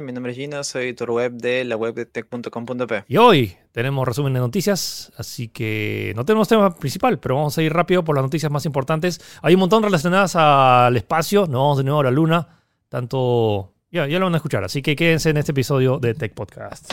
Mi 0.00 0.10
nombre 0.10 0.32
es 0.32 0.38
Gino, 0.38 0.64
soy 0.64 0.94
tu 0.94 1.04
web 1.04 1.32
de 1.34 1.64
la 1.66 1.76
web 1.76 1.94
de 1.94 2.06
tech.com.p. 2.06 3.04
Y 3.08 3.18
hoy 3.18 3.58
tenemos 3.72 4.08
resumen 4.08 4.32
de 4.32 4.40
noticias, 4.40 5.12
así 5.18 5.48
que 5.48 6.14
no 6.16 6.24
tenemos 6.24 6.48
tema 6.48 6.74
principal, 6.74 7.18
pero 7.18 7.34
vamos 7.34 7.58
a 7.58 7.62
ir 7.62 7.74
rápido 7.74 8.02
por 8.02 8.16
las 8.16 8.24
noticias 8.24 8.50
más 8.50 8.64
importantes. 8.64 9.20
Hay 9.42 9.52
un 9.52 9.60
montón 9.60 9.82
relacionadas 9.82 10.34
al 10.34 10.96
espacio, 10.96 11.42
nos 11.42 11.60
vamos 11.60 11.76
de 11.76 11.84
nuevo 11.84 12.00
a 12.00 12.04
la 12.04 12.10
luna, 12.10 12.48
tanto... 12.88 13.74
Ya, 13.90 14.06
ya 14.06 14.18
lo 14.18 14.24
van 14.24 14.32
a 14.32 14.38
escuchar, 14.38 14.64
así 14.64 14.80
que 14.80 14.96
quédense 14.96 15.28
en 15.28 15.36
este 15.36 15.52
episodio 15.52 15.98
de 15.98 16.14
Tech 16.14 16.32
Podcast. 16.32 16.90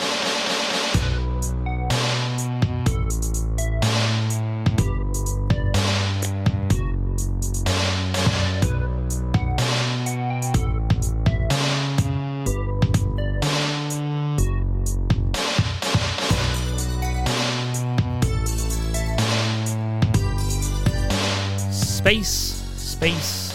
Space, 22.10 22.64
space, 22.76 23.54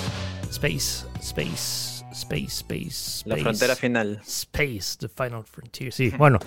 space, 0.49 1.05
space, 1.19 2.05
space, 2.13 2.47
space. 2.47 3.23
La 3.25 3.35
frontera 3.35 3.75
final. 3.75 4.21
Space, 4.25 4.97
the 4.97 5.09
final 5.09 5.43
frontier. 5.43 5.91
Sí, 5.91 6.09
bueno. 6.17 6.39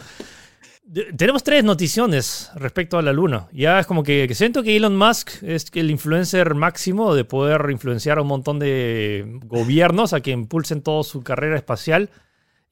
Tenemos 1.18 1.44
tres 1.44 1.64
noticiones 1.64 2.50
respecto 2.54 2.96
a 2.96 3.02
la 3.02 3.12
luna. 3.12 3.48
Ya 3.52 3.78
es 3.78 3.86
como 3.86 4.02
que, 4.02 4.24
que, 4.26 4.34
siento 4.34 4.62
que 4.62 4.74
Elon 4.74 4.96
Musk 4.96 5.42
es 5.42 5.66
el 5.74 5.90
influencer 5.90 6.54
máximo 6.54 7.14
de 7.14 7.26
poder 7.26 7.68
influenciar 7.70 8.16
a 8.16 8.22
un 8.22 8.28
montón 8.28 8.58
de 8.58 9.38
gobiernos 9.44 10.14
a 10.14 10.20
que 10.20 10.30
impulsen 10.30 10.80
toda 10.80 11.04
su 11.04 11.22
carrera 11.22 11.56
espacial. 11.56 12.08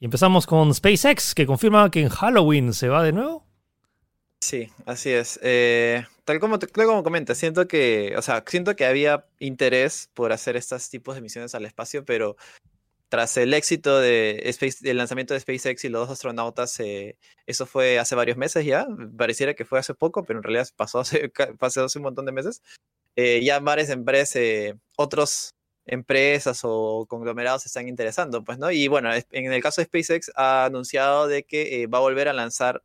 Y 0.00 0.06
empezamos 0.06 0.46
con 0.46 0.72
SpaceX, 0.72 1.34
que 1.34 1.44
confirma 1.44 1.90
que 1.90 2.00
en 2.00 2.08
Halloween 2.08 2.72
se 2.72 2.88
va 2.88 3.02
de 3.02 3.12
nuevo. 3.12 3.45
Sí, 4.46 4.68
así 4.84 5.10
es. 5.10 5.40
Eh, 5.42 6.06
tal 6.24 6.38
como, 6.38 6.60
como 6.72 7.02
comentas, 7.02 7.36
siento 7.36 7.66
que, 7.66 8.14
o 8.16 8.22
sea, 8.22 8.44
siento 8.46 8.76
que 8.76 8.86
había 8.86 9.26
interés 9.40 10.08
por 10.14 10.32
hacer 10.32 10.56
estos 10.56 10.88
tipos 10.88 11.16
de 11.16 11.20
misiones 11.20 11.56
al 11.56 11.64
espacio, 11.64 12.04
pero 12.04 12.36
tras 13.08 13.36
el 13.38 13.52
éxito 13.54 13.98
de 13.98 14.42
Space, 14.44 14.78
del 14.82 14.98
lanzamiento 14.98 15.34
de 15.34 15.40
SpaceX 15.40 15.84
y 15.84 15.88
los 15.88 16.02
dos 16.02 16.12
astronautas, 16.12 16.78
eh, 16.78 17.16
eso 17.46 17.66
fue 17.66 17.98
hace 17.98 18.14
varios 18.14 18.36
meses 18.36 18.64
ya, 18.64 18.86
pareciera 19.18 19.54
que 19.54 19.64
fue 19.64 19.80
hace 19.80 19.94
poco, 19.94 20.24
pero 20.24 20.38
en 20.38 20.44
realidad 20.44 20.68
pasó 20.76 21.00
hace, 21.00 21.28
pasó 21.58 21.84
hace 21.84 21.98
un 21.98 22.04
montón 22.04 22.26
de 22.26 22.32
meses. 22.32 22.62
Eh, 23.16 23.42
ya 23.44 23.58
varias 23.58 23.90
empresas, 23.90 24.36
eh, 24.36 24.76
otros 24.96 25.54
empresas 25.86 26.60
o 26.62 27.06
conglomerados 27.08 27.62
se 27.62 27.68
están 27.68 27.88
interesando, 27.88 28.44
pues, 28.44 28.58
¿no? 28.58 28.70
Y 28.70 28.86
bueno, 28.86 29.10
en 29.12 29.52
el 29.52 29.62
caso 29.62 29.80
de 29.80 29.86
SpaceX 29.86 30.30
ha 30.36 30.66
anunciado 30.66 31.26
de 31.26 31.42
que 31.42 31.88
va 31.88 31.98
a 31.98 32.02
volver 32.02 32.28
a 32.28 32.32
lanzar 32.32 32.82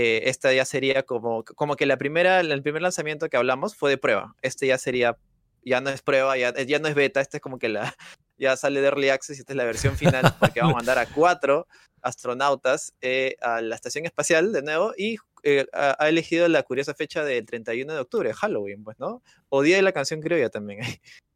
eh, 0.00 0.28
esta 0.28 0.52
ya 0.52 0.64
sería 0.64 1.02
como, 1.02 1.44
como 1.44 1.74
que 1.74 1.84
la 1.84 1.96
primera, 1.96 2.38
el 2.38 2.62
primer 2.62 2.82
lanzamiento 2.82 3.28
que 3.28 3.36
hablamos 3.36 3.74
fue 3.74 3.90
de 3.90 3.98
prueba. 3.98 4.36
Este 4.42 4.68
ya 4.68 4.78
sería, 4.78 5.18
ya 5.64 5.80
no 5.80 5.90
es 5.90 6.02
prueba, 6.02 6.38
ya, 6.38 6.54
ya 6.54 6.78
no 6.78 6.86
es 6.86 6.94
beta, 6.94 7.20
este 7.20 7.38
es 7.38 7.40
como 7.42 7.58
que 7.58 7.68
la, 7.68 7.96
ya 8.38 8.56
sale 8.56 8.80
de 8.80 8.86
Early 8.86 9.08
Access 9.08 9.38
y 9.38 9.40
esta 9.40 9.54
es 9.54 9.56
la 9.56 9.64
versión 9.64 9.96
final, 9.96 10.36
porque 10.38 10.60
vamos 10.60 10.74
a 10.74 10.76
mandar 10.76 10.98
a 10.98 11.06
cuatro 11.06 11.66
astronautas 12.00 12.94
eh, 13.00 13.34
a 13.40 13.60
la 13.60 13.74
estación 13.74 14.06
espacial 14.06 14.52
de 14.52 14.62
nuevo 14.62 14.94
y 14.96 15.16
eh, 15.42 15.66
ha, 15.72 16.08
elegido 16.08 16.46
la 16.46 16.62
curiosa 16.62 16.94
fecha 16.94 17.24
del 17.24 17.44
31 17.44 17.92
de 17.92 17.98
octubre, 17.98 18.32
Halloween, 18.34 18.84
pues, 18.84 19.00
¿no? 19.00 19.20
O 19.48 19.62
Día 19.62 19.76
de 19.76 19.82
la 19.82 19.90
Canción 19.90 20.20
Criolla 20.20 20.48
también. 20.48 20.80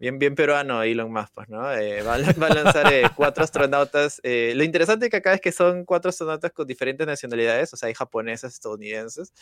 bien, 0.00 0.18
bien 0.18 0.34
peruano 0.34 0.82
Elon 0.82 1.12
Musk, 1.12 1.32
pues, 1.34 1.48
¿no? 1.48 1.70
Eh, 1.72 2.02
va, 2.02 2.16
va, 2.18 2.46
a 2.46 2.54
lanzar 2.54 2.92
eh, 2.92 3.02
cuatro 3.16 3.44
astronautas. 3.44 4.20
Eh, 4.24 4.54
lo 4.56 4.64
interesante 4.64 5.10
que 5.10 5.18
acá 5.18 5.34
es 5.34 5.40
que 5.40 5.52
son 5.52 5.84
cuatro 5.84 6.08
astronautas 6.08 6.50
con 6.52 6.66
diferentes 6.66 7.06
nacionalidades, 7.06 7.72
o 7.74 7.76
sea, 7.76 7.88
hay 7.88 7.94
japoneses, 7.94 8.54
estadounidenses, 8.54 9.32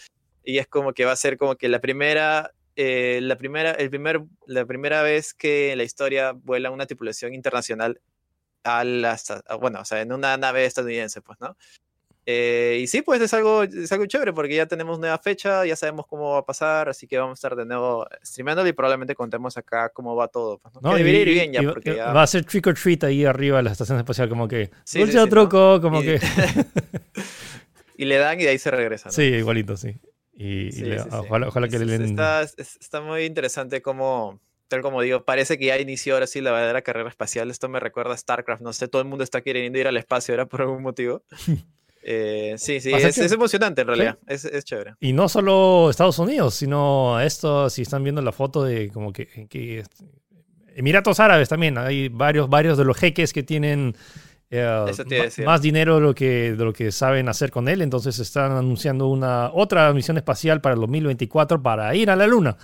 y 0.42 0.58
es 0.58 0.66
como 0.66 0.92
que 0.92 1.04
va 1.04 1.12
a 1.12 1.16
ser 1.16 1.38
como 1.38 1.54
que 1.56 1.68
la 1.68 1.80
primera, 1.80 2.52
eh, 2.76 3.20
la 3.22 3.36
primera, 3.36 3.70
el 3.70 3.88
primer, 3.88 4.20
la 4.46 4.66
primera 4.66 5.02
vez 5.02 5.32
que 5.32 5.72
en 5.72 5.78
la 5.78 5.84
historia 5.84 6.32
vuela 6.32 6.70
una 6.70 6.86
tripulación 6.86 7.34
internacional 7.34 8.00
a 8.64 8.82
la, 8.84 9.16
bueno, 9.60 9.80
o 9.80 9.84
sea, 9.84 10.00
en 10.02 10.12
una 10.12 10.36
nave 10.36 10.64
estadounidense, 10.64 11.22
pues, 11.22 11.38
¿no? 11.40 11.56
Eh, 12.30 12.80
y 12.82 12.86
sí, 12.88 13.00
pues 13.00 13.22
es 13.22 13.32
algo, 13.32 13.62
es 13.62 13.90
algo 13.90 14.04
chévere 14.04 14.34
porque 14.34 14.54
ya 14.54 14.66
tenemos 14.66 14.98
nueva 14.98 15.16
fecha, 15.16 15.64
ya 15.64 15.74
sabemos 15.76 16.04
cómo 16.06 16.32
va 16.32 16.40
a 16.40 16.44
pasar, 16.44 16.90
así 16.90 17.06
que 17.06 17.16
vamos 17.16 17.38
a 17.38 17.38
estar 17.38 17.56
de 17.56 17.64
nuevo 17.64 18.06
streamándolo 18.22 18.68
y 18.68 18.74
probablemente 18.74 19.14
contemos 19.14 19.56
acá 19.56 19.88
cómo 19.88 20.14
va 20.14 20.28
todo. 20.28 20.58
Pues, 20.58 20.74
¿no? 20.74 20.80
No, 20.82 20.90
que 20.90 20.98
debería 20.98 21.22
ir 21.22 21.28
bien 21.30 21.52
ya, 21.54 21.62
porque 21.62 21.96
ya... 21.96 22.12
Va 22.12 22.24
a 22.24 22.26
ser 22.26 22.44
trick 22.44 22.66
or 22.66 22.74
treat 22.74 23.02
ahí 23.04 23.24
arriba 23.24 23.56
de 23.56 23.62
la 23.62 23.72
estación 23.72 23.96
espacial, 23.96 24.28
como 24.28 24.46
que 24.46 24.70
sí, 24.84 24.98
dulce 24.98 25.14
sí, 25.14 25.24
sí, 25.24 25.30
truco, 25.30 25.76
¿no? 25.76 25.80
como 25.80 26.02
y, 26.02 26.04
que. 26.04 26.20
y 27.96 28.04
le 28.04 28.18
dan 28.18 28.38
y 28.38 28.44
de 28.44 28.50
ahí 28.50 28.58
se 28.58 28.72
regresan. 28.72 29.10
Sí, 29.10 29.22
igualito, 29.22 29.78
sí. 29.78 29.96
Y, 30.34 30.68
y 30.78 30.80
le, 30.82 31.00
ojalá, 31.00 31.48
ojalá, 31.48 31.68
que 31.68 31.78
le 31.78 31.86
den. 31.86 32.10
Está, 32.10 32.42
está 32.42 33.00
muy 33.00 33.24
interesante 33.24 33.80
cómo 33.80 34.38
tal 34.68 34.82
como 34.82 35.00
digo, 35.00 35.24
parece 35.24 35.56
que 35.56 35.64
ya 35.64 35.78
inició 35.78 36.12
ahora 36.12 36.26
sí 36.26 36.42
la 36.42 36.50
verdadera 36.50 36.82
carrera 36.82 37.08
espacial. 37.08 37.50
Esto 37.50 37.70
me 37.70 37.80
recuerda 37.80 38.12
a 38.12 38.18
StarCraft. 38.18 38.60
No 38.60 38.74
sé, 38.74 38.86
todo 38.86 39.00
el 39.00 39.08
mundo 39.08 39.24
está 39.24 39.40
queriendo 39.40 39.78
ir 39.78 39.88
al 39.88 39.96
espacio 39.96 40.34
ahora 40.34 40.44
por 40.44 40.60
algún 40.60 40.82
motivo. 40.82 41.22
Eh, 42.02 42.54
sí, 42.56 42.80
sí, 42.80 42.92
es, 42.92 43.18
es, 43.18 43.32
emocionante 43.32 43.82
en 43.82 43.86
realidad, 43.86 44.18
¿Sí? 44.20 44.34
es, 44.34 44.44
es, 44.44 44.64
chévere. 44.64 44.94
Y 45.00 45.12
no 45.12 45.28
solo 45.28 45.90
Estados 45.90 46.18
Unidos, 46.18 46.54
sino 46.54 47.20
esto, 47.20 47.68
si 47.68 47.82
están 47.82 48.04
viendo 48.04 48.22
la 48.22 48.32
foto 48.32 48.64
de 48.64 48.90
como 48.90 49.12
que, 49.12 49.26
que 49.48 49.84
Emiratos 50.74 51.18
Árabes 51.20 51.48
también, 51.48 51.76
hay 51.76 52.08
varios, 52.08 52.48
varios 52.48 52.78
de 52.78 52.84
los 52.84 52.96
jeques 52.96 53.32
que 53.32 53.42
tienen 53.42 53.96
eh, 54.50 54.92
más 55.44 55.60
dinero 55.60 55.96
de 55.96 56.00
lo, 56.00 56.14
que, 56.14 56.52
de 56.52 56.64
lo 56.64 56.72
que 56.72 56.92
saben 56.92 57.28
hacer 57.28 57.50
con 57.50 57.68
él, 57.68 57.82
entonces 57.82 58.18
están 58.18 58.52
anunciando 58.52 59.08
una 59.08 59.50
otra 59.52 59.92
misión 59.92 60.16
espacial 60.16 60.60
para 60.60 60.74
el 60.74 60.80
2024 60.80 61.62
para 61.62 61.94
ir 61.94 62.10
a 62.10 62.16
la 62.16 62.26
Luna. 62.26 62.56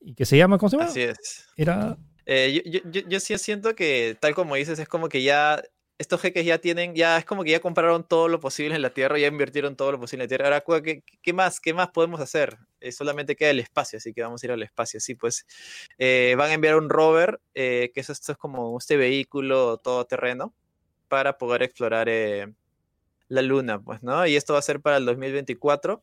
¿Y 0.00 0.14
que 0.14 0.24
se 0.24 0.36
llama? 0.36 0.56
¿Cómo 0.58 0.70
se 0.70 0.76
llama? 0.76 0.90
Así 0.90 1.02
es. 1.02 1.46
Era... 1.56 1.96
Eh, 2.24 2.60
yo, 2.64 2.70
yo, 2.70 2.90
yo, 2.90 3.08
yo 3.08 3.20
sí 3.20 3.38
siento 3.38 3.76
que, 3.76 4.16
tal 4.18 4.34
como 4.34 4.56
dices, 4.56 4.78
es 4.78 4.88
como 4.88 5.08
que 5.08 5.22
ya 5.22 5.62
estos 5.98 6.20
jeques 6.20 6.44
ya 6.44 6.58
tienen, 6.58 6.94
ya 6.94 7.16
es 7.18 7.24
como 7.24 7.42
que 7.42 7.50
ya 7.50 7.60
compraron 7.60 8.04
todo 8.04 8.28
lo 8.28 8.38
posible 8.38 8.74
en 8.74 8.82
la 8.82 8.90
Tierra, 8.90 9.18
ya 9.18 9.28
invirtieron 9.28 9.76
todo 9.76 9.92
lo 9.92 10.00
posible 10.00 10.24
en 10.24 10.26
la 10.26 10.28
Tierra. 10.28 10.44
Ahora, 10.46 10.82
¿qué, 11.22 11.32
más, 11.32 11.58
qué 11.60 11.72
más 11.72 11.88
podemos 11.88 12.20
hacer? 12.20 12.58
Eh, 12.80 12.92
solamente 12.92 13.34
queda 13.34 13.50
el 13.50 13.60
espacio, 13.60 13.96
así 13.96 14.12
que 14.12 14.22
vamos 14.22 14.42
a 14.42 14.46
ir 14.46 14.52
al 14.52 14.62
espacio. 14.62 15.00
Sí, 15.00 15.14
pues 15.14 15.46
eh, 15.98 16.34
van 16.36 16.50
a 16.50 16.54
enviar 16.54 16.76
un 16.76 16.90
rover, 16.90 17.40
eh, 17.54 17.90
que 17.94 18.00
es, 18.00 18.10
esto 18.10 18.32
es 18.32 18.38
como 18.38 18.76
este 18.78 18.96
vehículo 18.96 19.78
todoterreno, 19.78 20.54
para 21.08 21.38
poder 21.38 21.62
explorar 21.62 22.08
la 23.28 23.42
Luna, 23.42 23.80
pues, 23.80 24.02
¿no? 24.02 24.26
Y 24.26 24.36
esto 24.36 24.52
va 24.52 24.58
a 24.58 24.62
ser 24.62 24.80
para 24.80 24.98
el 24.98 25.06
2024. 25.06 26.02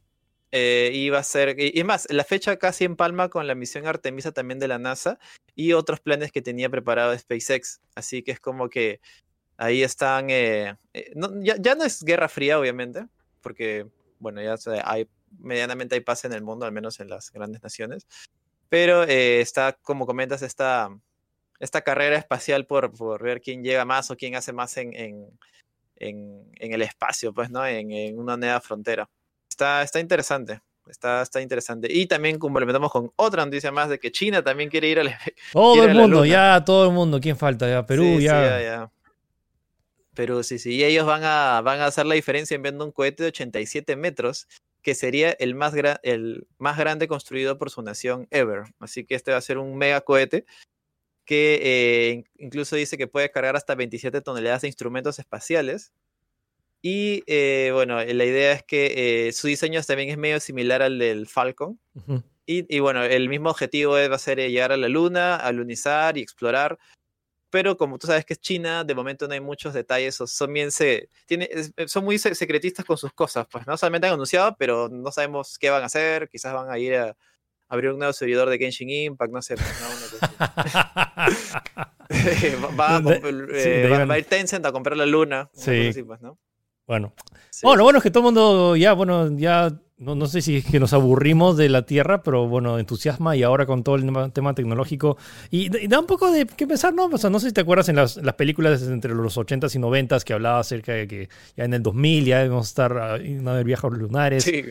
y 0.51 1.09
va 1.09 1.19
a 1.19 1.23
ser, 1.23 1.59
y, 1.59 1.71
y 1.79 1.83
más, 1.83 2.07
la 2.09 2.23
fecha 2.23 2.57
casi 2.57 2.85
empalma 2.85 3.29
con 3.29 3.47
la 3.47 3.55
misión 3.55 3.87
Artemisa 3.87 4.31
también 4.31 4.59
de 4.59 4.67
la 4.67 4.79
NASA 4.79 5.19
y 5.55 5.73
otros 5.73 5.99
planes 5.99 6.31
que 6.31 6.41
tenía 6.41 6.69
preparado 6.69 7.17
SpaceX. 7.17 7.81
Así 7.95 8.23
que 8.23 8.31
es 8.31 8.39
como 8.39 8.69
que 8.69 8.99
Ahí 9.63 9.81
están. 9.81 10.29
Eh, 10.29 10.75
eh, 10.93 11.11
no, 11.15 11.29
ya, 11.41 11.55
ya, 11.57 11.73
no 11.73 11.85
es 11.85 12.03
guerra 12.03 12.27
fría, 12.27 12.59
obviamente, 12.59 13.07
porque, 13.41 13.87
bueno, 14.19 14.41
ya 14.41 14.55
hay 14.83 15.07
medianamente 15.39 15.95
hay 15.95 16.01
paz 16.01 16.25
en 16.25 16.33
el 16.33 16.43
mundo, 16.43 16.65
al 16.65 16.73
menos 16.73 16.99
en 16.99 17.09
las 17.09 17.31
grandes 17.31 17.63
naciones. 17.63 18.05
Pero 18.67 19.03
eh, 19.03 19.39
está, 19.39 19.71
como 19.81 20.05
comentas, 20.05 20.41
esta, 20.41 20.89
esta 21.59 21.81
carrera 21.81 22.17
espacial 22.17 22.65
por, 22.65 22.91
por, 22.91 23.23
ver 23.23 23.39
quién 23.39 23.63
llega 23.63 23.85
más 23.85 24.11
o 24.11 24.17
quién 24.17 24.35
hace 24.35 24.51
más 24.51 24.75
en, 24.75 24.93
en, 24.95 25.29
en, 25.95 26.43
en 26.55 26.73
el 26.73 26.81
espacio, 26.81 27.33
pues, 27.33 27.49
¿no? 27.49 27.65
En, 27.65 27.89
en, 27.91 28.19
una 28.19 28.35
nueva 28.35 28.59
frontera. 28.59 29.09
Está, 29.49 29.81
está 29.81 30.01
interesante. 30.01 30.59
Está, 30.89 31.21
está 31.21 31.41
interesante. 31.41 31.87
Y 31.89 32.05
también 32.05 32.37
complementamos 32.37 32.91
con 32.91 33.13
otra 33.15 33.45
noticia 33.45 33.71
más 33.71 33.87
de 33.87 33.97
que 33.97 34.11
China 34.11 34.43
también 34.43 34.69
quiere 34.69 34.89
ir 34.89 34.99
al. 34.99 35.15
Todo 35.53 35.85
el 35.85 35.95
mundo, 35.95 36.25
ya 36.25 36.61
todo 36.65 36.87
el 36.87 36.93
mundo. 36.93 37.21
¿Quién 37.21 37.37
falta? 37.37 37.69
Ya 37.69 37.85
Perú, 37.85 38.03
sí, 38.17 38.23
ya. 38.23 38.41
Sí, 38.43 38.49
ya, 38.49 38.61
ya. 38.61 38.91
Pero 40.15 40.43
sí, 40.43 40.59
sí, 40.59 40.83
ellos 40.83 41.05
van 41.05 41.23
a, 41.23 41.61
van 41.61 41.79
a 41.79 41.87
hacer 41.87 42.05
la 42.05 42.15
diferencia 42.15 42.55
enviando 42.55 42.85
un 42.85 42.91
cohete 42.91 43.23
de 43.23 43.29
87 43.29 43.95
metros, 43.95 44.47
que 44.81 44.95
sería 44.95 45.31
el 45.31 45.55
más, 45.55 45.73
el 46.03 46.47
más 46.57 46.77
grande 46.77 47.07
construido 47.07 47.57
por 47.57 47.69
su 47.71 47.81
nación 47.81 48.27
ever. 48.29 48.63
Así 48.79 49.05
que 49.05 49.15
este 49.15 49.31
va 49.31 49.37
a 49.37 49.41
ser 49.41 49.57
un 49.57 49.75
mega 49.77 50.01
cohete 50.01 50.45
que 51.25 51.59
eh, 51.63 52.23
incluso 52.37 52.75
dice 52.75 52.97
que 52.97 53.07
puede 53.07 53.31
cargar 53.31 53.55
hasta 53.55 53.75
27 53.75 54.21
toneladas 54.21 54.61
de 54.61 54.67
instrumentos 54.67 55.19
espaciales. 55.19 55.93
Y 56.81 57.23
eh, 57.27 57.71
bueno, 57.73 58.03
la 58.03 58.25
idea 58.25 58.51
es 58.51 58.63
que 58.63 59.27
eh, 59.27 59.31
su 59.31 59.47
diseño 59.47 59.81
también 59.83 60.09
es 60.09 60.17
medio 60.17 60.39
similar 60.41 60.81
al 60.81 60.99
del 60.99 61.27
Falcon. 61.27 61.79
Uh 61.93 62.01
-huh. 62.01 62.23
y, 62.45 62.75
y, 62.75 62.79
bueno, 62.79 63.03
el 63.03 63.29
mismo 63.29 63.49
objetivo 63.49 63.93
va 63.93 64.15
a 64.15 64.19
ser 64.19 64.37
llegar 64.39 64.73
a 64.73 64.77
la 64.77 64.89
Luna, 64.89 65.37
alunizar 65.37 66.17
y 66.17 66.21
explorar 66.21 66.77
pero 67.53 67.77
como 67.77 67.97
tú 67.99 68.07
sabes 68.07 68.25
que 68.25 68.33
es 68.33 68.41
China, 68.41 68.83
de 68.83 68.95
momento 68.95 69.27
no 69.27 69.35
hay 69.35 69.39
muchos 69.39 69.75
detalles, 69.75 70.15
son 70.15 70.51
bien 70.51 70.71
se, 70.71 71.07
tiene, 71.27 71.47
son 71.85 72.03
muy 72.03 72.17
secretistas 72.17 72.83
con 72.83 72.97
sus 72.97 73.13
cosas, 73.13 73.45
pues 73.45 73.67
no 73.67 73.77
solamente 73.77 74.07
han 74.07 74.13
anunciado, 74.13 74.55
pero 74.57 74.89
no 74.89 75.11
sabemos 75.11 75.59
qué 75.59 75.69
van 75.69 75.83
a 75.83 75.85
hacer, 75.85 76.27
quizás 76.29 76.51
van 76.51 76.71
a 76.71 76.79
ir 76.79 76.95
a, 76.95 77.15
abrir 77.67 77.91
un 77.91 77.99
nuevo 77.99 78.11
servidor 78.11 78.49
de 78.49 78.57
Genshin 78.57 78.89
Impact, 78.89 79.31
no 79.31 79.43
sé. 79.43 79.53
Pues, 79.53 79.81
¿no? 79.81 79.87
va, 82.75 84.15
a 84.15 84.17
ir 84.17 84.25
Tencent 84.25 84.65
a 84.65 84.71
comprar 84.71 84.97
la 84.97 85.05
luna. 85.05 85.51
Sí. 85.53 85.91
Pues, 86.03 86.21
bueno. 86.87 87.13
bueno, 87.61 87.77
lo 87.77 87.83
bueno 87.83 87.97
es 87.99 88.03
que 88.03 88.11
todo 88.11 88.21
el 88.21 88.33
mundo 88.33 88.75
ya, 88.75 88.93
bueno, 88.93 89.37
ya 89.37 89.71
no, 90.03 90.15
no, 90.15 90.25
sé 90.25 90.41
si 90.41 90.57
es 90.57 90.65
que 90.65 90.79
nos 90.79 90.91
aburrimos 90.91 91.55
de 91.55 91.69
la 91.69 91.85
Tierra, 91.85 92.23
pero 92.23 92.47
bueno, 92.47 92.77
entusiasma 92.77 93.35
y 93.37 93.43
ahora 93.43 93.65
con 93.65 93.83
todo 93.83 93.95
el 93.95 94.31
tema 94.33 94.53
tecnológico. 94.53 95.17
Y, 95.49 95.69
da 95.87 95.99
un 95.99 96.07
poco 96.07 96.29
de 96.31 96.45
qué 96.45 96.67
pensar, 96.67 96.93
¿no? 96.93 97.05
O 97.05 97.17
sea, 97.17 97.29
no 97.29 97.39
sé 97.39 97.47
si 97.47 97.53
te 97.53 97.61
acuerdas 97.61 97.89
en 97.89 97.95
las, 97.95 98.17
las, 98.17 98.35
películas 98.35 98.81
entre 98.83 99.13
los 99.13 99.37
80s 99.37 99.75
y 99.75 99.79
90s 99.79 100.23
que 100.23 100.33
hablaba 100.33 100.59
acerca 100.59 100.93
de 100.93 101.07
que 101.07 101.29
ya 101.55 101.63
en 101.63 101.73
el 101.73 101.83
2000 101.83 102.25
ya 102.25 102.39
debemos 102.39 102.67
estar 102.67 102.97
a, 102.97 103.13
a 103.13 103.63
viajes 103.63 103.91
lunares. 103.91 104.43
Sí, 104.43 104.63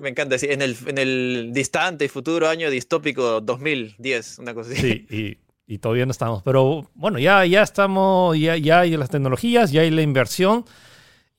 me, 0.00 0.08
encanta. 0.08 0.38
Sí, 0.38 0.46
en, 0.50 0.62
el, 0.62 0.76
en 0.86 0.98
el 0.98 1.50
distante 1.52 2.06
y 2.06 2.08
futuro 2.08 2.48
año 2.48 2.70
distópico 2.70 3.40
2010, 3.40 4.38
una 4.40 4.54
cosa 4.54 4.72
así. 4.72 4.80
Sí, 4.80 5.06
y, 5.10 5.74
y 5.74 5.78
todavía 5.78 6.06
no 6.06 6.10
estamos. 6.10 6.42
Pero 6.42 6.90
bueno, 6.94 7.18
ya, 7.18 7.46
ya 7.46 7.62
estamos, 7.62 8.36
ya, 8.36 8.56
ya 8.56 8.80
hay 8.80 8.96
las 8.96 9.10
tecnologías, 9.10 9.70
ya 9.70 9.82
hay 9.82 9.90
la 9.90 10.02
inversión. 10.02 10.64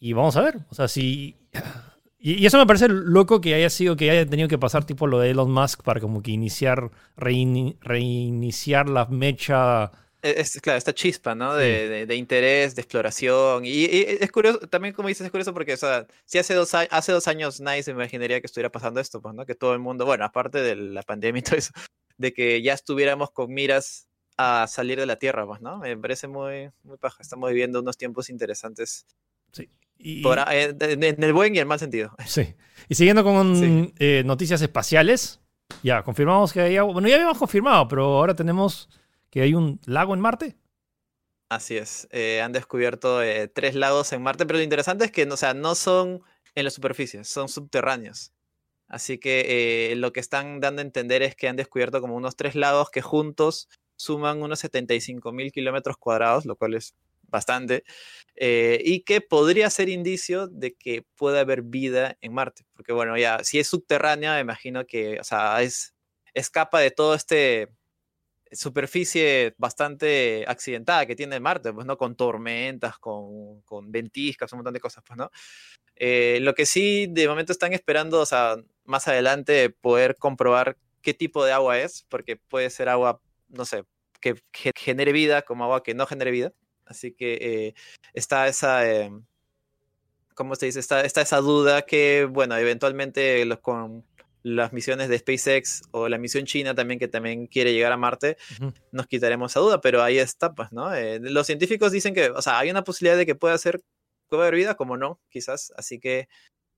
Y 0.01 0.12
vamos 0.12 0.36
a 0.36 0.42
ver, 0.42 0.57
o 0.69 0.75
sea, 0.75 0.89
si 0.89 1.38
y, 2.24 2.45
eso 2.45 2.59
me 2.59 2.68
parece 2.68 2.88
loco 2.88 3.42
que 3.42 3.56
haya 3.56 3.69
sido, 3.71 3.95
que 3.95 4.12
haya 4.12 4.30
tenido 4.30 4.48
que 4.48 4.59
pasar 4.59 4.86
tipo 4.86 5.07
lo 5.07 5.19
de 5.19 5.31
Elon 5.31 5.51
Musk 5.51 5.81
para 5.81 6.00
como 6.00 6.21
que 6.21 6.30
iniciar, 6.30 6.92
reiniciar 7.18 8.88
la 8.88 9.07
mecha. 9.07 9.92
E, 10.21 10.39
es, 10.39 10.62
claro, 10.62 10.77
esta 10.77 10.94
chispa, 10.94 11.33
¿no? 11.33 11.56
De, 11.56 12.06
de, 12.06 12.15
interés, 12.15 12.75
de 12.75 12.83
exploración. 12.83 13.65
Y, 13.65 13.86
es 13.86 14.31
curioso, 14.31 14.59
también 14.68 14.94
como 14.94 15.07
dices, 15.07 15.25
es 15.25 15.31
curioso 15.31 15.51
porque, 15.51 15.74
o 15.74 15.77
sea, 15.77 16.06
si 16.25 16.38
hace 16.38 16.53
dos, 16.53 16.71
hace 16.75 17.12
dos 17.12 17.27
años 17.27 17.59
nadie 17.59 17.81
se 17.81 17.89
imaginaría 17.89 18.39
que 18.39 18.45
estuviera 18.45 18.71
pasando 18.71 19.00
esto, 19.00 19.19
pues, 19.19 19.33
¿no? 19.33 19.48
Que 19.48 19.56
todo 19.56 19.74
el 19.74 19.80
mundo, 19.80 20.06
bueno, 20.06 20.24
aparte 20.24 20.62
de 20.62 20.75
la 20.75 21.01
pandemia 21.01 21.39
y 21.39 21.44
todo 21.44 21.56
eso, 21.57 21.74
de 22.18 22.33
que 22.33 22.62
ya 22.62 22.74
estuviéramos 22.74 23.31
con 23.31 23.51
miras 23.51 24.07
a 24.38 24.68
salir 24.68 25.00
de 25.00 25.07
la 25.07 25.15
Tierra, 25.15 25.48
pues, 25.48 25.62
¿no? 25.62 25.80
Me 25.80 25.98
parece 25.98 26.27
muy, 26.27 26.69
muy 26.83 26.98
paja. 26.98 27.18
Estamos 27.24 27.50
viviendo 27.50 27.80
unos 27.80 27.98
tiempos 27.98 28.30
interesantes. 28.30 29.07
Sí. 29.51 29.68
Eh, 30.03 30.75
en 30.80 31.24
el 31.24 31.33
buen 31.33 31.56
y 31.56 31.59
el 31.59 31.65
mal 31.65 31.80
sentido. 31.80 32.15
Sí. 32.25 32.56
Y 32.89 32.95
siguiendo 32.95 33.24
con 33.24 33.94
eh, 34.00 34.24
noticias 34.25 34.62
espaciales, 34.62 35.39
ya 35.81 36.03
confirmamos 36.03 36.51
que 36.51 36.62
hay 36.62 36.77
agua. 36.77 36.94
Bueno, 36.94 37.07
ya 37.07 37.15
habíamos 37.15 37.38
confirmado, 37.38 37.88
pero 37.88 38.03
ahora 38.03 38.36
tenemos 38.36 38.89
que 39.30 39.42
hay 39.42 39.53
un 39.53 39.80
lago 39.86 40.13
en 40.13 40.19
Marte. 40.19 40.57
Así 41.48 41.77
es. 41.77 42.07
Eh, 42.12 42.42
han 42.42 42.51
descubierto 42.51 43.19
tres 43.53 43.75
lagos 43.75 44.12
en 44.12 44.21
Marte, 44.24 44.45
pero 44.45 44.57
lo 44.57 44.63
interesante 44.63 45.06
es 45.06 45.12
que 45.12 45.24
o 45.24 45.38
sea, 45.38 45.53
no 45.53 45.75
son 45.75 46.21
en 46.56 46.65
la 46.65 46.69
superficie, 46.69 47.24
son 47.24 47.48
subterráneos. 47.48 48.33
Así 48.88 49.18
que 49.18 49.94
lo 49.95 50.12
que 50.12 50.19
están 50.19 50.59
dando 50.59 50.81
a 50.81 50.86
entender 50.86 51.21
es 51.21 51.36
que 51.36 51.48
han 51.48 51.56
descubierto 51.56 52.01
como 52.01 52.15
unos 52.15 52.36
tres 52.36 52.56
lagos 52.56 52.89
que 52.89 53.01
juntos 53.01 53.69
suman 53.95 54.42
unos 54.42 54.59
75 54.59 55.31
mil 55.31 55.51
kilómetros 55.51 55.95
cuadrados, 55.98 56.45
lo 56.45 56.57
cual 56.57 56.74
es 56.74 56.95
bastante, 57.31 57.83
eh, 58.36 58.81
y 58.83 59.01
que 59.04 59.22
podría 59.22 59.69
ser 59.69 59.89
indicio 59.89 60.48
de 60.48 60.74
que 60.75 61.04
puede 61.16 61.39
haber 61.39 61.63
vida 61.63 62.18
en 62.22 62.33
Marte, 62.33 62.63
porque 62.74 62.94
bueno, 62.94 63.18
ya, 63.18 63.44
si 63.44 63.60
es 63.60 63.68
subterránea, 63.68 64.39
imagino 64.39 64.86
que, 64.86 65.19
o 65.19 65.24
sea, 65.24 65.62
es, 65.62 65.95
escapa 66.33 66.80
de 66.80 66.92
todo 66.92 67.16
este 67.16 67.69
superficie 68.51 69.56
bastante 69.57 70.44
accidentada 70.48 71.06
que 71.06 71.16
tiene 71.16 71.39
Marte, 71.39 71.74
pues, 71.74 71.86
¿no? 71.88 71.98
Con 71.98 72.16
tormentas, 72.16 72.98
con, 73.00 73.62
con 73.62 73.92
ventiscas, 73.92 74.51
un 74.54 74.57
montón 74.60 74.74
de 74.74 74.80
cosas, 74.80 75.04
pues, 75.07 75.18
¿no? 75.18 75.31
Eh, 75.95 76.39
lo 76.42 76.54
que 76.56 76.66
sí, 76.66 77.07
de 77.10 77.27
momento 77.27 77.51
están 77.54 77.74
esperando, 77.74 78.19
o 78.22 78.25
sea, 78.25 78.57
más 78.86 79.07
adelante 79.07 79.69
poder 79.69 80.18
comprobar 80.18 80.77
qué 81.01 81.13
tipo 81.13 81.45
de 81.45 81.54
agua 81.54 81.80
es, 81.80 82.06
porque 82.10 82.38
puede 82.38 82.69
ser 82.69 82.89
agua, 82.89 83.22
no 83.50 83.66
sé, 83.66 83.84
que 84.19 84.36
genere 84.75 85.12
vida 85.13 85.44
como 85.44 85.63
agua 85.63 85.84
que 85.84 85.94
no 85.94 86.06
genere 86.06 86.31
vida. 86.31 86.54
Así 86.86 87.13
que 87.13 87.33
eh, 87.42 87.74
está 88.13 88.48
esa, 88.48 88.89
eh, 88.89 89.12
¿cómo 90.33 90.56
se 90.56 90.68
dice? 90.68 90.80
Está, 90.80 91.01
está, 91.01 91.22
esa 91.22 91.38
duda 91.38 91.83
que, 91.83 92.28
bueno, 92.30 92.56
eventualmente 92.57 93.45
los, 93.45 93.60
con 93.60 94.06
las 94.44 94.74
misiones 94.74 95.10
de 95.10 95.19
SpaceX 95.19 95.83
o 95.92 96.10
la 96.10 96.18
misión 96.18 96.45
china 96.45 96.74
también, 96.74 97.00
que 97.00 97.07
también 97.07 97.48
quiere 97.48 97.74
llegar 97.74 97.92
a 97.92 97.98
Marte, 97.98 98.38
nos 98.92 99.07
quitaremos 99.07 99.51
esa 99.51 99.60
duda, 99.60 99.81
pero 99.81 100.01
ahí 100.04 100.18
está, 100.18 100.54
pues, 100.54 100.72
¿no? 100.72 100.94
Eh, 100.94 101.19
los 101.22 101.45
científicos 101.48 101.92
dicen 101.92 102.13
que, 102.13 102.30
o 102.30 102.42
sea, 102.42 102.60
hay 102.60 102.72
una 102.72 102.84
posibilidad 102.84 103.18
de 103.18 103.25
que 103.25 103.36
pueda 103.36 103.57
ser, 103.57 103.81
puede 104.30 104.44
haber 104.44 104.56
vida, 104.56 104.75
como 104.75 104.98
no, 104.98 105.19
quizás, 105.30 105.74
así 105.77 106.00
que 106.00 106.27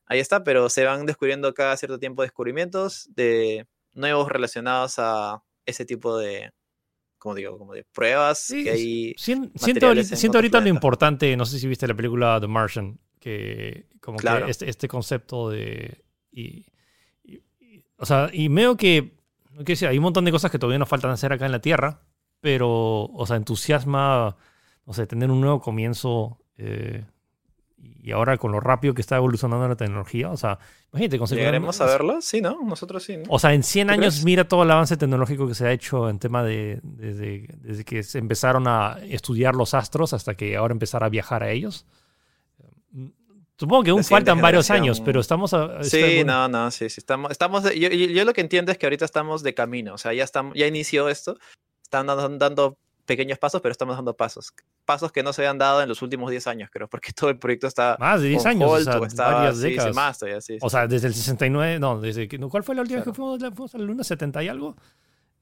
ahí 0.05 0.19
está, 0.19 0.43
pero 0.43 0.69
se 0.69 0.83
van 0.85 1.05
descubriendo 1.05 1.53
cada 1.53 1.77
cierto 1.77 1.99
tiempo 1.99 2.21
descubrimientos 2.23 3.09
de 3.15 3.67
nuevos 3.93 4.29
relacionados 4.29 4.95
a 4.97 5.41
ese 5.65 5.85
tipo 5.85 6.17
de, 6.17 6.51
como 7.23 7.35
digo, 7.35 7.57
como 7.57 7.73
de 7.73 7.85
pruebas 7.85 8.49
que 8.49 8.69
hay. 8.69 9.15
Siento, 9.17 9.87
ahorita, 9.87 10.59
lo 10.59 10.67
importante, 10.67 11.37
no 11.37 11.45
sé 11.45 11.57
si 11.57 11.69
viste 11.69 11.87
la 11.87 11.93
película 11.93 12.37
The 12.41 12.47
Martian, 12.47 12.99
que 13.17 13.87
como 14.01 14.17
que 14.17 14.27
este, 14.49 14.69
este, 14.69 14.89
concepto 14.89 15.49
de. 15.49 16.03
Y, 16.33 16.65
o 17.95 18.05
sea, 18.05 18.29
y 18.33 18.49
veo 18.49 18.75
que, 18.75 19.13
que 19.65 19.87
hay 19.87 19.97
un 19.97 20.03
montón 20.03 20.25
de 20.25 20.31
cosas 20.31 20.51
que 20.51 20.59
todavía 20.59 20.79
nos 20.79 20.89
faltan 20.89 21.11
hacer 21.11 21.31
acá 21.31 21.45
en 21.45 21.53
la 21.53 21.61
Tierra, 21.61 22.01
pero, 22.41 23.05
o 23.05 23.25
sea, 23.25 23.37
entusiasma, 23.37 24.35
no 24.85 24.93
sé, 24.93 25.07
tener 25.07 25.31
un 25.31 25.39
nuevo 25.39 25.61
comienzo 25.61 26.41
eh, 26.57 27.05
y 28.03 28.11
ahora 28.11 28.37
con 28.37 28.51
lo 28.51 28.59
rápido 28.59 28.93
que 28.93 29.01
está 29.01 29.15
evolucionando 29.15 29.67
la 29.67 29.75
tecnología, 29.75 30.29
o 30.29 30.37
sea, 30.37 30.59
imagínate, 30.91 31.35
¿Llegaremos 31.35 31.79
a 31.79 31.85
verlo? 31.85 32.21
Sí, 32.21 32.41
¿no? 32.41 32.59
Nosotros 32.63 33.03
sí. 33.03 33.17
¿no? 33.17 33.23
O 33.29 33.39
sea, 33.39 33.53
en 33.53 33.63
100 33.63 33.89
años 33.89 34.23
mira 34.23 34.47
todo 34.47 34.63
el 34.63 34.71
avance 34.71 34.97
tecnológico 34.97 35.47
que 35.47 35.55
se 35.55 35.67
ha 35.67 35.71
hecho 35.71 36.09
en 36.09 36.19
tema 36.19 36.43
de, 36.43 36.79
desde, 36.83 37.47
desde 37.59 37.85
que 37.85 38.03
se 38.03 38.19
empezaron 38.19 38.67
a 38.67 38.97
estudiar 39.03 39.55
los 39.55 39.73
astros 39.73 40.13
hasta 40.13 40.35
que 40.35 40.57
ahora 40.57 40.73
empezar 40.73 41.03
a 41.03 41.09
viajar 41.09 41.43
a 41.43 41.51
ellos. 41.51 41.85
Supongo 43.57 43.83
que 43.83 43.91
aún 43.91 44.03
faltan 44.03 44.41
varios 44.41 44.69
años, 44.69 44.99
pero 44.99 45.21
estamos... 45.21 45.53
A, 45.53 45.83
sí, 45.83 46.23
no, 46.25 46.49
no, 46.49 46.71
sí, 46.71 46.89
sí. 46.89 46.99
Estamos, 46.99 47.31
estamos 47.31 47.63
yo, 47.73 47.89
yo, 47.89 48.25
lo 48.25 48.33
que 48.33 48.41
entiendo 48.41 48.71
es 48.71 48.77
que 48.77 48.85
ahorita 48.85 49.05
estamos 49.05 49.43
de 49.43 49.53
camino, 49.53 49.93
o 49.93 49.97
sea, 49.97 50.13
ya, 50.13 50.23
estamos, 50.23 50.55
ya 50.55 50.67
inició 50.67 51.07
esto, 51.07 51.37
están 51.81 52.07
dando, 52.07 52.27
dando 52.37 52.77
pequeños 53.05 53.37
pasos, 53.37 53.61
pero 53.61 53.71
estamos 53.71 53.95
dando 53.95 54.15
pasos. 54.15 54.53
Pasos 54.85 55.11
que 55.11 55.23
no 55.23 55.33
se 55.33 55.41
habían 55.41 55.57
dado 55.57 55.81
en 55.81 55.89
los 55.89 56.01
últimos 56.01 56.31
10 56.31 56.47
años, 56.47 56.69
creo, 56.71 56.87
porque 56.87 57.11
todo 57.13 57.29
el 57.29 57.37
proyecto 57.37 57.67
está. 57.67 57.97
Más 57.99 58.21
de 58.21 58.29
10 58.29 58.45
años, 58.45 58.71
o 58.71 58.79
sea, 58.81 58.99
varias 58.99 59.59
décadas. 59.59 59.95
más 59.95 60.19
todavía, 60.19 60.41
sí, 60.41 60.57
O 60.61 60.69
sea, 60.69 60.87
desde 60.87 61.07
el 61.07 61.13
69, 61.13 61.79
no, 61.79 61.99
desde. 61.99 62.27
¿Cuál 62.49 62.63
fue 62.63 62.75
la 62.75 62.81
última 62.81 62.97
vez 62.97 63.05
que 63.05 63.13
fuimos, 63.13 63.39
fuimos 63.39 63.75
a 63.75 63.77
la 63.77 63.83
Luna? 63.83 64.03
¿70 64.03 64.43
y 64.43 64.47
algo? 64.47 64.75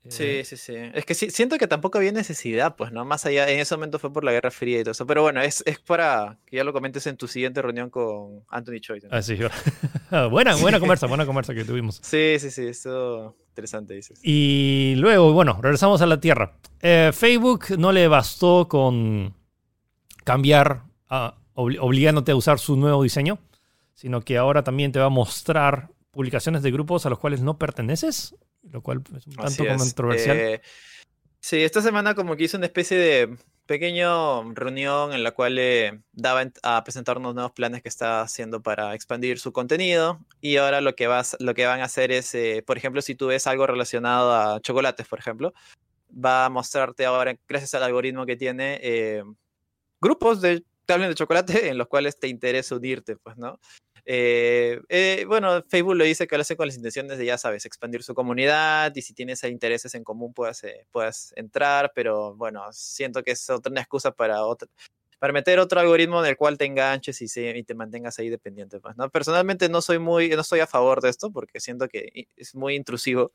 Sí, 0.09 0.23
eh, 0.23 0.45
sí, 0.45 0.57
sí. 0.57 0.73
Es 0.93 1.05
que 1.05 1.13
siento 1.13 1.57
que 1.59 1.67
tampoco 1.67 1.99
había 1.99 2.11
necesidad, 2.11 2.75
pues, 2.75 2.91
¿no? 2.91 3.05
Más 3.05 3.25
allá, 3.27 3.47
en 3.49 3.59
ese 3.59 3.75
momento 3.75 3.99
fue 3.99 4.11
por 4.11 4.23
la 4.23 4.31
Guerra 4.31 4.49
Fría 4.49 4.79
y 4.79 4.83
todo 4.83 4.93
eso. 4.93 5.05
Pero 5.05 5.21
bueno, 5.21 5.41
es, 5.41 5.63
es 5.67 5.79
para 5.79 6.39
que 6.47 6.57
ya 6.57 6.63
lo 6.63 6.73
comentes 6.73 7.05
en 7.05 7.17
tu 7.17 7.27
siguiente 7.27 7.61
reunión 7.61 7.91
con 7.91 8.43
Anthony 8.49 8.79
Choi. 8.79 9.01
Ah, 9.11 9.21
sí. 9.21 9.37
buena, 10.31 10.55
buena 10.55 10.79
conversa, 10.79 11.05
buena 11.05 11.25
conversa 11.25 11.53
que 11.53 11.63
tuvimos. 11.63 11.99
Sí, 12.01 12.37
sí, 12.39 12.49
sí. 12.49 12.65
Eso 12.65 13.35
interesante, 13.49 13.93
dices. 13.93 14.19
Y 14.23 14.95
luego, 14.97 15.33
bueno, 15.33 15.59
regresamos 15.61 16.01
a 16.01 16.07
la 16.07 16.19
Tierra. 16.19 16.53
Eh, 16.81 17.11
Facebook 17.13 17.77
no 17.77 17.91
le 17.91 18.07
bastó 18.07 18.67
con 18.67 19.35
cambiar, 20.23 20.83
obligándote 21.53 22.31
a 22.31 22.35
usar 22.35 22.57
su 22.57 22.75
nuevo 22.75 23.03
diseño, 23.03 23.37
sino 23.93 24.21
que 24.21 24.37
ahora 24.37 24.63
también 24.63 24.91
te 24.91 24.99
va 24.99 25.05
a 25.05 25.09
mostrar 25.09 25.89
publicaciones 26.09 26.63
de 26.63 26.71
grupos 26.71 27.05
a 27.05 27.09
los 27.09 27.19
cuales 27.19 27.41
no 27.41 27.57
perteneces 27.59 28.35
lo 28.69 28.81
cual 28.81 29.01
es 29.15 29.27
un 29.27 29.35
tanto 29.35 29.65
controversial. 29.65 30.37
Eh, 30.37 30.61
sí, 31.39 31.63
esta 31.63 31.81
semana 31.81 32.15
como 32.15 32.35
que 32.35 32.43
hizo 32.43 32.57
una 32.57 32.67
especie 32.67 32.97
de 32.97 33.37
pequeña 33.65 34.09
reunión 34.53 35.13
en 35.13 35.23
la 35.23 35.31
cual 35.31 35.55
le 35.55 36.01
daba 36.11 36.43
a 36.63 36.83
presentarnos 36.83 37.33
nuevos 37.33 37.53
planes 37.53 37.81
que 37.81 37.89
está 37.89 38.21
haciendo 38.21 38.61
para 38.61 38.93
expandir 38.95 39.39
su 39.39 39.53
contenido 39.53 40.19
y 40.41 40.57
ahora 40.57 40.81
lo 40.81 40.95
que, 40.95 41.07
vas, 41.07 41.37
lo 41.39 41.53
que 41.53 41.65
van 41.65 41.79
a 41.79 41.85
hacer 41.85 42.11
es, 42.11 42.35
eh, 42.35 42.63
por 42.65 42.77
ejemplo, 42.77 43.01
si 43.01 43.15
tú 43.15 43.27
ves 43.27 43.47
algo 43.47 43.65
relacionado 43.67 44.33
a 44.33 44.59
chocolates, 44.59 45.07
por 45.07 45.19
ejemplo, 45.19 45.53
va 46.13 46.45
a 46.45 46.49
mostrarte 46.49 47.05
ahora, 47.05 47.35
gracias 47.47 47.73
al 47.73 47.83
algoritmo 47.83 48.25
que 48.25 48.35
tiene, 48.35 48.79
eh, 48.83 49.23
grupos 50.01 50.41
de 50.41 50.65
tablet 50.85 51.09
de 51.09 51.15
chocolate 51.15 51.53
en 51.69 51.77
los 51.77 51.87
cuales 51.87 52.19
te 52.19 52.27
interesa 52.27 52.75
unirte, 52.75 53.15
pues, 53.15 53.37
¿no? 53.37 53.59
Eh, 54.05 54.79
eh, 54.89 55.25
bueno, 55.27 55.63
Facebook 55.67 55.95
lo 55.95 56.03
dice 56.03 56.27
que 56.27 56.35
lo 56.35 56.41
hace 56.41 56.55
con 56.55 56.67
las 56.67 56.75
intenciones 56.75 57.17
de, 57.17 57.25
ya 57.25 57.37
sabes, 57.37 57.65
expandir 57.65 58.03
su 58.03 58.13
comunidad 58.13 58.93
y 58.95 59.01
si 59.01 59.13
tienes 59.13 59.43
intereses 59.43 59.93
en 59.95 60.03
común 60.03 60.33
puedas, 60.33 60.63
eh, 60.63 60.85
puedas 60.91 61.33
entrar, 61.35 61.91
pero 61.93 62.35
bueno, 62.35 62.63
siento 62.71 63.23
que 63.23 63.31
es 63.31 63.49
otra 63.49 63.73
excusa 63.79 64.11
para 64.11 64.37
para 65.19 65.33
meter 65.33 65.59
otro 65.59 65.79
algoritmo 65.79 66.23
en 66.23 66.29
el 66.31 66.35
cual 66.35 66.57
te 66.57 66.65
enganches 66.65 67.21
y, 67.21 67.63
te 67.63 67.75
mantengas 67.75 68.17
ahí 68.17 68.29
dependiente. 68.29 68.79
Pues. 68.79 68.95
Personalmente 69.13 69.69
no 69.69 69.79
soy 69.81 69.99
muy, 69.99 70.29
no 70.29 70.41
estoy 70.41 70.61
a 70.61 70.67
favor 70.67 70.99
de 70.99 71.09
esto 71.09 71.31
porque 71.31 71.59
siento 71.59 71.87
que 71.87 72.27
es 72.35 72.55
muy 72.55 72.73
intrusivo 72.73 73.31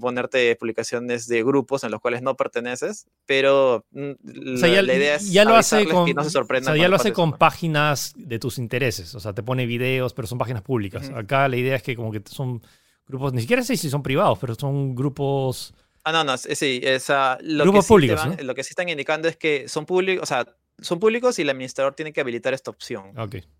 ponerte 0.00 0.54
publicaciones 0.56 1.26
de 1.28 1.42
grupos 1.42 1.84
en 1.84 1.90
los 1.90 2.00
cuales 2.00 2.22
no 2.22 2.36
perteneces, 2.36 3.06
pero 3.26 3.84
mm, 3.90 4.12
la, 4.22 4.68
idea 4.68 5.16
es 5.16 5.30
ya 5.30 5.44
lo 5.44 5.54
hace 5.54 5.86
con, 5.86 6.06
que 6.06 6.14
no 6.14 6.24
se 6.24 6.30
sorprendan. 6.30 6.72
O 6.72 6.76
sea, 6.76 6.82
ya 6.82 6.88
lo 6.88 6.96
hace 6.96 7.12
con 7.12 7.32
páginas 7.38 8.14
de 8.16 8.38
tus 8.38 8.58
intereses, 8.58 9.14
o 9.14 9.20
sea, 9.20 9.32
te 9.32 9.42
pone 9.42 9.66
videos, 9.66 10.14
pero 10.14 10.26
son 10.26 10.38
páginas 10.38 10.62
públicas. 10.62 11.10
Acá 11.10 11.48
la 11.48 11.56
idea 11.56 11.76
es 11.76 11.82
que 11.82 11.94
como 11.94 12.10
que 12.10 12.22
son 12.26 12.62
grupos, 13.06 13.32
ni 13.32 13.42
siquiera 13.42 13.62
sé 13.62 13.76
si 13.76 13.90
son 13.90 14.02
privados, 14.02 14.38
pero 14.38 14.54
son 14.54 14.94
grupos 14.94 15.74
Ah, 16.06 16.12
no, 16.12 16.22
no, 16.22 16.38
sí, 16.38 16.80
esa, 16.84 17.36
lo, 17.42 17.64
Grupos 17.64 17.84
que 17.84 17.88
públicos, 17.88 18.20
lo 18.40 18.54
que 18.54 18.62
sí 18.62 18.68
están 18.70 18.88
indicando 18.88 19.26
es 19.26 19.36
que 19.36 19.68
son 19.68 19.86
públicos, 19.86 20.22
o 20.22 20.26
sea, 20.26 20.46
son 20.80 21.00
públicos 21.00 21.36
y 21.40 21.42
el 21.42 21.50
administrador 21.50 21.94
tiene 21.94 22.12
que 22.12 22.20
habilitar 22.20 22.54
esta 22.54 22.70
opción. 22.70 23.18
Ok, 23.18 23.38
bueno. 23.38 23.46
O 23.46 23.55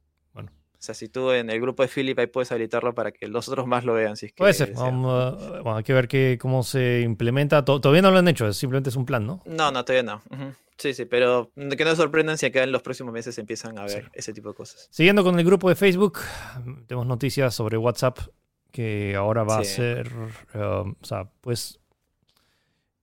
sea, 0.86 0.94
si 0.94 1.08
tú 1.08 1.30
en 1.32 1.50
el 1.50 1.60
grupo 1.60 1.82
de 1.82 1.88
Philip 1.88 2.18
ahí 2.18 2.26
puedes 2.26 2.50
habilitarlo 2.52 2.94
para 2.94 3.12
que 3.12 3.28
los 3.28 3.48
otros 3.48 3.66
más 3.66 3.84
lo 3.84 3.94
vean. 3.94 4.16
Si 4.16 4.26
es 4.26 4.32
que 4.32 4.38
Puede 4.38 4.54
ser. 4.54 4.72
Vamos, 4.74 5.38
bueno, 5.62 5.76
hay 5.76 5.84
que 5.84 5.92
ver 5.92 6.08
que, 6.08 6.38
cómo 6.40 6.62
se 6.62 7.00
implementa. 7.02 7.64
Todavía 7.64 8.02
no 8.02 8.10
lo 8.10 8.18
han 8.18 8.28
hecho, 8.28 8.52
simplemente 8.52 8.90
es 8.90 8.96
un 8.96 9.06
plan, 9.06 9.26
¿no? 9.26 9.42
No, 9.44 9.70
no, 9.70 9.84
todavía 9.84 10.02
no. 10.02 10.22
Sí, 10.78 10.92
sí, 10.92 11.06
pero 11.06 11.50
que 11.54 11.84
no 11.84 11.96
sorprendan 11.96 12.36
si 12.36 12.46
acá 12.46 12.62
en 12.62 12.70
los 12.70 12.82
próximos 12.82 13.12
meses 13.12 13.38
empiezan 13.38 13.78
a 13.78 13.84
ver 13.84 14.10
ese 14.12 14.32
tipo 14.32 14.50
de 14.50 14.54
cosas. 14.54 14.88
Siguiendo 14.90 15.24
con 15.24 15.38
el 15.38 15.44
grupo 15.44 15.68
de 15.68 15.74
Facebook, 15.74 16.18
tenemos 16.86 17.06
noticias 17.06 17.54
sobre 17.54 17.78
WhatsApp 17.78 18.18
que 18.70 19.14
ahora 19.16 19.42
va 19.42 19.58
a 19.58 19.64
ser, 19.64 20.12
um, 20.54 20.94
o 21.00 21.04
sea, 21.04 21.30
pues, 21.40 21.80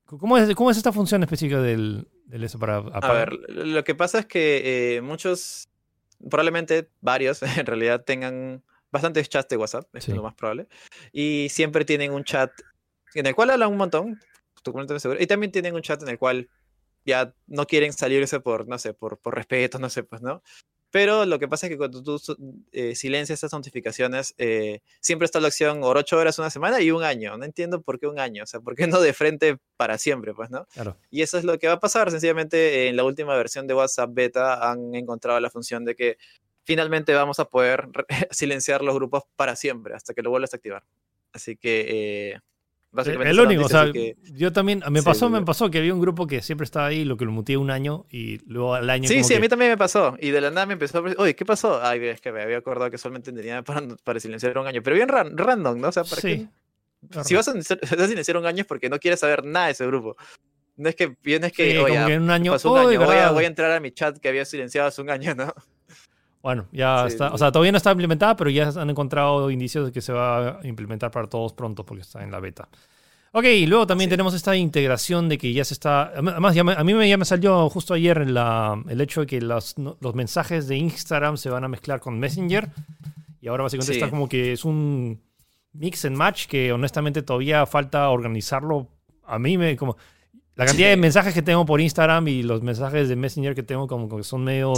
¿cómo 0.05 0.37
es, 0.37 0.53
¿cómo 0.53 0.69
es 0.69 0.77
esta 0.77 0.91
función 0.91 1.23
específica 1.23 1.59
del, 1.59 2.07
del 2.25 2.43
eso 2.43 2.59
para 2.59 2.77
A 2.77 3.13
ver, 3.13 3.33
lo 3.49 3.83
que 3.83 3.95
pasa 3.95 4.19
es 4.19 4.27
que 4.27 4.97
eh, 4.97 5.01
muchos 5.01 5.67
probablemente 6.29 6.89
varios 7.01 7.41
en 7.57 7.65
realidad 7.65 8.03
tengan 8.03 8.63
bastantes 8.91 9.27
chats 9.29 9.49
de 9.49 9.57
WhatsApp, 9.57 9.87
es 9.95 10.07
lo 10.09 10.21
más 10.21 10.35
probable, 10.35 10.67
y 11.11 11.47
siempre 11.49 11.83
tienen 11.83 12.11
un 12.11 12.23
chat 12.23 12.51
en 13.15 13.25
el 13.25 13.35
cual 13.35 13.49
hablan 13.49 13.71
un 13.71 13.77
montón, 13.77 14.19
seguro, 14.99 15.19
y 15.19 15.27
también 15.27 15.51
tienen 15.51 15.75
un 15.75 15.81
chat 15.81 16.01
en 16.03 16.09
el 16.09 16.19
cual 16.19 16.49
ya 17.05 17.33
no 17.47 17.65
quieren 17.65 17.91
salirse 17.91 18.39
por, 18.39 18.67
no 18.67 18.77
sé, 18.77 18.93
por, 18.93 19.17
por 19.17 19.35
respeto, 19.35 19.79
no 19.79 19.89
sé, 19.89 20.03
pues, 20.03 20.21
¿no? 20.21 20.41
Pero 20.93 21.25
lo 21.25 21.39
que 21.39 21.47
pasa 21.47 21.65
es 21.65 21.71
que 21.71 21.77
cuando 21.79 22.03
tú 22.03 22.21
eh, 22.71 22.93
silencias 22.93 23.37
estas 23.37 23.51
notificaciones, 23.51 24.35
eh, 24.37 24.81
siempre 24.99 25.25
está 25.25 25.39
la 25.39 25.47
opción 25.47 25.79
ocho 25.81 26.19
horas 26.19 26.37
una 26.37 26.51
semana 26.51 26.81
y 26.81 26.91
un 26.91 27.03
año. 27.03 27.35
No 27.35 27.45
entiendo 27.45 27.81
por 27.81 27.99
qué 27.99 28.05
un 28.05 28.19
año, 28.19 28.43
o 28.43 28.45
sea, 28.45 28.59
por 28.59 28.75
qué 28.75 28.85
no 28.85 29.01
de 29.01 29.11
frente 29.11 29.57
para 29.75 29.97
siempre, 29.97 30.35
pues, 30.35 30.51
¿no? 30.51 30.67
Claro. 30.71 30.95
Y 31.09 31.23
eso 31.23 31.39
es 31.39 31.45
lo 31.45 31.57
que 31.57 31.65
va 31.65 31.73
a 31.73 31.79
pasar. 31.79 32.11
Sencillamente, 32.11 32.89
en 32.89 32.95
la 32.95 33.05
última 33.05 33.35
versión 33.35 33.65
de 33.65 33.73
WhatsApp 33.73 34.11
Beta 34.13 34.69
han 34.69 34.93
encontrado 34.93 35.39
la 35.39 35.49
función 35.49 35.83
de 35.83 35.95
que 35.95 36.17
finalmente 36.61 37.11
vamos 37.15 37.39
a 37.39 37.45
poder 37.45 37.87
silenciar 38.29 38.83
los 38.83 38.93
grupos 38.93 39.23
para 39.35 39.55
siempre, 39.55 39.95
hasta 39.95 40.13
que 40.13 40.21
lo 40.21 40.29
vuelvas 40.29 40.53
a 40.53 40.57
activar. 40.57 40.83
Así 41.31 41.57
que... 41.57 42.33
Eh, 42.35 42.39
Básicamente 42.93 43.31
el 43.31 43.39
único, 43.39 43.65
o 43.65 43.69
sea, 43.69 43.91
yo 44.35 44.53
también, 44.53 44.83
me 44.91 45.01
pasó, 45.01 45.27
me 45.27 45.41
pasó 45.41 45.71
que 45.71 45.79
había 45.79 45.95
un 45.95 45.99
grupo 45.99 46.27
que 46.27 46.43
siempre 46.43 46.63
estaba 46.63 46.85
ahí, 46.85 47.03
lo 47.03 47.17
que 47.17 47.25
lo 47.25 47.31
muteé 47.31 47.57
un 47.57 47.71
año 47.71 48.05
y 48.11 48.37
luego 48.45 48.75
al 48.75 48.87
año. 48.87 49.09
Sí, 49.09 49.23
sí, 49.23 49.33
a 49.33 49.39
mí 49.39 49.49
también 49.49 49.71
me 49.71 49.77
pasó. 49.77 50.15
Y 50.19 50.29
de 50.29 50.39
la 50.39 50.51
nada 50.51 50.67
me 50.67 50.73
empezó 50.73 50.99
a 50.99 51.01
oye, 51.17 51.35
¿qué 51.35 51.43
pasó? 51.43 51.83
Ay, 51.83 52.05
es 52.05 52.21
que 52.21 52.31
me 52.31 52.43
había 52.43 52.59
acordado 52.59 52.91
que 52.91 52.99
solamente 52.99 53.31
tenía 53.31 53.63
para, 53.63 53.81
para 54.03 54.19
silenciar 54.19 54.55
un 54.59 54.67
año. 54.67 54.83
Pero 54.83 54.95
bien 54.95 55.09
random, 55.09 55.81
¿no? 55.81 55.87
O 55.87 55.91
sea, 55.91 56.03
¿para 56.03 56.21
sí. 56.21 56.47
qué? 57.11 57.23
Si 57.23 57.33
vas 57.35 57.47
a, 57.47 58.07
silenciar 58.07 58.37
un 58.37 58.45
año 58.45 58.61
es 58.61 58.67
porque 58.67 58.89
no 58.89 58.99
quieres 58.99 59.19
saber 59.19 59.43
nada 59.43 59.65
de 59.65 59.71
ese 59.71 59.87
grupo. 59.87 60.15
No 60.75 60.87
es 60.87 60.95
que 60.95 61.15
vienes 61.23 61.51
que, 61.51 61.79
oye, 61.79 61.99
que 62.05 62.17
un 62.17 62.29
año, 62.29 62.51
pasó 62.51 62.73
un 62.73 62.79
año 62.79 63.05
voy, 63.05 63.17
a, 63.17 63.31
voy 63.31 63.43
a 63.43 63.47
entrar 63.47 63.71
a 63.71 63.79
mi 63.79 63.91
chat 63.91 64.19
que 64.19 64.29
había 64.29 64.45
silenciado 64.45 64.87
hace 64.87 65.01
un 65.01 65.09
año, 65.09 65.33
¿no? 65.33 65.51
Bueno, 66.43 66.67
ya 66.73 67.07
está. 67.07 67.33
O 67.33 67.37
sea, 67.37 67.53
todavía 67.53 67.71
no 67.71 67.77
está 67.77 67.91
implementada, 67.91 68.35
pero 68.35 68.49
ya 68.49 68.67
han 68.67 68.89
encontrado 68.89 69.49
indicios 69.49 69.85
de 69.85 69.91
que 69.93 70.01
se 70.01 70.11
va 70.11 70.59
a 70.59 70.67
implementar 70.67 71.09
para 71.09 71.27
todos 71.27 71.53
pronto 71.53 71.85
porque 71.85 72.01
está 72.01 72.21
en 72.21 72.31
la 72.31 72.41
beta. 72.41 72.67
Ok, 73.31 73.45
y 73.45 73.65
luego 73.65 73.87
también 73.87 74.09
tenemos 74.09 74.33
esta 74.33 74.55
integración 74.55 75.29
de 75.29 75.37
que 75.37 75.53
ya 75.53 75.63
se 75.63 75.73
está. 75.73 76.07
Además, 76.09 76.55
a 76.57 76.83
mí 76.83 76.93
me, 76.93 77.07
ya 77.07 77.17
me 77.17 77.23
salió 77.23 77.69
justo 77.69 77.93
ayer 77.93 78.17
el 78.17 79.01
hecho 79.01 79.21
de 79.21 79.27
que 79.27 79.39
los, 79.39 79.75
los, 79.77 80.13
mensajes 80.13 80.67
de 80.67 80.75
Instagram 80.75 81.37
se 81.37 81.49
van 81.49 81.63
a 81.63 81.69
mezclar 81.69 82.01
con 82.01 82.19
Messenger. 82.19 82.69
Y 83.39 83.47
ahora 83.47 83.63
básicamente 83.63 83.93
está 83.93 84.09
como 84.09 84.27
que 84.27 84.51
es 84.51 84.65
un 84.65 85.21
mix 85.71 86.03
and 86.03 86.17
match 86.17 86.47
que 86.47 86.73
honestamente 86.73 87.21
todavía 87.21 87.65
falta 87.65 88.09
organizarlo. 88.09 88.89
A 89.25 89.39
mí 89.39 89.57
me. 89.57 89.77
como 89.77 89.95
la 90.55 90.65
cantidad 90.65 90.89
de 90.89 90.97
mensajes 90.97 91.33
que 91.33 91.41
tengo 91.41 91.65
por 91.65 91.81
Instagram 91.81 92.27
y 92.27 92.43
los 92.43 92.61
mensajes 92.61 93.09
de 93.09 93.15
Messenger 93.15 93.55
que 93.55 93.63
tengo 93.63 93.87
como 93.87 94.07
que 94.15 94.23
son 94.23 94.43
medio 94.43 94.73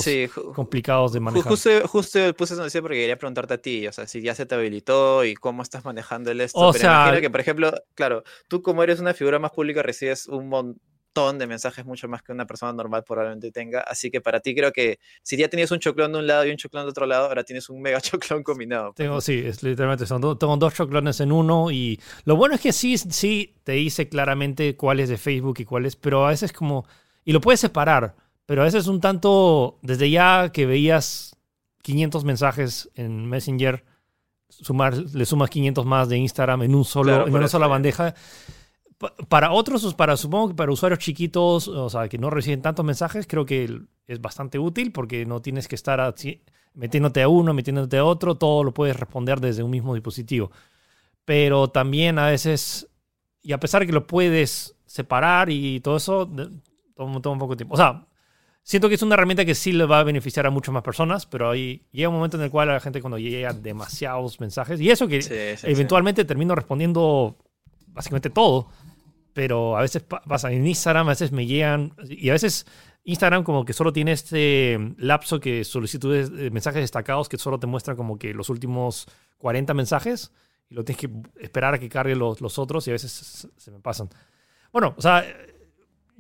complicados 0.53 1.11
de 1.13 1.19
manejar. 1.19 1.49
Justo, 1.49 1.69
justo 1.87 2.33
puse 2.35 2.53
esa 2.53 2.61
noticia 2.61 2.81
porque 2.81 2.97
quería 2.97 3.17
preguntarte 3.17 3.55
a 3.55 3.57
ti, 3.57 3.85
o 3.87 3.91
sea, 3.91 4.07
si 4.07 4.21
ya 4.21 4.33
se 4.35 4.45
te 4.45 4.55
habilitó 4.55 5.25
y 5.25 5.35
cómo 5.35 5.63
estás 5.63 5.83
manejando 5.83 6.31
el 6.31 6.41
esto. 6.41 6.59
O 6.59 6.73
sea, 6.73 7.17
que, 7.19 7.29
por 7.29 7.41
ejemplo, 7.41 7.73
claro, 7.93 8.23
tú 8.47 8.61
como 8.61 8.83
eres 8.83 8.99
una 8.99 9.13
figura 9.13 9.37
más 9.39 9.51
pública 9.51 9.83
recibes 9.83 10.27
un 10.27 10.49
montón 10.49 10.81
de 11.15 11.47
mensajes, 11.47 11.85
mucho 11.85 12.09
más 12.09 12.21
que 12.21 12.33
una 12.33 12.45
persona 12.45 12.73
normal 12.73 13.03
probablemente 13.05 13.49
tenga. 13.49 13.79
Así 13.79 14.11
que 14.11 14.19
para 14.19 14.41
ti 14.41 14.53
creo 14.53 14.73
que 14.73 14.99
si 15.23 15.37
ya 15.37 15.47
tenías 15.47 15.71
un 15.71 15.79
choclón 15.79 16.11
de 16.11 16.19
un 16.19 16.27
lado 16.27 16.45
y 16.45 16.51
un 16.51 16.57
choclón 16.57 16.83
de 16.83 16.89
otro 16.89 17.05
lado, 17.05 17.27
ahora 17.27 17.43
tienes 17.43 17.69
un 17.69 17.81
mega 17.81 18.01
choclón 18.01 18.43
combinado. 18.43 18.93
Pues, 18.93 18.95
tengo, 18.97 19.21
sí, 19.21 19.41
es 19.45 19.63
literalmente, 19.63 20.05
son 20.05 20.21
tengo 20.37 20.57
dos 20.57 20.73
choclones 20.73 21.21
en 21.21 21.31
uno 21.31 21.71
y 21.71 21.99
lo 22.25 22.35
bueno 22.35 22.55
es 22.55 22.61
que 22.61 22.73
sí, 22.73 22.97
sí 22.97 23.55
te 23.63 23.73
dice 23.73 24.09
claramente 24.09 24.75
cuál 24.75 24.99
es 24.99 25.07
de 25.07 25.17
Facebook 25.17 25.55
y 25.59 25.65
cuál 25.65 25.85
es, 25.85 25.95
pero 25.95 26.25
a 26.25 26.29
veces 26.29 26.51
como, 26.51 26.85
y 27.23 27.31
lo 27.31 27.39
puedes 27.39 27.61
separar, 27.61 28.15
pero 28.45 28.61
a 28.61 28.65
veces 28.65 28.87
un 28.87 28.99
tanto, 28.99 29.79
desde 29.81 30.09
ya 30.09 30.51
que 30.51 30.65
veías 30.65 31.37
500 31.83 32.25
mensajes 32.25 32.89
en 32.95 33.25
Messenger, 33.25 33.85
sumar, 34.49 34.95
le 34.95 35.25
sumas 35.25 35.49
500 35.49 35.85
más 35.85 36.09
de 36.09 36.17
Instagram 36.17 36.63
en 36.63 36.75
un 36.75 36.83
solo, 36.83 37.25
en 37.25 37.33
una 37.33 37.47
sola 37.47 37.67
bandeja 37.67 38.15
para 39.27 39.51
otros, 39.51 39.93
para, 39.93 40.17
supongo 40.17 40.49
que 40.49 40.55
para 40.55 40.71
usuarios 40.71 40.99
chiquitos, 40.99 41.67
o 41.67 41.89
sea, 41.89 42.07
que 42.07 42.17
no 42.17 42.29
reciben 42.29 42.61
tantos 42.61 42.85
mensajes, 42.85 43.27
creo 43.27 43.45
que 43.45 43.81
es 44.07 44.21
bastante 44.21 44.59
útil 44.59 44.91
porque 44.91 45.25
no 45.25 45.41
tienes 45.41 45.67
que 45.67 45.75
estar 45.75 46.13
metiéndote 46.73 47.21
a 47.21 47.27
uno, 47.27 47.53
metiéndote 47.53 47.97
a 47.97 48.05
otro, 48.05 48.35
todo 48.35 48.63
lo 48.63 48.73
puedes 48.73 48.97
responder 48.97 49.39
desde 49.39 49.63
un 49.63 49.71
mismo 49.71 49.93
dispositivo. 49.93 50.51
Pero 51.23 51.69
también 51.69 52.19
a 52.19 52.27
veces, 52.27 52.87
y 53.41 53.53
a 53.53 53.59
pesar 53.59 53.81
de 53.81 53.87
que 53.87 53.93
lo 53.93 54.05
puedes 54.05 54.75
separar 54.85 55.49
y 55.49 55.79
todo 55.79 55.97
eso, 55.97 56.29
toma, 56.95 57.15
un 57.15 57.39
poco 57.39 57.53
de 57.53 57.57
tiempo. 57.57 57.73
O 57.73 57.77
sea, 57.77 58.05
siento 58.61 58.89
que 58.89 58.95
es 58.95 59.01
una 59.01 59.15
herramienta 59.15 59.45
que 59.45 59.55
sí 59.55 59.71
le 59.71 59.85
va 59.85 59.99
a 59.99 60.03
beneficiar 60.03 60.45
a 60.45 60.51
muchas 60.51 60.73
más 60.73 60.83
personas, 60.83 61.25
pero 61.25 61.49
ahí 61.49 61.85
llega 61.91 62.09
un 62.09 62.15
momento 62.15 62.37
en 62.37 62.43
el 62.43 62.51
cual 62.51 62.69
a 62.69 62.73
la 62.73 62.79
gente 62.79 63.01
cuando 63.01 63.17
llega 63.17 63.53
demasiados 63.53 64.39
mensajes, 64.39 64.79
y 64.79 64.91
eso 64.91 65.07
que 65.07 65.19
eventualmente 65.63 66.25
termino 66.25 66.55
respondiendo 66.55 67.37
básicamente 67.87 68.29
todo 68.29 68.67
pero 69.35 69.75
a 69.75 69.81
veces 69.81 70.01
pasa 70.01 70.49
en 70.49 70.65
Instagram, 70.65 71.07
a 71.07 71.09
veces 71.09 71.33
me 71.33 71.45
llegan, 71.45 71.93
y 72.07 72.29
a 72.29 72.31
veces 72.31 72.65
Instagram 73.03 73.43
como 73.43 73.65
que 73.65 73.73
solo 73.73 73.91
tiene 73.91 74.13
este 74.13 74.79
lapso 74.97 75.41
que 75.41 75.65
solicitudes 75.65 76.31
de 76.31 76.49
mensajes 76.51 76.81
destacados 76.81 77.27
que 77.27 77.37
solo 77.37 77.59
te 77.59 77.67
muestra 77.67 77.97
como 77.97 78.17
que 78.17 78.33
los 78.33 78.49
últimos 78.49 79.07
40 79.39 79.73
mensajes 79.73 80.31
y 80.69 80.75
lo 80.75 80.85
tienes 80.85 81.01
que 81.01 81.09
esperar 81.43 81.73
a 81.73 81.79
que 81.79 81.89
cargue 81.89 82.15
los, 82.15 82.39
los 82.39 82.57
otros 82.57 82.87
y 82.87 82.91
a 82.91 82.93
veces 82.93 83.49
se 83.57 83.71
me 83.71 83.81
pasan. 83.81 84.07
Bueno, 84.71 84.95
o 84.95 85.01
sea, 85.01 85.25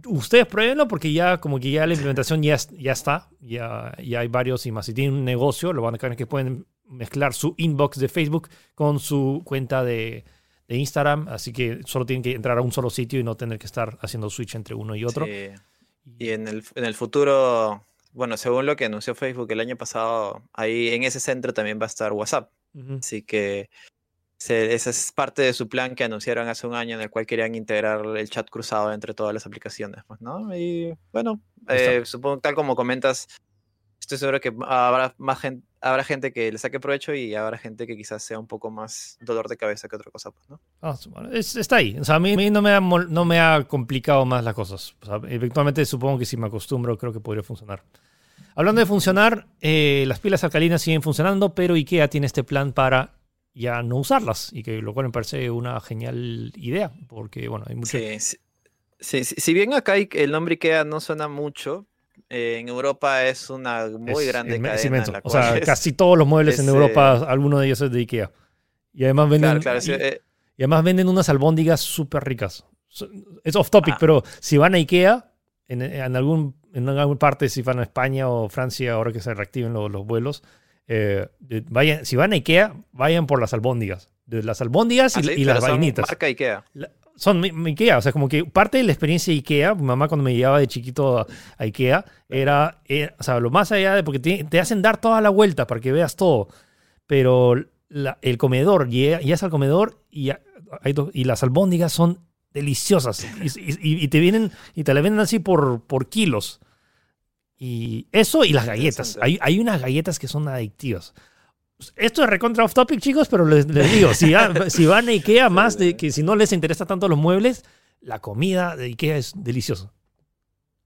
ustedes 0.07 0.45
pruébenlo 0.45 0.85
porque 0.85 1.13
ya 1.13 1.37
como 1.37 1.57
que 1.57 1.71
ya 1.71 1.87
la 1.87 1.93
implementación 1.93 2.43
ya, 2.43 2.57
ya 2.77 2.91
está, 2.91 3.29
ya, 3.39 3.95
ya 4.03 4.19
hay 4.19 4.27
varios 4.27 4.65
y 4.65 4.73
más. 4.73 4.87
Si 4.87 4.93
tienen 4.93 5.13
un 5.13 5.23
negocio, 5.23 5.71
lo 5.71 5.83
van 5.83 5.95
a 5.95 5.97
ver 5.97 6.17
que 6.17 6.27
pueden 6.27 6.67
mezclar 6.83 7.33
su 7.33 7.55
inbox 7.55 7.97
de 7.97 8.09
Facebook 8.09 8.49
con 8.75 8.99
su 8.99 9.41
cuenta 9.45 9.85
de, 9.85 10.25
de 10.67 10.77
Instagram, 10.77 11.27
así 11.27 11.53
que 11.53 11.81
solo 11.85 12.05
tienen 12.05 12.23
que 12.23 12.31
entrar 12.31 12.57
a 12.57 12.61
un 12.61 12.71
solo 12.71 12.89
sitio 12.89 13.19
y 13.19 13.23
no 13.23 13.35
tener 13.35 13.59
que 13.59 13.65
estar 13.65 13.97
haciendo 14.01 14.29
switch 14.29 14.55
entre 14.55 14.75
uno 14.75 14.95
y 14.95 15.05
otro. 15.05 15.27
Y 15.27 16.29
en 16.29 16.47
el, 16.47 16.63
en 16.75 16.85
el 16.85 16.93
futuro, 16.93 17.83
bueno, 18.13 18.37
según 18.37 18.65
lo 18.65 18.75
que 18.75 18.85
anunció 18.85 19.15
Facebook 19.15 19.51
el 19.51 19.59
año 19.59 19.75
pasado, 19.75 20.43
ahí 20.53 20.89
en 20.89 21.03
ese 21.03 21.19
centro 21.19 21.53
también 21.53 21.79
va 21.79 21.85
a 21.85 21.87
estar 21.87 22.13
WhatsApp. 22.13 22.51
Así 22.99 23.21
que 23.21 23.69
esa 24.37 24.89
es 24.89 25.11
parte 25.11 25.41
de 25.41 25.53
su 25.53 25.69
plan 25.69 25.95
que 25.95 26.03
anunciaron 26.03 26.47
hace 26.47 26.67
un 26.67 26.75
año 26.75 26.95
en 26.95 27.01
el 27.01 27.09
cual 27.09 27.25
querían 27.25 27.55
integrar 27.55 28.05
el 28.05 28.29
chat 28.29 28.49
cruzado 28.49 28.91
entre 28.91 29.13
todas 29.13 29.33
las 29.33 29.45
aplicaciones. 29.45 30.03
Pues, 30.07 30.21
¿no? 30.21 30.55
Y 30.55 30.93
bueno, 31.11 31.41
eh, 31.69 32.01
supongo 32.05 32.39
tal 32.39 32.53
como 32.53 32.75
comentas, 32.75 33.27
estoy 33.99 34.17
seguro 34.17 34.39
que 34.39 34.53
habrá 34.67 35.15
más 35.17 35.39
gente, 35.39 35.65
habrá 35.85 36.03
gente 36.03 36.33
que 36.33 36.51
le 36.51 36.57
saque 36.57 36.79
provecho 36.79 37.13
y 37.13 37.35
habrá 37.35 37.59
gente 37.59 37.85
que 37.85 37.95
quizás 37.95 38.23
sea 38.23 38.39
un 38.39 38.47
poco 38.47 38.71
más 38.71 39.19
dolor 39.21 39.47
de 39.47 39.55
cabeza 39.55 39.87
que 39.87 39.95
otra 39.95 40.09
cosa, 40.09 40.31
pues, 40.31 40.49
¿no? 40.49 40.59
Ah, 40.81 40.97
está 41.31 41.75
ahí. 41.75 41.95
O 41.99 42.03
sea, 42.03 42.15
a 42.15 42.19
mí, 42.19 42.35
no, 42.49 42.61
me 42.63 42.71
ha, 42.71 42.79
no 42.79 43.23
me 43.23 43.39
ha 43.39 43.63
complicado 43.67 44.25
más 44.25 44.43
las 44.43 44.55
cosas. 44.55 44.95
eventualmente 45.29 45.85
supongo 45.85 46.17
que 46.17 46.25
si 46.25 46.37
me 46.37 46.47
acostumbro 46.47 46.97
creo 46.97 47.13
que 47.13 47.19
podría 47.19 47.43
funcionar. 47.43 47.83
Hablando 48.55 48.79
de 48.79 48.87
funcionar, 48.87 49.47
eh, 49.61 50.05
las 50.07 50.19
pilas 50.19 50.43
alcalinas 50.43 50.81
siguen 50.81 51.03
funcionando, 51.03 51.53
pero 51.53 51.75
IKEA 51.75 52.07
tiene 52.07 52.25
este 52.25 52.43
plan 52.43 52.73
para 52.73 53.19
ya 53.53 53.83
no 53.83 53.97
usarlas, 53.97 54.51
y 54.53 54.63
que 54.63 54.81
lo 54.81 54.93
cual 54.93 55.05
me 55.05 55.11
parece 55.11 55.51
una 55.51 55.79
genial 55.81 56.51
idea, 56.55 56.91
porque 57.07 57.47
bueno, 57.47 57.65
hay 57.67 57.75
mucho... 57.75 57.97
Sí, 57.97 58.37
sí, 58.99 59.23
si 59.23 59.53
bien 59.53 59.73
acá 59.73 59.95
el 59.97 60.31
nombre 60.31 60.53
IKEA 60.53 60.83
no 60.83 60.99
suena 60.99 61.27
mucho, 61.27 61.85
eh, 62.29 62.57
en 62.59 62.69
Europa 62.69 63.23
es 63.25 63.49
una 63.49 63.87
muy 63.87 64.25
grande 64.25 64.59
cadena. 64.59 65.03
o 65.23 65.29
sea, 65.29 65.59
casi 65.65 65.93
todos 65.93 66.17
los 66.17 66.27
muebles 66.27 66.59
en 66.59 66.67
Europa, 66.67 67.19
eh, 67.21 67.25
alguno 67.27 67.59
de 67.59 67.67
ellos 67.67 67.81
es 67.81 67.91
de 67.91 67.99
Ikea. 67.99 68.31
Y 68.93 69.03
además 69.03 69.29
venden, 69.29 69.61
eh, 69.65 70.21
y, 70.57 70.63
además 70.63 70.83
venden 70.83 71.07
unas 71.07 71.29
albóndigas 71.29 71.81
súper 71.81 72.23
ricas. 72.23 72.65
Es 73.43 73.55
off 73.55 73.69
topic, 73.69 73.95
ah. 73.95 73.97
pero 73.99 74.23
si 74.39 74.57
van 74.57 74.73
a 74.73 74.77
Ikea, 74.77 75.31
en, 75.67 75.81
en, 75.81 76.15
algún, 76.15 76.55
en 76.73 76.87
alguna 76.89 77.19
parte, 77.19 77.49
si 77.49 77.61
van 77.61 77.79
a 77.79 77.83
España 77.83 78.29
o 78.29 78.49
Francia, 78.49 78.93
ahora 78.93 79.11
que 79.11 79.19
se 79.19 79.33
reactiven 79.33 79.73
los, 79.73 79.91
los 79.91 80.05
vuelos, 80.05 80.43
vayan, 81.69 82.05
si 82.05 82.15
van 82.15 82.31
a 82.31 82.35
Ikea, 82.35 82.75
vayan 82.91 83.27
por 83.27 83.39
las 83.39 83.53
albóndigas. 83.53 84.09
De 84.25 84.41
las 84.41 84.61
albóndigas 84.61 85.17
y, 85.17 85.43
ah, 85.43 85.53
las 85.53 85.61
vainitas. 85.61 86.07
Marca 86.07 86.25
Ikea. 86.25 86.65
Son 87.15 87.43
Ikea, 87.43 87.97
o 87.97 88.01
sea, 88.01 88.11
como 88.11 88.27
que 88.27 88.45
parte 88.45 88.77
de 88.77 88.83
la 88.83 88.91
experiencia 88.91 89.31
de 89.31 89.37
Ikea, 89.37 89.75
mi 89.75 89.83
mamá 89.83 90.07
cuando 90.07 90.23
me 90.23 90.35
llevaba 90.35 90.59
de 90.59 90.67
chiquito 90.67 91.19
a, 91.19 91.27
Ikea, 91.57 92.05
era, 92.29 92.81
eh, 92.85 93.11
o 93.17 93.23
sea, 93.23 93.39
lo 93.39 93.49
más 93.49 93.71
allá 93.71 93.95
de, 93.95 94.03
porque 94.03 94.19
te, 94.19 94.59
hacen 94.59 94.81
dar 94.81 94.97
toda 94.97 95.21
la 95.21 95.29
vuelta 95.29 95.67
para 95.67 95.81
que 95.81 95.91
veas 95.91 96.15
todo, 96.15 96.49
pero 97.07 97.55
el 98.21 98.37
comedor, 98.37 98.89
llegas 98.89 99.43
al 99.43 99.49
comedor 99.49 100.01
y, 100.09 100.31
y 101.13 101.23
las 101.23 101.43
albóndigas 101.43 101.93
son 101.93 102.19
deliciosas 102.53 103.27
y, 103.41 104.07
te 104.07 104.19
vienen 104.19 104.51
y 104.73 104.83
te 104.83 104.93
la 104.93 105.01
venden 105.01 105.19
así 105.19 105.39
por, 105.39 105.81
por 105.81 106.09
kilos. 106.09 106.61
Y 107.57 108.07
eso 108.11 108.43
y 108.43 108.51
las 108.51 108.65
galletas. 108.65 109.17
Hay, 109.21 109.37
hay 109.41 109.59
unas 109.59 109.81
galletas 109.81 110.19
que 110.19 110.27
son 110.27 110.47
adictivas. 110.47 111.13
Esto 111.95 112.23
es 112.23 112.29
recontra 112.29 112.63
off 112.63 112.73
topic, 112.73 112.99
chicos, 112.99 113.27
pero 113.27 113.45
les, 113.45 113.67
digo, 113.67 114.13
si, 114.13 114.33
si, 114.69 114.85
van 114.85 115.09
a 115.09 115.11
Ikea, 115.11 115.49
más 115.49 115.77
de 115.77 115.97
que 115.97 116.11
si 116.11 116.23
no 116.23 116.35
les 116.35 116.53
interesa 116.53 116.85
tanto 116.85 117.07
los 117.07 117.17
muebles, 117.17 117.63
la 118.01 118.19
comida 118.19 118.75
de 118.75 118.85
Ikea 118.85 119.17
es 119.17 119.33
deliciosa. 119.35 119.91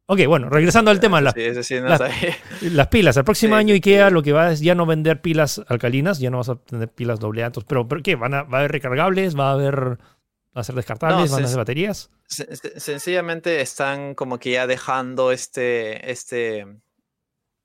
Ok, 0.08 0.26
bueno, 0.26 0.50
regresando 0.50 0.90
al 0.90 1.00
tema, 1.00 1.22
las, 1.22 1.36
pilas. 2.90 3.18
El 3.18 3.24
próximo 3.24 3.56
año 3.56 3.76
Ikea 3.76 4.10
lo 4.10 4.24
que 4.24 4.34
va 4.34 4.52
es 4.52 4.60
ya 4.60 4.74
no 4.74 4.88
vender 4.88 5.22
pilas 5.22 5.62
alcalinas, 5.68 6.20
ya 6.20 6.32
no 6.32 6.38
vas 6.38 6.50
a 6.50 6.56
tener 6.56 6.90
pilas 6.90 7.20
doble 7.20 7.44
atos. 7.44 7.64
Pero, 7.66 7.88
pero 7.88 8.02
¿qué? 8.02 8.16
¿Van 8.16 8.34
a, 8.34 8.42
¿Va 8.42 8.58
a 8.58 8.60
haber 8.62 8.72
recargables? 8.72 9.38
¿Va 9.38 9.52
a 9.52 9.54
haber 9.54 10.00
¿Va 10.56 10.62
a 10.62 10.64
ser 10.64 10.76
descartables? 10.76 11.32
¿Van 11.32 11.44
a 11.44 11.48
ser 11.48 11.58
baterías? 11.58 12.10
Sencillamente 12.26 13.62
están 13.62 14.16
como 14.16 14.40
que 14.40 14.52
ya 14.52 14.66
dejando 14.66 15.32
este, 15.32 16.12
este, 16.12 16.66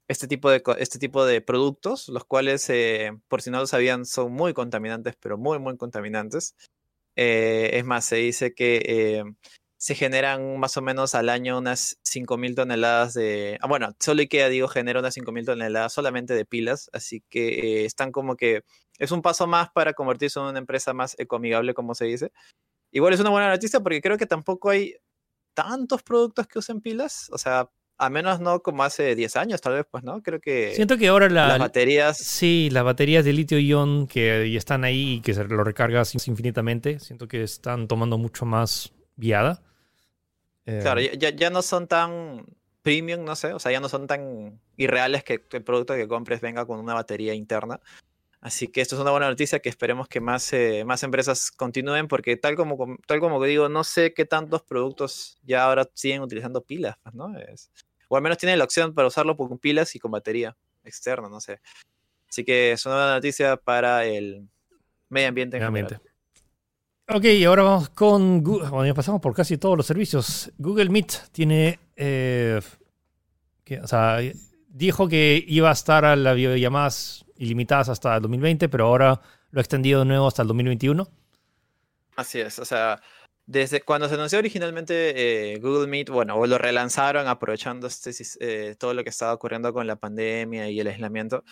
este, 0.08 0.28
tipo, 0.28 0.50
de, 0.50 0.62
este 0.78 0.98
tipo 0.98 1.24
de 1.24 1.40
productos, 1.40 2.08
los 2.08 2.24
cuales, 2.24 2.68
eh, 2.70 3.12
por 3.28 3.42
si 3.42 3.50
no 3.50 3.58
lo 3.60 3.66
sabían, 3.66 4.04
son 4.04 4.32
muy 4.32 4.52
contaminantes, 4.52 5.16
pero 5.20 5.38
muy, 5.38 5.58
muy 5.58 5.76
contaminantes. 5.76 6.54
Eh, 7.16 7.70
es 7.74 7.84
más, 7.84 8.04
se 8.04 8.16
dice 8.16 8.54
que 8.54 8.82
eh, 8.84 9.24
se 9.76 9.94
generan 9.94 10.58
más 10.58 10.76
o 10.76 10.82
menos 10.82 11.14
al 11.14 11.28
año 11.28 11.58
unas 11.58 11.98
5.000 12.04 12.54
toneladas 12.54 13.14
de... 13.14 13.58
Ah, 13.60 13.68
bueno, 13.68 13.94
solo 14.00 14.22
IKEA, 14.22 14.48
digo, 14.48 14.68
genera 14.68 15.00
unas 15.00 15.16
5.000 15.16 15.46
toneladas 15.46 15.92
solamente 15.92 16.34
de 16.34 16.44
pilas, 16.44 16.90
así 16.92 17.22
que 17.30 17.84
están 17.84 18.12
como 18.12 18.36
que... 18.36 18.62
Es 18.98 19.10
un 19.10 19.22
paso 19.22 19.46
más 19.46 19.70
para 19.72 19.92
convertirse 19.92 20.38
en 20.38 20.46
una 20.46 20.58
empresa 20.58 20.92
más 20.94 21.18
ecoamigable, 21.18 21.74
como 21.74 21.94
se 21.94 22.04
dice. 22.04 22.32
Igual 22.92 23.14
es 23.14 23.20
una 23.20 23.30
buena 23.30 23.50
noticia 23.50 23.80
porque 23.80 24.00
creo 24.00 24.16
que 24.16 24.26
tampoco 24.26 24.70
hay 24.70 24.94
tantos 25.54 26.02
productos 26.02 26.46
que 26.46 26.60
usen 26.60 26.80
pilas. 26.80 27.28
O 27.32 27.38
sea, 27.38 27.68
a 28.04 28.10
menos 28.10 28.40
no 28.40 28.60
como 28.60 28.82
hace 28.82 29.14
10 29.14 29.36
años, 29.36 29.60
tal 29.60 29.74
vez, 29.74 29.86
pues, 29.90 30.04
¿no? 30.04 30.22
Creo 30.22 30.40
que. 30.40 30.74
Siento 30.74 30.96
que 30.96 31.08
ahora 31.08 31.28
las 31.28 31.58
baterías. 31.58 32.18
Sí, 32.18 32.68
las 32.70 32.84
baterías 32.84 33.24
de 33.24 33.32
litio-ion 33.32 34.06
que 34.06 34.56
están 34.56 34.84
ahí 34.84 35.14
y 35.14 35.20
que 35.20 35.34
se 35.34 35.44
lo 35.44 35.64
recargas 35.64 36.14
infinitamente, 36.14 36.98
siento 37.00 37.28
que 37.28 37.42
están 37.42 37.88
tomando 37.88 38.18
mucho 38.18 38.44
más 38.44 38.92
viada. 39.16 39.62
Claro, 40.64 41.00
eh, 41.00 41.16
ya, 41.18 41.30
ya 41.30 41.50
no 41.50 41.60
son 41.60 41.86
tan 41.86 42.46
premium, 42.82 43.24
no 43.24 43.36
sé, 43.36 43.52
o 43.52 43.58
sea, 43.58 43.72
ya 43.72 43.80
no 43.80 43.88
son 43.88 44.06
tan 44.06 44.60
irreales 44.76 45.24
que 45.24 45.44
el 45.52 45.62
producto 45.62 45.94
que 45.94 46.08
compres 46.08 46.40
venga 46.40 46.66
con 46.66 46.78
una 46.78 46.94
batería 46.94 47.34
interna. 47.34 47.80
Así 48.44 48.68
que 48.68 48.82
esto 48.82 48.94
es 48.94 49.00
una 49.00 49.10
buena 49.10 49.30
noticia 49.30 49.60
que 49.60 49.70
esperemos 49.70 50.06
que 50.06 50.20
más, 50.20 50.52
eh, 50.52 50.84
más 50.84 51.02
empresas 51.02 51.50
continúen, 51.50 52.08
porque 52.08 52.36
tal 52.36 52.56
como, 52.56 52.98
tal 53.06 53.18
como 53.18 53.42
digo, 53.42 53.70
no 53.70 53.84
sé 53.84 54.12
qué 54.12 54.26
tantos 54.26 54.62
productos 54.62 55.38
ya 55.44 55.64
ahora 55.64 55.88
siguen 55.94 56.20
utilizando 56.20 56.60
pilas, 56.60 56.98
pues, 57.02 57.14
¿no? 57.14 57.34
Es, 57.38 57.70
o 58.14 58.16
al 58.16 58.22
menos 58.22 58.38
tienen 58.38 58.58
la 58.58 58.64
opción 58.64 58.94
para 58.94 59.08
usarlo 59.08 59.36
con 59.36 59.58
pilas 59.58 59.96
y 59.96 59.98
con 59.98 60.12
batería 60.12 60.56
externa, 60.84 61.28
no 61.28 61.40
sé. 61.40 61.60
Así 62.28 62.44
que 62.44 62.70
es 62.70 62.86
una 62.86 62.94
buena 62.94 63.14
noticia 63.14 63.56
para 63.56 64.04
el 64.04 64.48
medio 65.08 65.28
ambiente. 65.28 65.56
En 65.56 65.64
ambiente. 65.64 65.98
Ok, 67.08 67.24
ahora 67.44 67.64
vamos 67.64 67.88
con 67.88 68.42
Google. 68.44 68.68
Bueno, 68.68 68.86
ya 68.86 68.94
pasamos 68.94 69.20
por 69.20 69.34
casi 69.34 69.58
todos 69.58 69.76
los 69.76 69.84
servicios. 69.84 70.52
Google 70.58 70.90
Meet 70.90 71.32
tiene. 71.32 71.80
Eh, 71.96 72.60
o 73.82 73.86
sea, 73.88 74.18
dijo 74.68 75.08
que 75.08 75.44
iba 75.48 75.70
a 75.70 75.72
estar 75.72 76.04
a 76.04 76.14
las 76.14 76.36
videollamadas 76.36 77.24
ilimitadas 77.36 77.88
hasta 77.88 78.14
el 78.14 78.22
2020, 78.22 78.68
pero 78.68 78.86
ahora 78.86 79.20
lo 79.50 79.58
ha 79.58 79.62
extendido 79.62 80.00
de 80.00 80.06
nuevo 80.06 80.28
hasta 80.28 80.42
el 80.42 80.48
2021. 80.48 81.08
Así 82.14 82.40
es, 82.40 82.60
o 82.60 82.64
sea, 82.64 83.02
desde 83.46 83.82
cuando 83.82 84.08
se 84.08 84.14
anunció 84.14 84.38
originalmente 84.38 85.52
eh, 85.52 85.58
Google 85.58 85.86
Meet, 85.86 86.08
bueno, 86.08 86.46
lo 86.46 86.58
relanzaron 86.58 87.26
aprovechando 87.28 87.86
este, 87.86 88.10
eh, 88.40 88.74
todo 88.78 88.94
lo 88.94 89.04
que 89.04 89.10
estaba 89.10 89.34
ocurriendo 89.34 89.72
con 89.72 89.86
la 89.86 89.96
pandemia 89.96 90.70
y 90.70 90.80
el 90.80 90.86
aislamiento, 90.86 91.44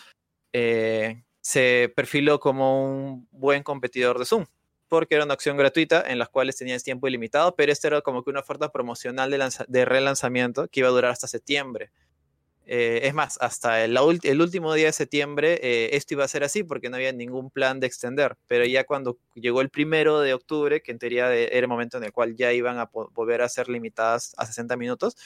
eh, 0.53 1.23
se 1.41 1.91
perfiló 1.95 2.39
como 2.39 2.85
un 2.85 3.27
buen 3.31 3.63
competidor 3.63 4.17
de 4.17 4.25
Zoom, 4.25 4.45
porque 4.87 5.15
era 5.15 5.25
una 5.25 5.35
opción 5.35 5.57
gratuita 5.57 6.03
en 6.07 6.19
la 6.19 6.25
cual 6.25 6.53
tenías 6.55 6.83
tiempo 6.83 7.07
ilimitado, 7.07 7.55
pero 7.55 7.71
esta 7.71 7.87
era 7.87 8.01
como 8.01 8.23
que 8.23 8.29
una 8.31 8.39
oferta 8.39 8.71
promocional 8.71 9.31
de 9.67 9.85
relanzamiento 9.85 10.67
que 10.69 10.79
iba 10.79 10.89
a 10.89 10.93
durar 10.93 11.11
hasta 11.11 11.27
septiembre. 11.27 11.91
Eh, 12.65 13.01
es 13.03 13.13
más, 13.13 13.37
hasta 13.41 13.83
el, 13.83 13.97
último 13.97 14.73
día 14.73 14.85
de 14.85 14.93
septiembre 14.93 15.59
eh, 15.61 15.89
esto 15.97 16.13
iba 16.13 16.23
a 16.23 16.29
ser 16.29 16.45
así 16.45 16.63
porque 16.63 16.89
no 16.89 16.95
había 16.95 17.11
ningún 17.11 17.49
plan 17.49 17.81
de 17.81 17.87
extender, 17.87 18.37
pero 18.47 18.65
ya 18.65 18.85
cuando 18.85 19.17
llegó 19.35 19.59
el 19.59 19.69
primero 19.69 20.21
de 20.21 20.33
octubre, 20.33 20.81
que 20.81 20.91
en 20.91 20.99
teoría 20.99 21.33
era 21.33 21.59
el 21.59 21.67
momento 21.67 21.97
en 21.97 22.05
el 22.05 22.13
cual 22.13 22.35
ya 22.35 22.53
iban 22.53 22.79
a 22.79 22.89
volver 22.91 23.41
a 23.41 23.49
ser 23.49 23.67
limitadas 23.67 24.33
a 24.37 24.45
60 24.45 24.77
minutos, 24.77 25.17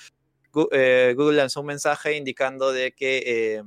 eh, 0.71 1.13
Google 1.15 1.37
lanzó 1.37 1.61
un 1.61 1.67
mensaje 1.67 2.15
indicando 2.15 2.71
de 2.71 2.91
que 2.93 3.63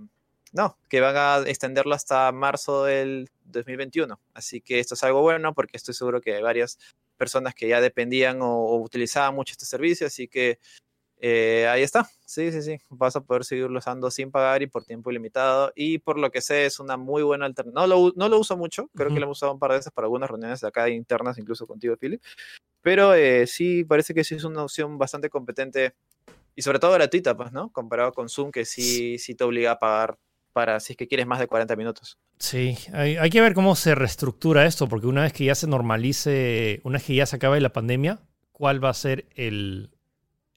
no, 0.53 0.77
que 0.89 1.01
van 1.01 1.17
a 1.17 1.49
extenderlo 1.49 1.95
hasta 1.95 2.33
marzo 2.33 2.85
del 2.85 3.31
2021. 3.45 4.19
Así 4.35 4.61
que 4.61 4.81
esto 4.81 4.95
es 4.95 5.05
algo 5.05 5.23
bueno 5.23 5.55
porque 5.55 5.77
estoy 5.77 5.95
seguro 5.95 6.21
que 6.21 6.35
hay 6.35 6.43
varias 6.43 6.77
personas 7.17 7.55
que 7.55 7.69
ya 7.69 7.81
dependían 7.81 8.43
o, 8.43 8.49
o 8.49 8.81
utilizaban 8.81 9.35
mucho 9.35 9.53
este 9.53 9.67
servicio, 9.67 10.09
así 10.09 10.27
que 10.27 10.59
eh, 11.23 11.69
ahí 11.69 11.83
está, 11.83 12.09
sí, 12.25 12.51
sí, 12.51 12.63
sí, 12.63 12.79
vas 12.89 13.15
a 13.15 13.21
poder 13.21 13.45
seguirlo 13.45 13.79
usando 13.79 14.11
sin 14.11 14.31
pagar 14.31 14.63
y 14.63 14.67
por 14.67 14.85
tiempo 14.85 15.11
ilimitado 15.11 15.71
y 15.77 15.99
por 15.99 16.19
lo 16.19 16.31
que 16.31 16.41
sé 16.41 16.65
es 16.65 16.81
una 16.81 16.97
muy 16.97 17.23
buena 17.23 17.45
alternativa. 17.45 17.83
No 17.83 17.87
lo, 17.87 18.13
no 18.17 18.29
lo 18.31 18.39
uso 18.39 18.57
mucho, 18.57 18.89
creo 18.95 19.13
que 19.13 19.21
lo 19.21 19.27
he 19.27 19.31
usado 19.31 19.53
un 19.53 19.59
par 19.59 19.73
de 19.73 19.79
veces 19.79 19.93
para 19.93 20.07
algunas 20.07 20.31
reuniones 20.31 20.63
de 20.63 20.69
acá 20.69 20.89
internas, 20.89 21.37
incluso 21.37 21.67
contigo, 21.67 21.95
Philip, 21.99 22.23
pero 22.81 23.15
eh, 23.15 23.47
sí, 23.47 23.85
parece 23.85 24.15
que 24.15 24.25
sí 24.25 24.37
es 24.37 24.45
una 24.45 24.63
opción 24.63 24.97
bastante 24.97 25.29
competente 25.29 25.95
y 26.57 26.63
sobre 26.63 26.79
todo 26.79 26.93
gratuita, 26.93 27.37
pues, 27.37 27.53
¿no? 27.53 27.71
Comparado 27.71 28.13
con 28.13 28.31
Zoom, 28.31 28.51
que 28.51 28.65
sí, 28.65 29.19
sí 29.19 29.35
te 29.35 29.45
obliga 29.45 29.73
a 29.73 29.79
pagar 29.79 30.17
para 30.55 30.81
si 30.81 30.95
es 30.95 30.97
que 30.97 31.07
quieres 31.07 31.27
más 31.27 31.39
de 31.39 31.47
40 31.47 31.77
minutos. 31.77 32.19
Sí, 32.39 32.77
hay, 32.95 33.17
hay 33.17 33.31
que 33.31 33.43
ver 33.43 33.53
cómo 33.53 33.77
se 33.77 33.95
reestructura 33.95 34.65
esto, 34.65 34.89
porque 34.89 35.07
una 35.07 35.23
vez 35.23 35.35
que 35.35 35.45
ya 35.45 35.55
se 35.55 35.67
normalice, 35.67 36.81
una 36.85 36.97
vez 36.97 37.07
que 37.07 37.15
ya 37.15 37.27
se 37.27 37.37
acabe 37.37 37.61
la 37.61 37.73
pandemia, 37.73 38.21
¿cuál 38.53 38.83
va 38.83 38.89
a 38.89 38.95
ser 38.95 39.27
el, 39.35 39.91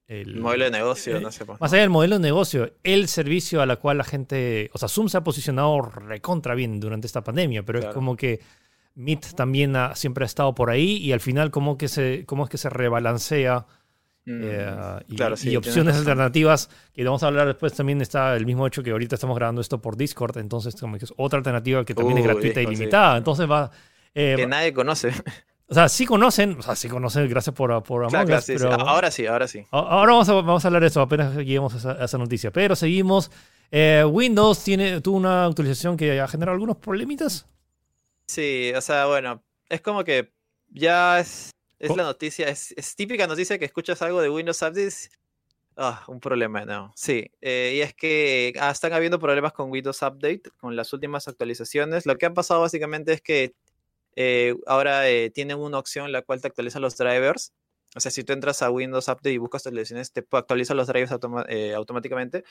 el 0.08 0.36
modelo 0.36 0.66
de 0.66 0.72
negocio, 0.72 1.20
no 1.22 1.32
sé. 1.32 1.46
Más 1.46 1.72
allá 1.72 1.82
del 1.82 1.90
modelo 1.90 2.16
de 2.16 2.22
negocio, 2.22 2.74
el 2.84 3.08
servicio 3.08 3.62
a 3.62 3.66
la 3.66 3.78
cual 3.78 3.98
la 3.98 4.04
gente, 4.04 4.70
o 4.74 4.78
sea, 4.78 4.90
Zoom 4.90 5.08
se 5.08 5.18
ha 5.18 5.24
posicionado 5.24 5.82
recontra 5.82 6.56
bien 6.56 6.80
durante 6.80 7.08
esta 7.08 7.24
pandemia, 7.24 7.64
pero 7.64 7.80
es 7.80 7.86
como 7.88 8.16
que 8.16 8.42
Meet 8.96 9.34
también 9.36 9.76
ha, 9.76 9.96
siempre 9.96 10.24
ha 10.24 10.28
estado 10.28 10.54
por 10.54 10.70
ahí 10.70 10.98
y 10.98 11.14
al 11.14 11.20
final 11.20 11.52
cómo, 11.52 11.78
que 11.78 11.88
se, 11.88 12.26
cómo 12.26 12.44
es 12.44 12.50
que 12.50 12.58
se 12.58 12.70
rebalancea 12.70 13.66
mm, 14.26 14.42
eh, 14.44 15.00
y, 15.08 15.56
opciones 15.56 15.96
alternativas, 15.96 16.70
que 16.94 17.04
vamos 17.04 17.24
a 17.24 17.28
hablar 17.28 17.48
después 17.48 17.74
también 17.74 18.02
está 18.02 18.36
el 18.36 18.46
mismo 18.46 18.68
hecho 18.68 18.84
que 18.84 18.92
ahorita 18.92 19.16
estamos 19.16 19.38
grabando 19.38 19.62
esto 19.62 19.82
por 19.82 19.96
Discord, 19.96 20.38
entonces 20.38 20.76
como 20.76 20.98
que 20.98 21.06
es 21.06 21.14
otra 21.16 21.38
alternativa 21.38 21.86
que 21.86 21.96
también 21.96 22.18
es 22.18 22.26
gratuita 22.26 22.62
y 22.62 22.66
limitada, 22.68 23.18
entonces 23.18 23.50
va... 23.50 23.72
Eh, 24.14 24.36
que 24.36 24.46
nadie 24.46 24.74
conoce. 24.74 25.12
O 25.68 25.74
sea, 25.74 25.88
sí 25.90 26.06
conocen, 26.06 26.58
o 26.60 26.62
sea, 26.62 26.76
sí 26.76 26.90
conocen, 26.90 27.28
gracias 27.30 27.56
por, 27.56 27.82
por 27.84 28.06
Among 28.06 28.28
pero... 28.46 28.74
Ahora 28.74 29.10
sí, 29.10 29.26
ahora 29.26 29.48
sí. 29.48 29.66
Ahora 29.72 30.12
vamos 30.12 30.30
a, 30.30 30.34
vamos 30.34 30.66
a 30.66 30.68
hablar 30.68 30.82
de 30.82 30.90
eso, 30.90 31.02
apenas 31.02 31.36
lleguemos 31.36 31.86
a 31.86 32.04
esa, 32.04 32.18
noticia. 32.18 32.52
Pero 32.52 32.76
seguimos. 32.76 33.32
Eh, 33.72 34.04
Windows 34.08 34.64
tiene, 34.64 35.02
tuvo 35.02 35.18
una 35.18 35.46
actualización 35.46 35.98
que 35.98 36.20
ha 36.20 36.28
generado 36.28 36.54
algunos 36.54 36.78
problemitas. 36.78 37.48
Sí, 38.28 38.72
o 38.76 38.82
sea, 38.82 39.08
bueno, 39.08 39.44
es 39.70 39.82
como 39.82 40.04
que 40.04 40.32
ya 40.70 41.20
es, 41.20 41.52
es 41.80 41.90
oh. 41.90 41.96
la 41.96 42.04
noticia, 42.04 42.48
es, 42.50 42.74
típica 42.96 43.26
noticia 43.26 43.58
que 43.58 43.66
escuchas 43.66 44.02
algo 44.02 44.22
de 44.22 44.30
Windows 44.30 44.62
Updates. 44.62 45.10
Ah, 45.76 46.04
un 46.08 46.20
problema, 46.20 46.66
no. 46.66 46.94
Sí, 46.96 47.32
eh, 47.42 47.74
y 47.78 47.82
es 47.82 47.96
que 47.96 48.54
ah, 48.60 48.70
están 48.70 48.94
habiendo 48.94 49.18
problemas 49.18 49.54
con 49.54 49.72
Windows 49.72 50.04
Update, 50.04 50.44
con 50.58 50.76
las 50.76 50.94
últimas 50.94 51.28
actualizaciones. 51.28 52.06
Lo 52.06 52.18
que 52.18 52.28
ha 52.28 52.34
pasado 52.34 52.62
básicamente 52.62 53.14
es 53.14 53.22
que 53.22 53.56
eh, 54.16 54.56
ahora 54.66 55.10
eh, 55.10 55.30
tienen 55.30 55.60
una 55.60 55.80
opción 55.80 56.06
en 56.06 56.12
la 56.12 56.22
cual 56.22 56.42
te 56.42 56.48
actualiza 56.48 56.80
los 56.80 56.98
drivers. 56.98 57.54
O 57.96 58.00
sea, 58.00 58.12
si 58.12 58.24
tú 58.24 58.34
entras 58.34 58.62
a 58.62 58.72
Windows 58.72 59.08
Update 59.08 59.34
y 59.34 59.38
buscas 59.38 59.66
actualizaciones, 59.66 60.12
te 60.12 60.26
actualiza 60.32 60.74
los 60.74 60.88
drivers 60.88 61.12
eh, 61.50 61.74
automáticamente. 61.74 62.44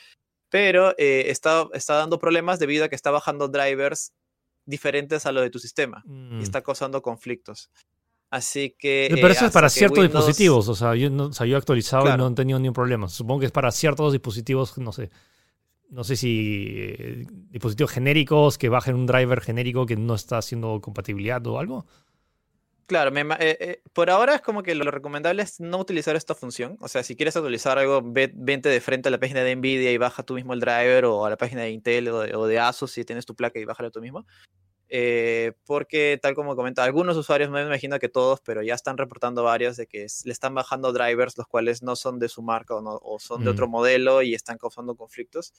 Pero 0.49 0.95
está, 0.99 1.67
está 1.73 1.95
dando 1.95 2.19
problemas 2.19 2.59
debido 2.59 2.85
a 2.85 2.89
que 2.89 2.95
está 2.95 3.11
bajando 3.11 3.49
drivers 3.49 4.13
diferentes 4.67 5.25
a 5.25 5.33
lo 5.33 5.41
de 5.41 5.49
tu 5.49 5.59
sistema. 5.59 6.03
Y 6.07 6.11
mm. 6.11 6.41
está 6.43 6.63
causando 6.63 7.01
conflictos. 7.01 7.71
Así 8.31 8.77
que. 8.79 9.09
Pero 9.11 9.29
eso 9.29 9.47
es 9.47 9.53
para 9.53 9.71
ciertos 9.71 10.05
dispositivos. 10.05 10.69
O 10.69 10.75
sea, 10.75 10.95
yo, 10.95 11.09
no, 11.09 11.31
o 11.31 11.45
he 11.45 11.57
actualizado 11.57 12.07
y 12.07 12.17
no 12.19 12.29
he 12.29 12.35
tenido 12.35 12.59
ningún 12.59 12.75
problema. 12.75 13.09
Supongo 13.09 13.41
que 13.41 13.47
es 13.47 13.53
para 13.53 13.71
ciertos 13.73 14.13
dispositivos, 14.13 14.77
no 14.79 14.93
sé 14.93 15.11
no 15.93 16.05
sé 16.05 16.17
si 16.17 16.87
eh, 16.89 17.25
dispositivos 17.51 17.93
genéricos 17.93 18.57
que 18.57 18.71
bajen 18.71 18.95
un 18.95 19.07
driver 19.07 19.43
genérico 19.43 19.85
que 19.85 19.97
no 19.97 20.15
está 20.15 20.39
haciendo 20.39 20.81
compatibilidad 20.81 21.47
o 21.47 21.59
algo. 21.59 21.87
Claro, 22.87 23.15
eh, 23.15 23.27
eh, 23.39 23.83
por 23.93 24.09
ahora 24.09 24.37
es 24.37 24.41
como 24.41 24.63
que 24.63 24.75
lo 24.75 24.91
recomendable 24.91 25.43
es 25.43 25.61
no 25.61 25.79
utilizar 25.79 26.17
esta 26.17 26.35
función. 26.35 26.79
O 26.81 26.89
sea, 26.89 27.03
si 27.03 27.15
quieres 27.15 27.37
actualizar 27.37 27.79
algo, 27.79 28.01
vente 28.03 28.71
de 28.71 28.81
frente 28.81 29.09
a 29.09 29.11
la 29.11 29.21
página 29.21 29.43
de 29.43 29.55
Nvidia 29.55 29.93
y 29.93 29.99
baja 29.99 30.23
tú 30.23 30.35
mismo 30.35 30.55
el 30.55 30.61
driver 30.61 31.05
o 31.05 31.27
a 31.27 31.31
la 31.31 31.37
página 31.37 31.63
de 31.63 31.71
Intel 31.71 32.09
o 32.09 32.47
de, 32.47 32.59
Asus 32.59 32.91
si 32.91 33.05
tienes 33.05 33.27
tu 33.27 33.35
placa 33.35 33.59
y 33.59 33.67
bájala 33.67 33.91
tú 33.91 34.01
mismo. 34.01 34.27
Eh, 34.95 35.53
porque 35.65 36.19
tal 36.21 36.35
como 36.35 36.55
comenta, 36.55 36.85
algunos 36.85 37.17
usuarios, 37.17 37.49
me 37.49 37.63
imagino 37.63 37.99
que 37.99 38.11
todos, 38.11 38.41
pero 38.43 38.63
ya 38.63 38.75
están 38.75 38.99
reportando 38.99 39.43
varios 39.43 39.79
de 39.79 39.87
que 39.87 40.07
le 40.25 40.33
están 40.33 40.55
bajando 40.55 40.93
drivers 40.93 41.39
los 41.39 41.47
cuales 41.47 41.83
no 41.83 41.97
son 41.97 42.19
de 42.19 42.29
su 42.29 42.43
marca 42.43 42.75
o, 42.75 43.19
son 43.19 43.43
de 43.43 43.51
otro 43.51 43.69
mm. 43.69 43.71
modelo 43.71 44.21
y 44.21 44.35
están 44.35 44.59
causando 44.59 44.95
conflictos. 44.95 45.55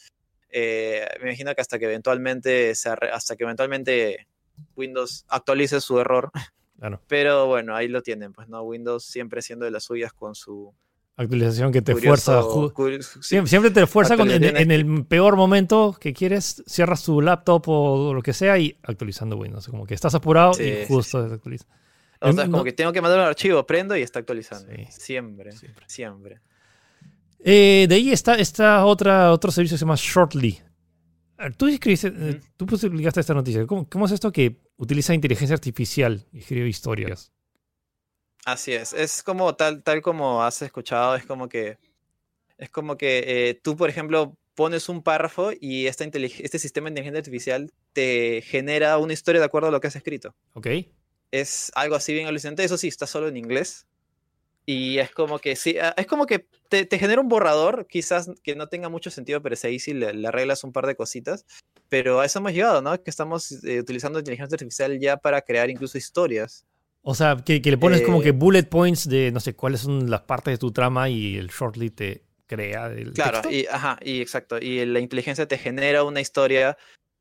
me 0.51 1.07
imagino 1.23 1.55
que 1.55 1.61
hasta 1.61 1.79
que 1.79 1.85
eventualmente 1.85 2.73
hasta 3.11 3.35
que 3.35 3.43
eventualmente 3.43 4.27
Windows 4.75 5.25
actualice 5.29 5.81
su 5.81 5.99
error 5.99 6.31
Pero 7.07 7.47
bueno, 7.47 7.75
ahí 7.75 7.87
lo 7.87 8.01
tienen, 8.01 8.33
pues 8.33 8.47
no, 8.49 8.61
Windows 8.63 9.05
siempre 9.05 9.41
siendo 9.41 9.65
de 9.65 9.71
las 9.71 9.85
suyas 9.85 10.13
con 10.13 10.35
su 10.35 10.73
actualización 11.15 11.71
que 11.71 11.81
te 11.81 11.95
fuerza. 11.95 12.41
siempre, 13.21 13.71
te 13.71 13.85
fuerza 13.87 14.15
en, 14.15 14.71
el 14.71 15.05
peor 15.05 15.35
momento 15.35 15.95
que 15.99 16.13
quieres, 16.13 16.63
cierras 16.65 17.03
tu 17.03 17.21
laptop 17.21 17.63
o 17.67 18.13
lo 18.13 18.21
que 18.21 18.33
sea 18.33 18.57
y 18.57 18.77
actualizando 18.83 19.37
Windows. 19.37 19.67
Como 19.67 19.85
que 19.85 19.93
estás 19.93 20.15
apurado 20.15 20.51
y 20.61 20.85
justo 20.87 21.27
se 21.27 21.33
actualiza. 21.33 21.65
O 22.19 22.31
sea, 22.31 22.45
em, 22.45 22.51
como 22.51 22.63
que 22.63 22.71
tengo 22.71 22.93
que 22.93 23.01
mandar 23.01 23.19
un 23.19 23.25
archivo, 23.25 23.65
prendo 23.67 23.97
y 23.97 24.01
está 24.01 24.19
actualizando. 24.19 24.71
Siempre, 24.89 25.51
siempre. 25.87 26.39
Eh, 27.39 27.85
de 27.89 27.95
ahí 27.95 28.11
está, 28.11 28.35
está 28.35 28.85
otra, 28.85 29.31
otro 29.33 29.51
servicio 29.51 29.75
que 29.75 29.79
se 29.79 29.85
llama 29.85 29.95
Shortly. 29.97 30.61
Tú 31.57 31.67
escribiste, 31.67 32.39
tú 32.55 32.65
publicaste 32.65 33.19
esta 33.19 33.33
noticia. 33.33 33.67
¿Cómo, 33.67 33.89
¿Cómo, 33.89 34.05
es 34.05 34.13
esto 34.13 34.31
que 34.31 34.61
utiliza 34.77 35.13
inteligencia 35.13 35.53
artificial 35.53 36.25
y 36.31 36.39
escribe 36.39 36.69
historias? 36.69 37.32
Así 38.45 38.73
es. 38.73 38.93
Es 38.93 39.23
como 39.23 39.55
tal, 39.55 39.83
tal 39.83 40.01
como 40.01 40.43
has 40.43 40.61
escuchado, 40.61 41.15
es 41.15 41.25
como 41.25 41.47
que 41.47 41.77
es 42.57 42.69
como 42.69 42.97
que 42.97 43.23
eh, 43.25 43.53
tú, 43.55 43.75
por 43.75 43.89
ejemplo, 43.89 44.37
pones 44.55 44.89
un 44.89 45.03
párrafo 45.03 45.51
y 45.59 45.87
esta 45.87 46.03
este 46.05 46.59
sistema 46.59 46.85
de 46.85 46.91
inteligencia 46.91 47.19
artificial 47.19 47.71
te 47.93 48.41
genera 48.41 48.97
una 48.97 49.13
historia 49.13 49.39
de 49.39 49.45
acuerdo 49.45 49.69
a 49.69 49.71
lo 49.71 49.79
que 49.79 49.87
has 49.87 49.95
escrito. 49.95 50.35
Ok. 50.53 50.67
Es 51.31 51.71
algo 51.75 51.95
así 51.95 52.13
bien 52.13 52.27
alucinante. 52.27 52.63
Eso 52.63 52.77
sí, 52.77 52.87
está 52.87 53.07
solo 53.07 53.27
en 53.27 53.37
inglés. 53.37 53.87
Y 54.65 54.99
es 54.99 55.11
como 55.11 55.39
que 55.39 55.55
sí, 55.55 55.77
ah, 55.77 55.93
es 55.97 56.07
como 56.07 56.25
que 56.25 56.47
te, 56.69 56.87
genera 56.97 57.19
un 57.19 57.27
borrador, 57.27 57.85
quizás 57.87 58.29
que 58.43 58.55
no 58.55 58.69
tenga 58.69 58.87
mucho 58.87 59.09
sentido, 59.11 59.41
pero 59.41 59.55
es 59.55 59.65
ahí 59.65 59.77
sí 59.79 59.93
le, 59.93 60.25
arreglas 60.25 60.63
un 60.63 60.71
par 60.71 60.87
de 60.87 60.95
cositas. 60.95 61.45
Pero 61.89 62.21
a 62.21 62.25
eso 62.25 62.39
hemos 62.39 62.53
llegado, 62.53 62.81
¿no? 62.81 63.01
Que 63.01 63.09
estamos 63.09 63.51
eh, 63.63 63.79
utilizando 63.79 64.19
inteligencia 64.19 64.55
artificial 64.55 64.97
ya 64.99 65.17
para 65.17 65.41
crear 65.41 65.69
incluso 65.69 65.97
historias. 65.97 66.65
O 67.03 67.15
sea, 67.15 67.37
que, 67.45 67.59
le 67.59 67.77
pones 67.77 68.01
como 68.01 68.21
que 68.21 68.29
eh, 68.29 68.31
bullet 68.31 68.63
points 68.63 69.07
de 69.07 69.31
no 69.31 69.39
sé 69.39 69.55
cuáles 69.55 69.81
son 69.81 70.09
las 70.09 70.21
partes 70.21 70.53
de 70.53 70.57
tu 70.57 70.71
trama 70.71 71.09
y 71.09 71.35
el 71.35 71.49
shortly 71.49 71.89
te 71.89 72.23
crea 72.47 72.87
el 72.87 73.13
Claro, 73.13 73.49
y 73.51 73.65
ajá, 73.67 73.99
y 74.01 74.21
exacto. 74.21 74.57
Y 74.57 74.85
la 74.85 74.99
inteligencia 74.99 75.47
te 75.47 75.57
genera 75.57 76.03
una 76.03 76.21
historia 76.21 76.77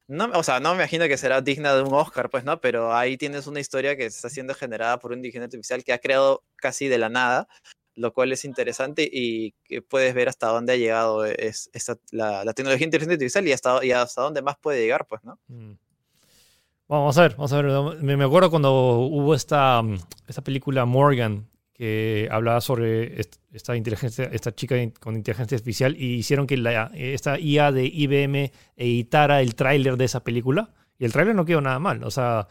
no, 0.08 0.26
o 0.34 0.42
sea, 0.42 0.60
no 0.60 0.70
me 0.70 0.82
imagino 0.82 1.06
que 1.08 1.16
será 1.16 1.40
digna 1.40 1.74
de 1.74 1.82
un 1.82 1.94
Oscar, 1.94 2.28
pues, 2.28 2.44
¿no? 2.44 2.60
Pero 2.60 2.94
ahí 2.94 3.16
tienes 3.16 3.46
una 3.46 3.60
historia 3.60 3.96
que 3.96 4.06
está 4.06 4.28
siendo 4.28 4.54
generada 4.54 4.98
por 4.98 5.12
un 5.12 5.18
inteligencia 5.18 5.44
artificial 5.44 5.84
que 5.84 5.92
ha 5.92 5.98
creado 5.98 6.44
casi 6.56 6.88
de 6.88 6.98
la 6.98 7.08
nada, 7.08 7.48
lo 7.94 8.12
cual 8.12 8.32
es 8.32 8.44
interesante 8.44 9.08
y 9.10 9.54
que 9.64 9.80
puedes 9.80 10.12
ver 10.14 10.28
hasta 10.28 10.48
dónde 10.48 10.74
ha 10.74 10.76
llegado 10.76 11.24
es, 11.24 11.70
la, 12.10 12.44
tecnología 12.52 12.80
de 12.80 12.84
inteligencia 12.84 13.14
artificial 13.14 13.48
y 13.48 13.52
hasta, 13.52 13.84
y 13.84 13.92
hasta 13.92 14.22
dónde 14.22 14.42
más 14.42 14.56
puede 14.58 14.80
llegar, 14.80 15.06
pues, 15.06 15.22
¿no? 15.24 15.38
Mm. 15.46 15.74
Vamos 16.88 17.16
a 17.16 17.22
ver, 17.22 17.32
vamos 17.32 17.52
a 17.52 17.62
ver. 17.62 18.02
Me, 18.02 18.24
acuerdo 18.24 18.50
cuando 18.50 18.72
hubo 19.00 19.34
esta, 19.34 19.82
esta 20.26 20.42
película 20.42 20.84
Morgan, 20.84 21.46
que 21.72 22.28
hablaba 22.30 22.60
sobre 22.60 23.20
esta 23.52 23.76
inteligencia, 23.76 24.28
esta 24.32 24.54
chica 24.54 24.76
con 25.00 25.16
inteligencia 25.16 25.56
artificial 25.56 25.96
y 25.96 26.16
hicieron 26.16 26.46
que 26.46 26.56
la, 26.56 26.90
esta 26.94 27.38
IA 27.38 27.72
de 27.72 27.86
IBM 27.86 28.52
editara 28.76 29.40
el 29.40 29.54
tráiler 29.54 29.96
de 29.96 30.04
esa 30.04 30.22
película. 30.22 30.70
Y 30.98 31.04
el 31.04 31.12
tráiler 31.12 31.34
no 31.34 31.44
quedó 31.44 31.60
nada 31.60 31.78
mal. 31.78 32.04
O 32.04 32.10
sea, 32.10 32.46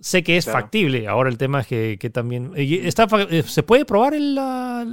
sé 0.00 0.22
que 0.22 0.36
es 0.36 0.44
factible. 0.46 1.06
Ahora 1.06 1.30
el 1.30 1.38
tema 1.38 1.60
es 1.60 1.66
que, 1.66 1.96
que 1.98 2.10
también... 2.10 2.52
Está, 2.56 3.06
eh, 3.30 3.42
¿Se 3.46 3.62
puede 3.62 3.84
probar 3.84 4.14
el, 4.14 4.34
la, 4.34 4.86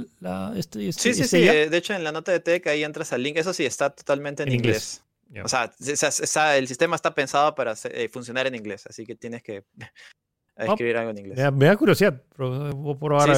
este, 0.56 0.88
este, 0.88 1.02
sí, 1.02 1.14
sí, 1.14 1.22
este 1.22 1.64
sí. 1.64 1.70
De 1.70 1.76
hecho, 1.76 1.94
en 1.94 2.04
la 2.04 2.12
nota 2.12 2.32
de 2.32 2.40
tech 2.40 2.66
ahí 2.66 2.84
entras 2.84 3.12
al 3.12 3.22
link. 3.22 3.36
Eso 3.36 3.52
sí, 3.52 3.64
está 3.64 3.90
totalmente 3.90 4.42
en, 4.44 4.52
inglés. 4.52 5.02
O 5.42 5.48
sea, 5.48 6.56
el 6.56 6.68
sistema 6.68 6.96
está 6.96 7.14
pensado 7.14 7.54
para 7.54 7.74
eh, 7.84 8.08
funcionar 8.08 8.46
en 8.46 8.54
inglés. 8.54 8.86
Así 8.86 9.04
que 9.04 9.14
tienes 9.14 9.42
que 9.42 9.64
a 10.56 10.66
escribir 10.66 10.96
algo 10.96 11.10
en 11.10 11.18
inglés. 11.18 11.52
Me 11.52 11.66
da, 11.66 11.76
curiosidad. 11.76 12.22
por 12.36 13.12
ahora 13.12 13.34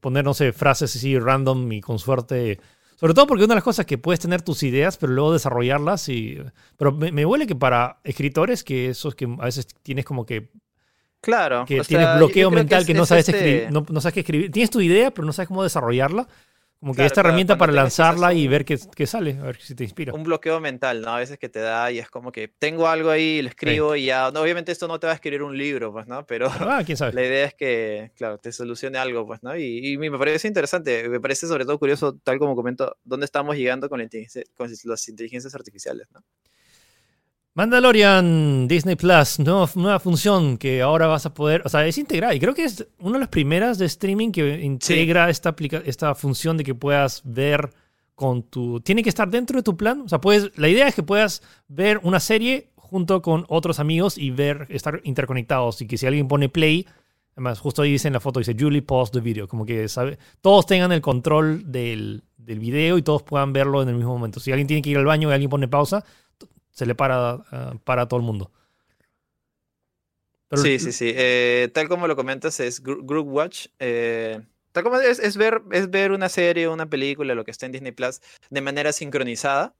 poner, 0.00 0.24
no 0.24 0.34
sé, 0.34 0.52
frases 0.52 0.94
así 0.94 1.18
random 1.18 1.72
y 1.72 1.80
con 1.80 1.98
suerte. 1.98 2.60
Sobre 2.96 3.14
todo 3.14 3.26
porque 3.26 3.44
una 3.44 3.54
de 3.54 3.56
las 3.56 3.64
cosas 3.64 3.86
que 3.86 3.96
puedes 3.96 4.20
tener 4.20 4.42
tus 4.42 4.62
ideas, 4.62 4.98
pero 4.98 5.12
luego 5.12 5.32
desarrollarlas. 5.32 6.08
y 6.08 6.38
Pero 6.76 6.92
me, 6.92 7.24
huele 7.24 7.46
que 7.46 7.56
para 7.56 8.00
escritores, 8.04 8.62
que 8.62 8.90
esos 8.90 9.14
que 9.14 9.24
a 9.24 9.44
veces 9.44 9.66
tienes 9.82 10.04
como 10.04 10.26
que. 10.26 10.50
Claro. 11.22 11.64
Que 11.66 11.80
tienes 11.80 12.16
bloqueo 12.16 12.50
mental, 12.50 12.86
que, 12.86 12.94
no, 12.94 13.04
sabes 13.04 13.28
escribir, 13.28 13.70
no, 13.70 13.84
no, 13.88 14.00
sabes 14.00 14.14
qué 14.14 14.20
escribir. 14.20 14.50
Tienes 14.50 14.70
tu 14.70 14.80
idea, 14.80 15.10
pero 15.10 15.26
no 15.26 15.32
sabes 15.32 15.48
cómo 15.48 15.62
desarrollarla. 15.62 16.28
Como 16.80 16.94
que 16.94 17.04
esta 17.04 17.20
herramienta 17.20 17.58
para 17.58 17.72
lanzarla 17.72 18.32
y 18.32 18.48
ver 18.48 18.64
qué, 18.64 18.78
qué, 18.96 19.06
sale, 19.06 19.36
a 19.38 19.44
ver 19.44 19.60
si 19.60 19.74
te 19.74 19.84
inspira. 19.84 20.14
Un 20.14 20.22
bloqueo 20.22 20.60
mental, 20.60 21.02
¿no? 21.02 21.10
A 21.10 21.18
veces 21.18 21.38
que 21.38 21.50
te 21.50 21.60
da 21.60 21.92
y 21.92 21.98
es 21.98 22.08
como 22.08 22.32
que 22.32 22.48
tengo 22.48 22.88
algo 22.88 23.10
ahí, 23.10 23.42
lo 23.42 23.50
escribo 23.50 23.94
y 23.96 24.06
ya. 24.06 24.28
obviamente 24.28 24.72
esto 24.72 24.88
no 24.88 24.98
te 24.98 25.06
va 25.06 25.12
a 25.12 25.16
escribir 25.16 25.42
un 25.42 25.58
libro, 25.58 25.92
pues, 25.92 26.06
¿no? 26.06 26.24
Pero 26.26 26.46
ah, 26.60 26.82
¿quién 26.84 26.96
sabe? 26.96 27.12
la 27.12 27.22
idea 27.22 27.44
es 27.44 27.54
que, 27.54 28.12
claro, 28.16 28.38
te 28.38 28.50
solucione 28.50 28.96
algo, 28.96 29.26
pues, 29.26 29.42
¿no? 29.42 29.54
Y, 29.58 29.98
me 29.98 30.10
parece 30.16 30.48
interesante, 30.48 31.06
me 31.10 31.20
parece 31.20 31.46
sobre 31.46 31.66
todo 31.66 31.78
curioso, 31.78 32.18
tal 32.24 32.38
como 32.38 32.56
comento, 32.56 32.96
dónde 33.04 33.26
estamos 33.26 33.56
llegando 33.56 33.90
con, 33.90 34.00
con 34.56 34.70
las 34.84 35.08
inteligencias 35.08 35.54
artificiales, 35.54 36.08
¿no? 36.14 36.24
Mandalorian 37.54 38.68
Disney 38.68 38.94
Plus, 38.94 39.40
nueva, 39.40 39.98
función 39.98 40.56
que 40.56 40.82
ahora 40.82 41.08
vas 41.08 41.26
a 41.26 41.34
poder, 41.34 41.62
o 41.64 41.68
sea, 41.68 41.84
es 41.84 41.98
integrar. 41.98 42.34
Y 42.34 42.38
creo 42.38 42.54
que 42.54 42.62
es 42.62 42.86
una 43.00 43.14
de 43.14 43.20
las 43.20 43.28
primeras 43.28 43.76
de 43.76 43.86
streaming 43.86 44.30
que 44.30 44.60
integra 44.60 45.28
esta, 45.28 45.54
esta 45.84 46.14
función 46.14 46.56
de 46.56 46.62
que 46.62 46.76
puedas 46.76 47.22
ver 47.24 47.70
con 48.14 48.44
tu. 48.44 48.80
Tiene 48.80 49.02
que 49.02 49.08
estar 49.08 49.28
dentro 49.28 49.56
de 49.56 49.62
tu 49.64 49.76
plan. 49.76 50.02
O 50.02 50.08
sea, 50.08 50.20
puedes. 50.20 50.56
La 50.56 50.68
idea 50.68 50.86
es 50.86 50.94
que 50.94 51.02
puedas 51.02 51.42
ver 51.66 51.98
una 52.04 52.20
serie 52.20 52.70
junto 52.76 53.20
con 53.20 53.46
otros 53.48 53.80
amigos 53.80 54.16
y 54.16 54.30
ver, 54.30 54.66
estar 54.68 55.00
interconectados. 55.02 55.82
Y 55.82 55.88
que 55.88 55.98
si 55.98 56.06
alguien 56.06 56.28
pone 56.28 56.48
play, 56.48 56.86
además, 57.32 57.58
justo 57.58 57.82
ahí 57.82 57.90
dice 57.90 58.06
en 58.06 58.14
la 58.14 58.20
foto, 58.20 58.38
dice 58.38 58.54
Julie 58.56 58.82
pause 58.82 59.10
the 59.10 59.20
video. 59.20 59.48
Como 59.48 59.66
que 59.66 59.88
sabe, 59.88 60.18
todos 60.40 60.66
tengan 60.66 60.92
el 60.92 61.00
control 61.00 61.72
del, 61.72 62.22
del 62.36 62.60
video 62.60 62.96
y 62.96 63.02
todos 63.02 63.24
puedan 63.24 63.52
verlo 63.52 63.82
en 63.82 63.88
el 63.88 63.96
mismo 63.96 64.12
momento. 64.12 64.38
Si 64.38 64.52
alguien 64.52 64.68
tiene 64.68 64.82
que 64.82 64.90
ir 64.90 64.98
al 64.98 65.04
baño 65.04 65.30
y 65.30 65.32
alguien 65.32 65.50
pone 65.50 65.66
pausa, 65.66 66.04
se 66.72 66.86
le 66.86 66.94
para, 66.94 67.38
eh, 67.52 67.78
para 67.84 68.02
a 68.02 68.08
todo 68.08 68.20
el 68.20 68.26
mundo. 68.26 68.50
sí, 70.52 70.78
sí, 70.78 70.92
sí. 70.92 71.12
Eh, 71.14 71.70
tal 71.72 71.88
como 71.88 72.06
lo 72.06 72.16
comentas, 72.16 72.60
es 72.60 72.82
Group 72.82 73.28
Watch. 73.28 73.68
Eh, 73.78 74.40
tal 74.72 74.84
como 74.84 74.98
es, 74.98 75.36
ver, 75.36 75.62
es 75.72 75.90
ver 75.90 76.12
una 76.12 76.28
serie, 76.28 76.68
una 76.68 76.86
película, 76.86 77.34
lo 77.34 77.44
que 77.44 77.50
está 77.50 77.66
en 77.66 77.72
Disney 77.72 77.92
Plus, 77.92 78.20
de 78.50 78.60
manera 78.60 78.92
sincronizada. 78.92 79.74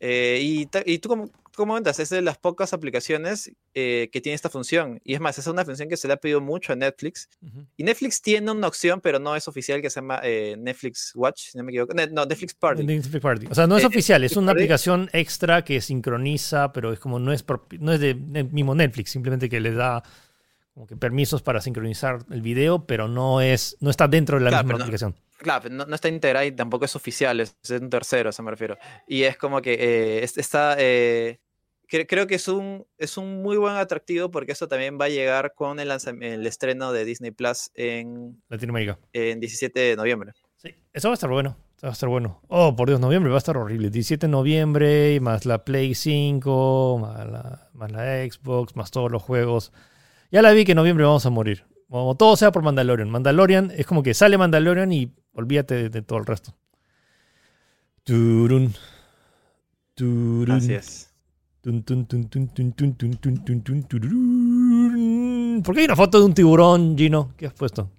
y, 0.00 0.68
y, 0.86 0.98
tú 0.98 1.08
como, 1.08 1.30
como 1.54 1.72
comentas, 1.72 1.98
es 2.00 2.10
de 2.10 2.22
las 2.22 2.38
pocas 2.38 2.72
aplicaciones 2.72 3.52
eh, 3.74 4.08
que 4.12 4.20
tiene 4.20 4.34
esta 4.34 4.48
función. 4.48 5.00
Y 5.04 5.14
es 5.14 5.20
más, 5.20 5.38
es 5.38 5.46
una 5.46 5.64
función 5.64 5.88
que 5.88 5.96
se 5.96 6.06
le 6.06 6.14
ha 6.14 6.16
pedido 6.16 6.40
mucho 6.40 6.72
a 6.72 6.76
Netflix. 6.76 7.28
Y 7.76 7.84
Netflix 7.84 8.22
tiene 8.22 8.50
una 8.50 8.68
opción, 8.68 9.00
pero 9.00 9.18
no 9.18 9.36
es 9.36 9.48
oficial, 9.48 9.82
que 9.82 9.90
se 9.90 10.00
llama 10.00 10.20
eh, 10.22 10.56
Netflix 10.58 11.12
Watch, 11.14 11.50
si 11.50 11.58
no 11.58 11.64
me 11.64 11.72
equivoco. 11.72 11.94
no, 11.94 12.24
Netflix 12.24 12.54
Party. 12.54 12.84
Netflix 12.84 13.20
Party. 13.20 13.46
O 13.50 13.54
sea, 13.54 13.66
no 13.66 13.76
es 13.76 13.84
eh, 13.84 13.86
oficial, 13.86 14.24
es 14.24 14.36
una 14.36 14.52
aplicación 14.52 15.10
extra 15.12 15.64
que 15.64 15.80
sincroniza, 15.80 16.72
pero 16.72 16.92
es 16.92 16.98
como 16.98 17.18
no 17.18 17.32
es, 17.32 17.44
no 17.78 17.92
es 17.92 18.00
de, 18.00 18.14
mismo 18.14 18.74
Netflix, 18.74 19.10
simplemente 19.10 19.48
que 19.48 19.60
le 19.60 19.72
da 19.72 20.02
como 20.74 20.86
que 20.86 20.96
permisos 20.96 21.42
para 21.42 21.60
sincronizar 21.60 22.24
el 22.30 22.42
video, 22.42 22.86
pero 22.86 23.08
no 23.08 23.40
es 23.40 23.76
no 23.80 23.90
está 23.90 24.08
dentro 24.08 24.38
de 24.38 24.50
la 24.50 24.62
misma 24.62 24.78
aplicación. 24.78 25.14
Claro, 25.40 25.70
no, 25.70 25.94
está 25.94 26.08
integrada 26.08 26.44
y 26.44 26.52
tampoco 26.52 26.84
es 26.84 26.94
oficial, 26.94 27.40
es, 27.40 27.56
un 27.70 27.88
tercero, 27.88 28.30
se 28.30 28.42
me 28.42 28.50
refiero. 28.50 28.76
Y 29.06 29.22
es 29.22 29.38
como 29.38 29.62
que 29.62 29.72
eh, 29.72 30.22
está. 30.22 30.76
Eh, 30.78 31.40
creo 31.86 32.26
que 32.26 32.34
es 32.34 32.46
un, 32.46 32.86
es 32.98 33.16
un 33.16 33.40
muy 33.40 33.56
buen 33.56 33.74
atractivo 33.76 34.30
porque 34.30 34.52
eso 34.52 34.68
también 34.68 34.98
va 35.00 35.06
a 35.06 35.08
llegar 35.08 35.54
con 35.54 35.80
el, 35.80 35.90
el 36.20 36.46
estreno 36.46 36.92
de 36.92 37.06
Disney 37.06 37.30
Plus 37.30 37.70
en 37.74 38.42
Latinoamérica. 38.50 38.98
En 39.14 39.40
17 39.40 39.80
de 39.80 39.96
noviembre. 39.96 40.32
Sí, 40.56 40.74
eso 40.92 41.08
va 41.08 41.14
a 41.14 41.14
estar 41.14 41.30
bueno. 41.30 41.56
va 41.82 41.88
a 41.88 41.92
estar 41.92 42.10
bueno. 42.10 42.42
Oh, 42.48 42.76
por 42.76 42.88
Dios, 42.88 43.00
noviembre 43.00 43.30
va 43.30 43.36
a 43.36 43.38
estar 43.38 43.56
horrible. 43.56 43.88
17 43.88 44.26
de 44.26 44.30
noviembre, 44.30 45.18
más 45.20 45.46
la 45.46 45.64
Play 45.64 45.94
5, 45.94 46.98
más 46.98 47.26
la, 47.26 47.70
más 47.72 47.90
la 47.90 48.28
Xbox, 48.28 48.76
más 48.76 48.90
todos 48.90 49.10
los 49.10 49.22
juegos. 49.22 49.72
Ya 50.30 50.42
la 50.42 50.52
vi 50.52 50.66
que 50.66 50.72
en 50.72 50.76
noviembre 50.76 51.06
vamos 51.06 51.24
a 51.24 51.30
morir. 51.30 51.64
Como 51.88 52.14
todo 52.16 52.36
sea 52.36 52.52
por 52.52 52.62
Mandalorian. 52.62 53.10
Mandalorian 53.10 53.72
es 53.74 53.86
como 53.86 54.04
que 54.04 54.14
sale 54.14 54.38
Mandalorian 54.38 54.92
y 54.92 55.12
olvídate 55.32 55.88
de, 55.88 56.02
todo 56.02 56.18
el 56.18 56.26
resto. 56.26 56.54
Turun. 58.04 58.74
Turun. 59.94 60.50
Así 60.50 60.74
es. 60.74 61.10
¿Por 61.62 61.74
qué 65.74 65.80
hay 65.80 65.84
una 65.84 65.96
foto 65.96 66.18
de 66.18 66.24
un 66.24 66.34
tiburón, 66.34 66.96
Gino? 66.96 67.34
¿Qué 67.36 67.46
has 67.46 67.52
puesto? 67.52 67.90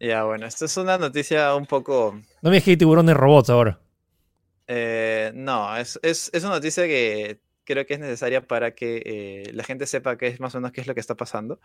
Ya, 0.00 0.24
bueno, 0.24 0.46
esto 0.46 0.64
es 0.64 0.76
una 0.76 0.98
noticia 0.98 1.54
un 1.54 1.66
poco... 1.66 2.20
No 2.42 2.50
me 2.50 2.56
digas 2.56 2.64
que 2.64 2.70
hay 2.72 2.76
tiburones 2.76 3.16
robots 3.16 3.50
ahora. 3.50 3.80
Eh, 4.66 5.32
no, 5.34 5.76
es, 5.76 5.98
es, 6.02 6.30
una 6.34 6.54
noticia 6.54 6.84
que 6.84 7.40
creo 7.64 7.86
que 7.86 7.94
es 7.94 8.00
necesaria 8.00 8.46
para 8.46 8.74
que 8.74 9.02
eh, 9.04 9.52
la 9.52 9.64
gente 9.64 9.86
sepa 9.86 10.18
qué 10.18 10.26
es 10.26 10.40
más 10.40 10.54
o 10.54 10.58
menos 10.58 10.72
qué 10.72 10.80
es 10.80 10.86
lo 10.86 10.94
que 10.94 11.00
está 11.00 11.16
pasando. 11.16 11.60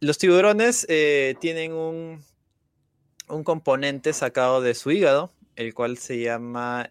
Los 0.00 0.18
tiburones 0.18 0.86
eh, 0.88 1.36
tienen 1.40 1.72
un, 1.72 2.22
un 3.32 3.44
componente 3.44 4.12
sacado 4.12 4.60
de 4.60 4.74
su 4.74 4.90
hígado, 4.90 5.32
el 5.56 5.74
cual 5.74 5.98
se 5.98 6.20
llama... 6.20 6.90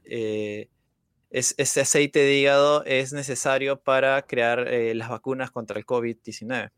Es, 1.34 1.56
ese 1.58 1.80
aceite 1.80 2.19
de 2.19 2.36
hígado 2.36 2.84
es 2.84 3.13
necesario 3.13 3.80
para 3.80 4.21
crear 4.23 4.67
las 4.95 5.08
vacunas 5.08 5.49
contra 5.49 5.80
el 5.80 5.86
COVID-19. 5.86 6.71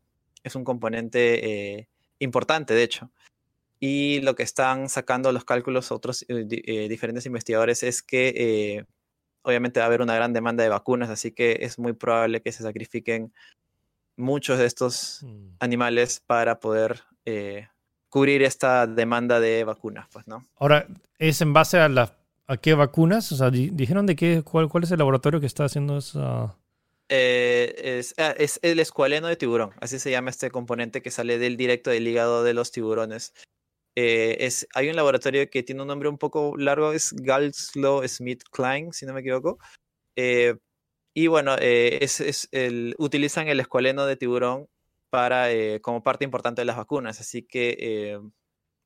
Es 0.44 0.54
un 0.54 0.62
componente 0.62 1.88
importante, 2.20 2.72
de 2.74 2.84
hecho. 2.84 3.10
Y 3.80 4.20
lo 4.22 4.34
que 4.34 4.42
están 4.42 4.88
sacando 4.88 5.30
los 5.32 5.44
cálculos 5.44 5.92
otros 5.92 6.22
eh, 6.28 6.46
eh, 6.50 6.88
diferentes 6.88 7.26
investigadores 7.26 7.82
es 7.82 8.02
que 8.02 8.32
eh, 8.34 8.84
obviamente 9.42 9.80
va 9.80 9.84
a 9.84 9.88
haber 9.88 10.00
una 10.00 10.14
gran 10.14 10.32
demanda 10.32 10.62
de 10.62 10.70
vacunas, 10.70 11.10
así 11.10 11.32
que 11.32 11.58
es 11.60 11.78
muy 11.78 11.92
probable 11.92 12.40
que 12.40 12.52
se 12.52 12.62
sacrifiquen 12.62 13.32
muchos 14.16 14.58
de 14.58 14.66
estos 14.66 15.22
mm. 15.22 15.56
animales 15.58 16.22
para 16.26 16.60
poder 16.60 17.02
cubrir 18.14 18.44
esta 18.44 18.86
demanda 18.86 19.40
de 19.40 19.64
vacunas, 19.64 20.06
pues, 20.12 20.28
¿no? 20.28 20.46
Ahora, 20.60 20.86
¿es 21.18 21.40
en 21.40 21.52
base 21.52 21.80
a, 21.80 21.88
la, 21.88 22.16
a 22.46 22.56
qué 22.58 22.74
vacunas? 22.74 23.32
O 23.32 23.36
sea, 23.36 23.50
¿dijeron 23.50 24.06
de 24.06 24.14
qué, 24.14 24.42
cuál, 24.44 24.68
cuál 24.68 24.84
es 24.84 24.92
el 24.92 24.98
laboratorio 24.98 25.40
que 25.40 25.46
está 25.46 25.64
haciendo 25.64 25.98
esa...? 25.98 26.56
Eh, 27.08 28.04
ah, 28.18 28.32
es, 28.38 28.60
el 28.62 28.78
escualeno 28.78 29.26
de 29.26 29.34
tiburón, 29.34 29.72
así 29.80 29.98
se 29.98 30.12
llama 30.12 30.30
este 30.30 30.52
componente 30.52 31.02
que 31.02 31.10
sale 31.10 31.38
del 31.38 31.56
directo 31.56 31.90
del 31.90 32.06
hígado 32.06 32.44
de 32.44 32.54
los 32.54 32.70
tiburones. 32.70 33.34
Eh, 33.96 34.36
es, 34.38 34.68
hay 34.74 34.88
un 34.88 34.94
laboratorio 34.94 35.50
que 35.50 35.64
tiene 35.64 35.82
un 35.82 35.88
nombre 35.88 36.08
un 36.08 36.18
poco 36.18 36.56
largo, 36.56 36.92
es 36.92 37.14
Galslow 37.14 38.06
Smith 38.06 38.44
Klein, 38.52 38.92
si 38.92 39.06
no 39.06 39.12
me 39.12 39.22
equivoco. 39.22 39.58
Eh, 40.14 40.54
y 41.14 41.26
bueno, 41.26 41.56
es, 41.58 42.20
es 42.20 42.46
el, 42.52 42.94
utilizan 42.96 43.48
el 43.48 43.58
escualeno 43.58 44.06
de 44.06 44.14
tiburón 44.14 44.68
para, 45.14 45.46
como 45.80 46.02
parte 46.02 46.24
importante 46.24 46.62
de 46.62 46.64
las 46.64 46.76
vacunas. 46.76 47.20
Así 47.20 47.44
que, 47.44 48.18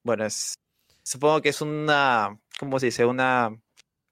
bueno, 0.05 0.27
es, 0.27 0.57
supongo 1.03 1.41
que 1.41 1.49
es 1.49 1.63
una, 1.63 2.39
¿cómo 2.61 2.79
se 2.79 2.87
dice? 2.87 3.07
Una 3.07 3.59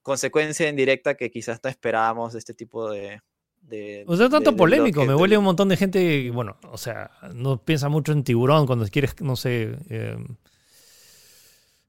consecuencia 0.00 0.66
indirecta 0.66 1.14
que 1.14 1.30
quizás 1.30 1.60
no 1.62 1.68
esperábamos 1.68 2.32
de 2.32 2.38
este 2.38 2.54
tipo 2.54 2.90
de, 2.90 3.20
o 4.06 4.16
sea, 4.16 4.30
tanto 4.30 4.56
polémico, 4.56 5.04
me 5.04 5.14
huele 5.14 5.36
un 5.36 5.44
montón 5.44 5.68
de 5.68 5.76
gente, 5.76 6.30
bueno, 6.30 6.56
o 6.70 6.78
sea, 6.78 7.10
no 7.34 7.62
piensa 7.62 7.90
mucho 7.90 8.12
en 8.12 8.24
tiburón 8.24 8.64
cuando 8.64 8.86
quieres, 8.86 9.20
no 9.20 9.36
sé, 9.36 9.76
eh, 9.90 10.16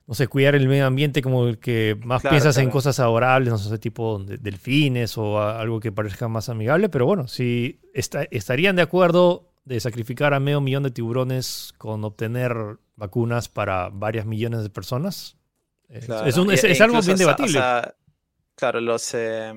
no 0.07 0.13
sé, 0.13 0.27
cuidar 0.27 0.55
el 0.55 0.67
medio 0.67 0.87
ambiente 0.87 1.21
como 1.21 1.47
el 1.47 1.59
que 1.59 1.95
más 2.03 2.23
piensas 2.23 2.57
en 2.57 2.69
cosas 2.69 2.99
adorables, 2.99 3.51
no 3.51 3.59
sé, 3.59 3.77
tipo 3.77 4.19
delfines 4.19 5.17
o 5.17 5.39
algo 5.39 5.79
que 5.79 5.93
parezca 5.93 6.27
más 6.27 6.49
amigable, 6.49 6.89
pero 6.89 7.05
bueno, 7.05 7.27
si 7.27 7.79
estarían 7.93 8.75
de 8.75 8.81
acuerdo 8.81 9.46
de 9.67 9.79
sacrificar 9.79 10.33
a 10.33 10.39
medio 10.39 10.61
millón 10.61 10.83
de 10.83 10.91
tiburones 10.91 11.73
con 11.77 12.03
obtener 12.03 12.77
vacunas 12.95 13.49
para 13.49 13.89
varias 13.89 14.25
millones 14.25 14.63
de 14.63 14.69
personas, 14.69 15.37
es, 15.89 16.07
es, 16.09 16.81
algo 16.81 17.01
bien 17.01 17.17
debatible. 17.17 17.61
claro, 18.55 18.81
los... 18.81 19.13
Eh, 19.13 19.53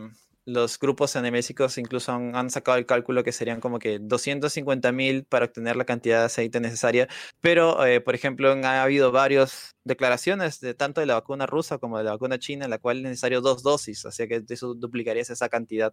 los 0.46 0.78
grupos 0.78 1.16
anemésicos 1.16 1.78
incluso 1.78 2.12
han, 2.12 2.50
sacado 2.50 2.78
el 2.78 2.86
cálculo 2.86 3.22
que 3.22 3.30
serían 3.30 3.60
como 3.60 3.78
que 3.78 3.98
250 4.00 4.90
mil 4.90 5.24
para 5.24 5.44
obtener 5.44 5.76
la 5.76 5.84
cantidad 5.84 6.20
de 6.20 6.24
aceite 6.24 6.60
necesaria. 6.60 7.08
Pero, 7.40 7.84
eh, 7.84 8.00
por 8.00 8.14
ejemplo, 8.14 8.50
ha 8.50 8.82
habido 8.82 9.12
varias 9.12 9.76
declaraciones 9.84 10.58
de 10.60 10.74
tanto 10.74 11.00
de 11.00 11.06
la 11.06 11.14
vacuna 11.14 11.46
rusa 11.46 11.78
como 11.78 11.98
de 11.98 12.04
la 12.04 12.12
vacuna 12.12 12.38
china, 12.38 12.64
en 12.64 12.70
la 12.70 12.78
cual 12.78 12.98
es 12.98 13.02
necesario 13.04 13.40
dos 13.42 13.62
dosis, 13.62 14.04
así 14.06 14.26
que 14.26 14.42
eso 14.48 14.74
duplicaría 14.74 15.22
esa 15.22 15.48
cantidad. 15.48 15.92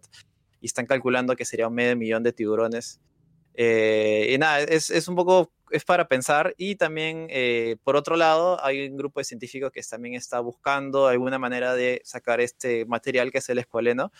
Y 0.60 0.66
están 0.66 0.86
calculando 0.86 1.36
que 1.36 1.44
sería 1.44 1.68
un 1.68 1.74
medio 1.74 1.96
millón 1.96 2.22
de 2.22 2.32
tiburones. 2.32 3.00
Eh, 3.60 4.30
y 4.32 4.38
nada, 4.38 4.60
es, 4.60 4.88
es, 4.88 5.08
un 5.08 5.16
poco, 5.16 5.52
es 5.72 5.84
para 5.84 6.06
pensar. 6.06 6.54
Y 6.56 6.76
también, 6.76 7.26
eh, 7.28 7.76
por 7.82 7.96
otro 7.96 8.14
lado, 8.14 8.64
hay 8.64 8.86
un 8.86 8.96
grupo 8.96 9.18
de 9.18 9.24
científicos 9.24 9.72
que 9.72 9.82
también 9.82 10.14
está 10.14 10.38
buscando 10.38 11.08
alguna 11.08 11.40
manera 11.40 11.74
de 11.74 12.00
sacar 12.04 12.40
este 12.40 12.86
material 12.86 13.32
que 13.32 13.38
es 13.38 13.48
el 13.48 13.58
escualeno 13.58 14.12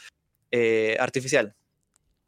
eh, 0.51 0.97
artificial. 0.99 1.55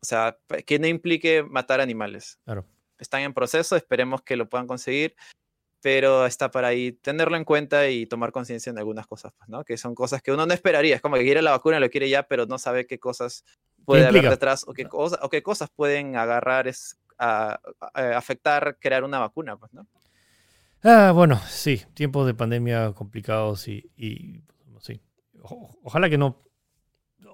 O 0.01 0.07
sea, 0.07 0.39
que 0.65 0.79
no 0.79 0.87
implique 0.87 1.43
matar 1.43 1.81
animales. 1.81 2.39
Claro. 2.45 2.65
Están 2.97 3.23
en 3.23 3.35
proceso, 3.35 3.75
esperemos 3.75 4.23
que 4.23 4.37
lo 4.37 4.49
puedan 4.49 4.69
conseguir, 4.69 5.17
pero 5.83 6.27
está 6.27 6.53
para 6.53 6.69
ahí 6.69 6.93
tenerlo 6.93 7.37
en 7.37 7.45
cuenta 7.45 7.89
y 7.89 8.07
tomar 8.07 8.31
conciencia 8.31 8.71
en 8.71 8.79
algunas 8.79 9.09
cosas, 9.09 9.33
pues, 9.37 9.49
¿no? 9.49 9.65
Que 9.65 9.77
son 9.77 9.97
cosas 9.97 10.23
que 10.23 10.31
uno 10.31 10.47
no 10.47 10.55
esperaría. 10.55 10.95
Es 10.95 11.03
como 11.03 11.17
que 11.17 11.25
quiere 11.25 11.43
la 11.43 11.51
vacuna, 11.51 11.81
lo 11.81 11.91
quiere 11.91 12.09
ya, 12.09 12.23
pero 12.23 12.47
no 12.47 12.57
sabe 12.57 12.87
qué 12.87 13.01
cosas 13.01 13.45
puede 13.85 14.07
haber 14.07 14.29
detrás 14.29 14.65
o 14.69 14.75
qué, 14.75 14.87
o 14.91 15.29
qué 15.29 15.43
cosas 15.43 15.71
pueden 15.75 16.15
agarrar, 16.15 16.69
es, 16.69 17.00
a, 17.21 17.61
afectar 18.17 18.79
crear 18.81 19.05
una 19.05 19.19
vacuna, 19.19 19.57
pues, 19.57 19.73
¿no? 19.73 19.87
Ah, 20.83 21.13
bueno, 21.13 21.39
sí, 21.47 21.83
tiempos 21.93 22.27
de 22.27 22.35
pandemia 22.35 22.93
complicados 22.93 23.69
y, 23.69 23.91
y 23.97 24.43
sí. 24.81 25.01
ojalá 25.83 26.09
que 26.09 26.17
no 26.17 26.39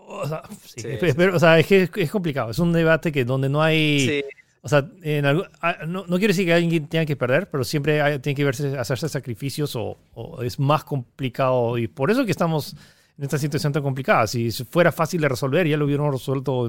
o 0.07 0.27
sea, 0.27 0.42
o 1.35 1.38
sea, 1.38 1.59
es 1.59 1.66
que 1.66 1.90
es, 1.94 2.11
complicado. 2.11 2.51
Es 2.51 2.59
un 2.59 2.72
debate 2.72 3.12
que 3.12 3.25
donde 3.25 3.49
no 3.49 3.62
hay. 3.62 4.25
O 4.62 4.68
sea, 4.68 4.88
en 5.03 5.25
ah, 5.27 5.79
no, 5.87 6.07
no, 6.07 6.18
quiero 6.18 6.33
decir 6.33 6.44
que 6.44 6.55
alguien 6.55 6.88
tenga 6.88 7.07
que 7.07 7.14
perder, 7.14 7.49
pero 7.49 7.62
siempre 7.62 8.18
tiene 8.18 8.35
que 8.35 8.44
verse, 8.44 8.77
hacerse 8.77 9.09
sacrificios 9.09 9.77
o, 9.77 9.96
es 10.42 10.59
más 10.59 10.83
complicado. 10.83 11.79
Y 11.79 11.87
por 11.87 12.11
eso 12.11 12.25
que 12.25 12.33
estamos 12.33 12.75
en 13.16 13.25
esta 13.25 13.38
situación 13.38 13.72
tan 13.72 13.83
complicada. 13.83 14.27
Si 14.27 14.51
fuera 14.51 14.90
fácil 14.90 15.20
de 15.20 15.29
resolver, 15.29 15.68
ya 15.68 15.77
lo 15.77 15.85
hubiéramos 15.85 16.12
resuelto 16.12 16.68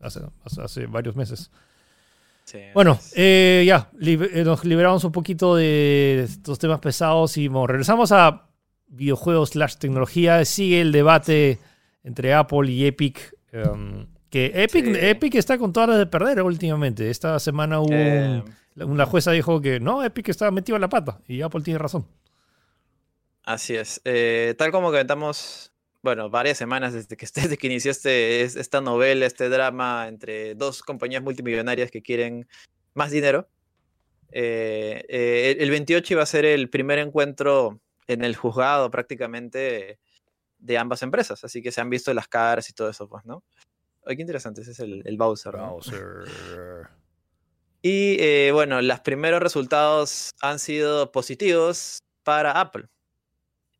hace, 0.00 0.20
hace, 0.60 0.86
varios 0.86 1.14
meses. 1.14 1.52
Bueno, 2.74 2.98
eh, 3.14 3.64
ya, 3.66 3.90
eh, 4.00 4.42
nos 4.44 4.64
liberamos 4.64 5.04
un 5.04 5.12
poquito 5.12 5.56
de 5.56 6.24
estos 6.24 6.58
temas 6.58 6.80
pesados 6.80 7.36
y 7.36 7.48
regresamos 7.48 8.12
a 8.12 8.48
videojuegos 8.88 9.50
slash 9.50 9.76
tecnología. 9.76 10.44
Sigue 10.44 10.80
el 10.80 10.92
debate 10.92 11.58
entre 12.02 12.34
Apple 12.34 12.70
y 12.70 12.86
Epic. 12.86 13.34
Em, 13.52 14.06
que 14.30 14.52
Epic, 14.54 14.86
Epic 14.86 15.34
está 15.34 15.58
con 15.58 15.72
todas 15.72 15.90
las 15.90 15.98
de 15.98 16.06
perder 16.06 16.42
últimamente. 16.42 17.10
Esta 17.10 17.38
semana 17.38 17.80
hubo 17.80 17.92
eh, 17.92 18.42
una 18.76 19.06
jueza 19.06 19.32
dijo 19.32 19.60
que 19.60 19.80
no, 19.80 20.04
Epic 20.04 20.28
estaba 20.28 20.50
metido 20.50 20.76
en 20.76 20.82
la 20.82 20.88
pata 20.88 21.20
y 21.26 21.42
Apple 21.42 21.62
tiene 21.62 21.78
razón. 21.78 22.06
Así 23.44 23.74
es. 23.74 24.00
Eh, 24.04 24.54
tal 24.56 24.70
como 24.70 24.88
comentamos, 24.88 25.69
bueno, 26.02 26.30
varias 26.30 26.58
semanas 26.58 26.92
desde 26.92 27.16
que, 27.16 27.26
desde 27.34 27.56
que 27.56 27.66
inició 27.66 27.90
este, 27.90 28.42
esta 28.42 28.80
novela, 28.80 29.26
este 29.26 29.48
drama 29.48 30.08
entre 30.08 30.54
dos 30.54 30.82
compañías 30.82 31.22
multimillonarias 31.22 31.90
que 31.90 32.02
quieren 32.02 32.48
más 32.94 33.10
dinero. 33.10 33.48
Eh, 34.32 35.56
el 35.58 35.70
28 35.70 36.14
iba 36.14 36.22
a 36.22 36.26
ser 36.26 36.44
el 36.44 36.70
primer 36.70 36.98
encuentro 36.98 37.80
en 38.06 38.24
el 38.24 38.36
juzgado 38.36 38.90
prácticamente 38.90 39.98
de 40.58 40.78
ambas 40.78 41.02
empresas, 41.02 41.42
así 41.42 41.62
que 41.62 41.72
se 41.72 41.80
han 41.80 41.90
visto 41.90 42.12
las 42.14 42.28
caras 42.28 42.68
y 42.68 42.72
todo 42.72 42.90
eso, 42.90 43.08
pues, 43.08 43.24
¿no? 43.24 43.42
Ay, 44.04 44.16
qué 44.16 44.22
interesante, 44.22 44.60
ese 44.62 44.72
es 44.72 44.80
el, 44.80 45.02
el 45.04 45.16
Bowser. 45.16 45.54
y 47.82 48.16
eh, 48.20 48.50
bueno, 48.52 48.80
los 48.82 49.00
primeros 49.00 49.42
resultados 49.42 50.30
han 50.40 50.58
sido 50.58 51.12
positivos 51.12 52.00
para 52.22 52.60
Apple. 52.60 52.86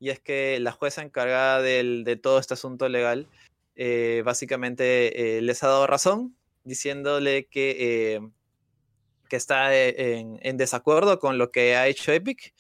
Y 0.01 0.11
es 0.11 0.19
que 0.19 0.59
la 0.61 0.73
jueza 0.73 1.03
encargada 1.03 1.63
de 1.63 2.19
todo 2.21 2.41
este 2.41 2.55
asunto 2.55 2.89
legal 2.89 3.29
eh, 3.77 4.23
básicamente 4.25 5.39
eh, 5.39 5.43
les 5.43 5.63
ha 5.63 5.69
dado 5.69 5.87
razón, 5.87 6.37
diciéndole 6.65 7.47
que, 7.47 8.21
que 9.29 9.37
está 9.37 9.75
en, 9.75 10.57
desacuerdo 10.57 11.19
con 11.19 11.39
lo 11.39 11.51
que 11.51 11.77
ha 11.77 11.87
hecho 11.87 12.13
Epic 12.13 12.55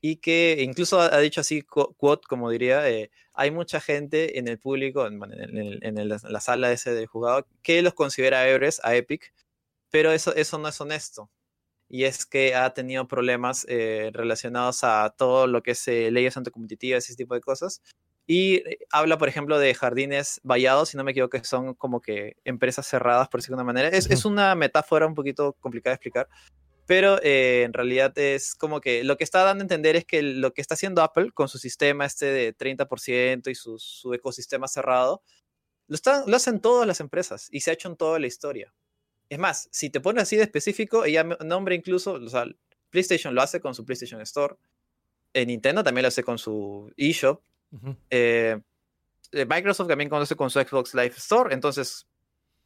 y 0.00 0.16
que 0.16 0.58
incluso 0.60 1.00
ha 1.00 1.18
dicho 1.18 1.40
así, 1.40 1.62
quote, 1.62 2.26
como 2.28 2.50
diría, 2.50 2.84
hay 3.34 3.50
mucha 3.50 3.80
gente 3.80 4.38
en 4.38 4.48
el 4.48 4.58
público, 4.58 5.06
en, 5.06 6.08
la 6.08 6.40
sala 6.40 6.72
ese 6.72 6.94
del 6.94 7.06
jugador, 7.06 7.46
que 7.62 7.82
los 7.82 7.94
considera 7.94 8.46
héroes 8.48 8.80
a 8.84 8.94
Epic, 8.94 9.32
pero 9.90 10.12
eso 10.12 10.58
no 10.58 10.68
es 10.68 10.80
honesto. 10.80 11.30
Y 11.92 12.04
es 12.04 12.24
que 12.24 12.54
ha 12.54 12.72
tenido 12.72 13.06
problemas 13.06 13.66
eh, 13.68 14.10
relacionados 14.14 14.82
a 14.82 15.14
todo 15.14 15.46
lo 15.46 15.62
que 15.62 15.72
es 15.72 15.86
eh, 15.88 16.10
leyes 16.10 16.36
anticompetitivas 16.38 17.04
ese 17.04 17.16
tipo 17.16 17.34
de 17.34 17.42
cosas. 17.42 17.82
Y 18.26 18.54
eh, 18.54 18.78
habla, 18.90 19.18
por 19.18 19.28
ejemplo, 19.28 19.58
de 19.58 19.74
jardines 19.74 20.40
vallados, 20.42 20.88
si 20.88 20.96
no 20.96 21.04
me 21.04 21.10
equivoco, 21.10 21.38
que 21.38 21.44
son 21.44 21.74
como 21.74 22.00
que 22.00 22.36
empresas 22.44 22.86
cerradas, 22.86 23.28
por 23.28 23.40
decirlo 23.40 23.58
de 23.58 23.64
una 23.64 23.72
manera. 23.72 23.88
Es, 23.88 24.10
es 24.10 24.24
una 24.24 24.54
metáfora 24.54 25.06
un 25.06 25.14
poquito 25.14 25.52
complicada 25.60 25.92
de 25.92 25.96
explicar, 25.96 26.28
pero 26.86 27.20
eh, 27.22 27.62
en 27.64 27.72
realidad 27.72 28.16
es 28.18 28.54
como 28.54 28.80
que 28.80 29.04
lo 29.04 29.16
que 29.16 29.24
está 29.24 29.44
dando 29.44 29.62
a 29.62 29.64
entender 29.64 29.96
es 29.96 30.04
que 30.04 30.22
lo 30.22 30.52
que 30.52 30.60
está 30.60 30.74
haciendo 30.74 31.02
Apple 31.02 31.32
con 31.32 31.48
su 31.48 31.58
sistema 31.58 32.04
este 32.06 32.26
de 32.26 32.56
30% 32.56 33.50
y 33.50 33.54
su, 33.54 33.78
su 33.78 34.14
ecosistema 34.14 34.68
cerrado, 34.68 35.22
lo, 35.88 35.94
están, 35.94 36.24
lo 36.26 36.36
hacen 36.36 36.60
todas 36.60 36.86
las 36.86 37.00
empresas 37.00 37.48
y 37.50 37.60
se 37.60 37.70
ha 37.70 37.74
hecho 37.74 37.88
en 37.88 37.96
toda 37.96 38.18
la 38.18 38.26
historia. 38.26 38.74
Es 39.32 39.38
más, 39.38 39.66
si 39.72 39.88
te 39.88 39.98
pones 39.98 40.24
así 40.24 40.36
de 40.36 40.42
específico, 40.42 41.06
ella 41.06 41.24
nombra 41.24 41.74
incluso, 41.74 42.12
o 42.12 42.28
sea, 42.28 42.44
PlayStation 42.90 43.34
lo 43.34 43.40
hace 43.40 43.62
con 43.62 43.74
su 43.74 43.82
PlayStation 43.82 44.20
Store. 44.20 44.56
Eh, 45.32 45.46
Nintendo 45.46 45.82
también 45.82 46.02
lo 46.02 46.08
hace 46.08 46.22
con 46.22 46.36
su 46.36 46.92
eShop. 46.98 47.40
Eh, 48.10 48.60
eh, 49.32 49.46
Microsoft 49.46 49.88
también 49.88 50.10
conoce 50.10 50.36
con 50.36 50.50
su 50.50 50.60
Xbox 50.60 50.92
Live 50.92 51.14
Store. 51.16 51.54
Entonces, 51.54 52.06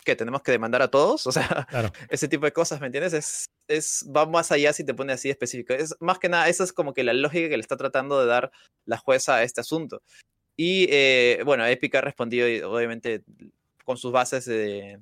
¿qué? 0.04 0.16
¿Tenemos 0.16 0.42
que 0.42 0.50
demandar 0.50 0.82
a 0.82 0.90
todos? 0.90 1.28
O 1.28 1.30
sea, 1.30 1.68
ese 2.08 2.26
tipo 2.26 2.46
de 2.46 2.52
cosas, 2.52 2.80
¿me 2.80 2.86
entiendes? 2.86 3.12
Es, 3.12 3.44
es, 3.68 4.04
va 4.04 4.26
más 4.26 4.50
allá 4.50 4.72
si 4.72 4.82
te 4.82 4.92
pone 4.92 5.12
así 5.12 5.30
específico. 5.30 5.72
Es, 5.72 5.94
más 6.00 6.18
que 6.18 6.28
nada, 6.28 6.48
esa 6.48 6.64
es 6.64 6.72
como 6.72 6.94
que 6.94 7.04
la 7.04 7.12
lógica 7.12 7.48
que 7.48 7.56
le 7.56 7.62
está 7.62 7.76
tratando 7.76 8.18
de 8.18 8.26
dar 8.26 8.50
la 8.86 8.96
jueza 8.96 9.36
a 9.36 9.44
este 9.44 9.60
asunto. 9.60 10.02
Y 10.56 10.88
bueno, 11.44 11.64
Epic 11.64 11.94
ha 11.94 12.00
respondido, 12.00 12.72
obviamente, 12.72 13.22
con 13.86 13.96
sus 13.96 14.10
bases 14.10 14.44
de, 14.46 14.98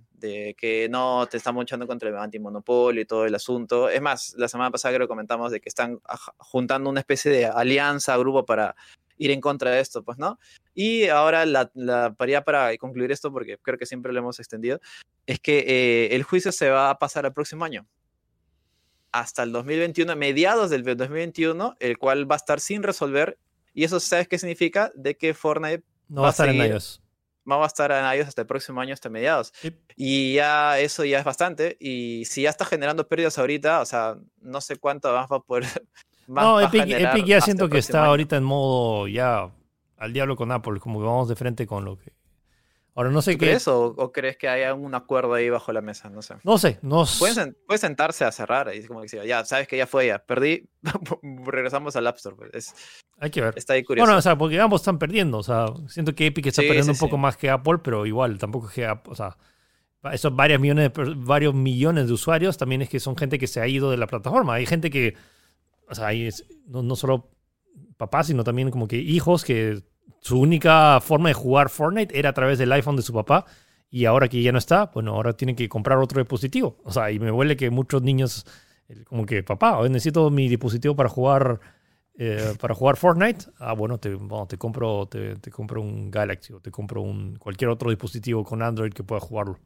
que 0.59 0.89
no 0.91 1.27
te 1.27 1.39
están 1.39 1.55
luchando 1.55 1.87
contra 1.87 2.11
el 2.11 2.19
antimonopolio 2.19 3.01
y 3.01 3.07
todo 3.07 3.25
el 3.25 3.35
asunto. 3.35 3.89
Es 3.89 4.03
más, 4.03 4.35
la 4.37 4.47
semana 4.47 4.71
pasada 4.71 4.95
creo 4.95 5.07
que 5.07 5.11
comentamos 5.11 5.51
de 5.51 5.59
que 5.59 5.71
están 5.71 6.01
juntando 6.37 6.91
una 6.91 7.01
especie 7.01 7.31
de 7.33 7.47
alianza, 7.47 8.15
grupo 8.19 8.45
para 8.45 8.77
ir 9.17 9.31
en 9.31 9.41
contra 9.41 9.71
de 9.71 9.81
esto, 9.81 10.03
pues, 10.05 10.19
¿no? 10.19 10.39
Y 10.75 11.09
ahora 11.09 11.47
la, 11.47 11.71
la 11.73 12.15
para 12.15 12.77
concluir 12.77 13.11
esto, 13.11 13.33
porque 13.33 13.57
creo 13.57 13.79
que 13.79 13.87
siempre 13.87 14.13
lo 14.13 14.19
hemos 14.19 14.39
extendido, 14.39 14.81
es 15.25 15.41
que 15.41 15.65
eh, 15.67 16.15
el 16.15 16.23
juicio 16.23 16.53
se 16.53 16.69
va 16.69 16.91
a 16.91 16.99
pasar 16.99 17.25
el 17.25 17.33
próximo 17.33 17.65
año. 17.65 17.87
Hasta 19.13 19.45
el 19.45 19.53
2021, 19.53 20.15
mediados 20.15 20.69
del 20.69 20.85
2021, 20.85 21.77
el 21.81 21.97
cual 21.97 22.31
va 22.31 22.35
a 22.35 22.37
estar 22.37 22.61
sin 22.61 22.83
resolver. 22.83 23.39
Y 23.73 23.85
eso, 23.85 23.99
¿sabes 23.99 24.29
qué 24.29 24.39
significa? 24.39 24.93
De 24.95 25.17
que 25.17 25.33
Fortnite 25.33 25.85
no 26.09 26.21
va, 26.21 26.29
a 26.29 26.31
estar 26.33 26.51
en 26.51 26.61
ellos 26.61 27.01
va 27.47 27.65
a 27.65 27.67
estar 27.67 27.91
en 27.93 28.19
iOS 28.19 28.29
hasta 28.29 28.43
el 28.43 28.47
próximo 28.47 28.81
año, 28.81 28.95
hasta 28.95 29.09
mediados. 29.09 29.53
Y 29.97 30.35
ya 30.35 30.79
eso 30.79 31.05
ya 31.05 31.19
es 31.19 31.25
bastante. 31.25 31.77
Y 31.81 32.25
si 32.27 32.43
ya 32.43 32.51
está 32.51 32.65
generando 32.65 33.07
pérdidas 33.09 33.39
ahorita, 33.39 33.81
o 33.81 33.87
sea, 33.87 34.17
no 34.41 34.61
sé 34.61 34.77
cuánto 34.77 35.13
más 35.13 35.31
va 35.31 35.37
a 35.37 35.41
poder. 35.41 35.65
no, 36.27 36.61
Epic, 36.61 37.25
ya 37.25 37.41
siento 37.41 37.69
que 37.69 37.79
está 37.79 38.07
ahorita 38.07 38.37
en 38.37 38.45
modo 38.45 39.09
ya 39.09 39.51
al 39.97 40.13
diablo 40.13 40.37
con 40.37 40.53
Apple, 40.53 40.81
como 40.81 40.99
que 41.01 41.07
vamos 41.07 41.29
de 41.29 41.37
frente 41.37 41.67
con 41.67 41.85
lo 41.85 41.99
que 41.99 42.13
Ahora 42.97 43.11
no 43.11 43.23
sé 43.23 43.33
qué. 43.33 43.47
¿Crees 43.47 43.67
o, 43.67 44.13
crees 44.13 44.37
que 44.37 44.49
haya 44.49 44.73
un 44.73 44.95
acuerdo 44.95 45.35
ahí 45.35 45.51
bajo 45.51 45.73
la 45.73 45.81
mesa? 45.81 46.11
No 46.11 46.23
sé. 46.23 46.37
No 46.45 46.59
sé. 46.59 46.79
No 46.81 47.05
Puedes, 47.19 47.81
sentarse 47.81 48.25
a 48.25 48.31
cerrar 48.31 48.73
y 48.73 48.87
como 48.87 49.03
que 49.03 49.27
ya, 49.27 49.45
sabes 49.45 49.67
que 49.67 49.77
ya 49.77 49.89
fue 49.89 50.07
ya. 50.07 50.21
Perdí, 50.21 50.69
regresamos 51.45 51.97
al 51.97 52.07
App 52.07 52.17
Store. 52.17 52.37
Pues, 52.37 52.75
Hay 53.19 53.31
que 53.31 53.41
ver. 53.41 53.55
Está 53.57 53.73
ahí 53.73 53.83
curioso. 53.83 54.07
Bueno, 54.07 54.19
o 54.19 54.23
sea, 54.23 54.39
porque 54.39 54.61
ambos 54.61 54.83
están 54.83 55.01
perdiendo. 55.01 55.39
O 55.39 55.43
sea, 55.43 55.67
siento 55.89 56.15
que 56.15 56.27
Epic 56.27 56.47
está 56.47 56.63
perdiendo 56.63 56.93
un 56.93 56.99
poco 56.99 57.19
más 57.19 57.37
que 57.37 57.51
Apple, 57.51 57.79
pero 57.83 58.07
igual, 58.07 58.39
tampoco 58.39 58.69
es 58.69 58.75
que 58.75 58.87
Apple, 58.87 59.13
o 59.13 59.17
sea, 59.17 59.37
esos 60.13 60.35
varios 60.37 60.61
millones, 60.61 60.93
de, 60.93 61.15
varios 61.17 61.53
millones 61.53 62.07
de 62.07 62.13
usuarios 62.13 62.57
también 62.59 62.83
es 62.83 62.89
que 62.89 63.01
son 63.01 63.17
gente 63.17 63.39
que 63.39 63.49
se 63.49 63.61
ha 63.61 63.67
ido 63.67 63.91
de 63.91 63.97
la 63.97 64.07
plataforma. 64.07 64.55
Hay 64.55 64.67
gente 64.67 64.91
que, 64.91 65.15
o 65.89 65.95
sea, 65.97 66.09
hay, 66.09 66.29
no, 66.69 66.85
no 66.85 66.95
solo 66.95 67.31
papás, 67.97 68.29
sino 68.29 68.45
también 68.45 68.71
como 68.71 68.87
que 68.87 68.99
hijos 68.99 69.45
que 69.45 69.83
su 70.25 70.41
única 70.41 71.01
forma 71.03 71.29
de 71.29 71.35
jugar 71.35 71.69
Fortnite 71.69 72.19
era 72.19 72.31
a 72.31 72.33
través 72.33 72.59
del 72.59 72.73
iPhone 72.73 72.97
de 72.97 73.03
su 73.03 73.13
papá. 73.13 73.45
Y 73.91 74.07
ahora 74.07 74.27
que 74.27 74.43
ya 74.43 74.51
no 74.53 74.59
está, 74.59 74.87
bueno, 74.87 75.13
ahora 75.13 75.35
tiene 75.35 75.55
que 75.55 75.69
comprar 75.69 75.99
otro 75.99 76.19
dispositivo. 76.19 76.79
O 76.83 76.91
sea, 76.91 77.13
y 77.13 77.19
me 77.19 77.31
huele 77.31 77.57
que 77.57 77.71
muchos 77.71 78.03
niños, 78.03 78.45
como 79.05 79.27
que, 79.27 79.43
papá, 79.43 79.79
hoy 79.79 79.91
necesito 79.91 80.31
mi 80.31 80.49
dispositivo 80.49 80.97
para 80.97 81.09
jugar, 81.09 81.61
eh, 82.19 82.55
para 82.59 82.75
jugar 82.75 82.97
Fortnite. 82.97 83.45
Ah, 83.59 83.75
bueno, 83.75 83.99
te, 83.99 84.19
te, 84.49 84.57
compro, 84.57 85.07
te, 85.07 85.51
compro 85.51 85.83
un 85.83 86.11
Galaxy 86.11 86.55
o 86.55 86.61
te 86.61 86.71
compro 86.71 87.03
un, 87.03 87.37
cualquier 87.37 87.71
otro 87.71 87.91
dispositivo 87.91 88.43
con 88.43 88.63
Android 88.63 88.93
que 88.93 89.05
pueda 89.05 89.21
jugarlo. 89.21 89.61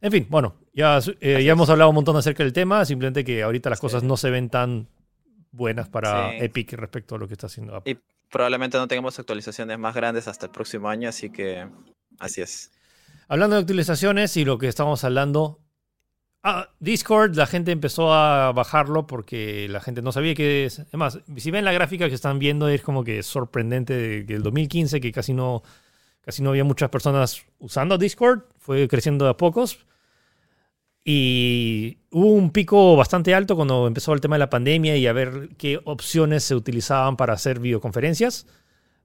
En 0.00 0.10
fin, 0.10 0.26
bueno, 0.30 0.56
ya, 0.72 0.98
eh, 1.20 1.44
ya 1.44 1.52
hemos 1.52 1.68
hablado 1.68 1.90
un 1.90 1.96
montón 1.96 2.16
acerca 2.16 2.42
del 2.42 2.52
tema, 2.52 2.84
simplemente 2.86 3.22
que 3.22 3.42
ahorita 3.42 3.68
las 3.70 3.80
cosas 3.80 4.02
no 4.02 4.16
se 4.16 4.30
ven 4.30 4.48
tan 4.48 4.88
buenas 5.52 5.88
para 5.88 6.34
Epic 6.36 6.72
respecto 6.72 7.14
a 7.14 7.18
lo 7.18 7.28
que 7.28 7.34
está 7.34 7.46
haciendo 7.46 7.76
Apple 7.76 8.00
probablemente 8.30 8.78
no 8.78 8.88
tengamos 8.88 9.18
actualizaciones 9.18 9.78
más 9.78 9.94
grandes 9.94 10.28
hasta 10.28 10.46
el 10.46 10.52
próximo 10.52 10.88
año, 10.88 11.08
así 11.08 11.30
que 11.30 11.66
así 12.18 12.40
es. 12.40 12.70
Hablando 13.28 13.56
de 13.56 13.60
actualizaciones 13.60 14.36
y 14.36 14.44
lo 14.44 14.58
que 14.58 14.68
estamos 14.68 15.04
hablando, 15.04 15.60
ah, 16.42 16.70
Discord, 16.80 17.36
la 17.36 17.46
gente 17.46 17.72
empezó 17.72 18.12
a 18.12 18.52
bajarlo 18.52 19.06
porque 19.06 19.68
la 19.68 19.80
gente 19.80 20.02
no 20.02 20.12
sabía 20.12 20.34
que 20.34 20.64
es. 20.64 20.80
Además, 20.80 21.20
si 21.36 21.50
ven 21.50 21.64
la 21.64 21.72
gráfica 21.72 22.08
que 22.08 22.14
están 22.14 22.38
viendo, 22.38 22.68
es 22.68 22.82
como 22.82 23.04
que 23.04 23.22
sorprendente 23.22 24.24
que 24.26 24.34
el 24.34 24.42
2015, 24.42 25.00
que 25.00 25.12
casi 25.12 25.34
no, 25.34 25.62
casi 26.22 26.42
no 26.42 26.50
había 26.50 26.64
muchas 26.64 26.90
personas 26.90 27.44
usando 27.58 27.98
Discord, 27.98 28.44
fue 28.58 28.88
creciendo 28.88 29.28
a 29.28 29.36
pocos. 29.36 29.86
Y 31.04 31.98
hubo 32.10 32.32
un 32.32 32.50
pico 32.50 32.96
bastante 32.96 33.34
alto 33.34 33.56
cuando 33.56 33.86
empezó 33.86 34.12
el 34.12 34.20
tema 34.20 34.36
de 34.36 34.40
la 34.40 34.50
pandemia 34.50 34.96
y 34.96 35.06
a 35.06 35.12
ver 35.12 35.50
qué 35.56 35.80
opciones 35.84 36.44
se 36.44 36.54
utilizaban 36.54 37.16
para 37.16 37.32
hacer 37.32 37.60
videoconferencias. 37.60 38.46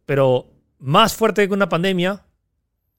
Pero 0.06 0.47
más 0.79 1.15
fuerte 1.15 1.47
que 1.47 1.53
una 1.53 1.69
pandemia 1.69 2.25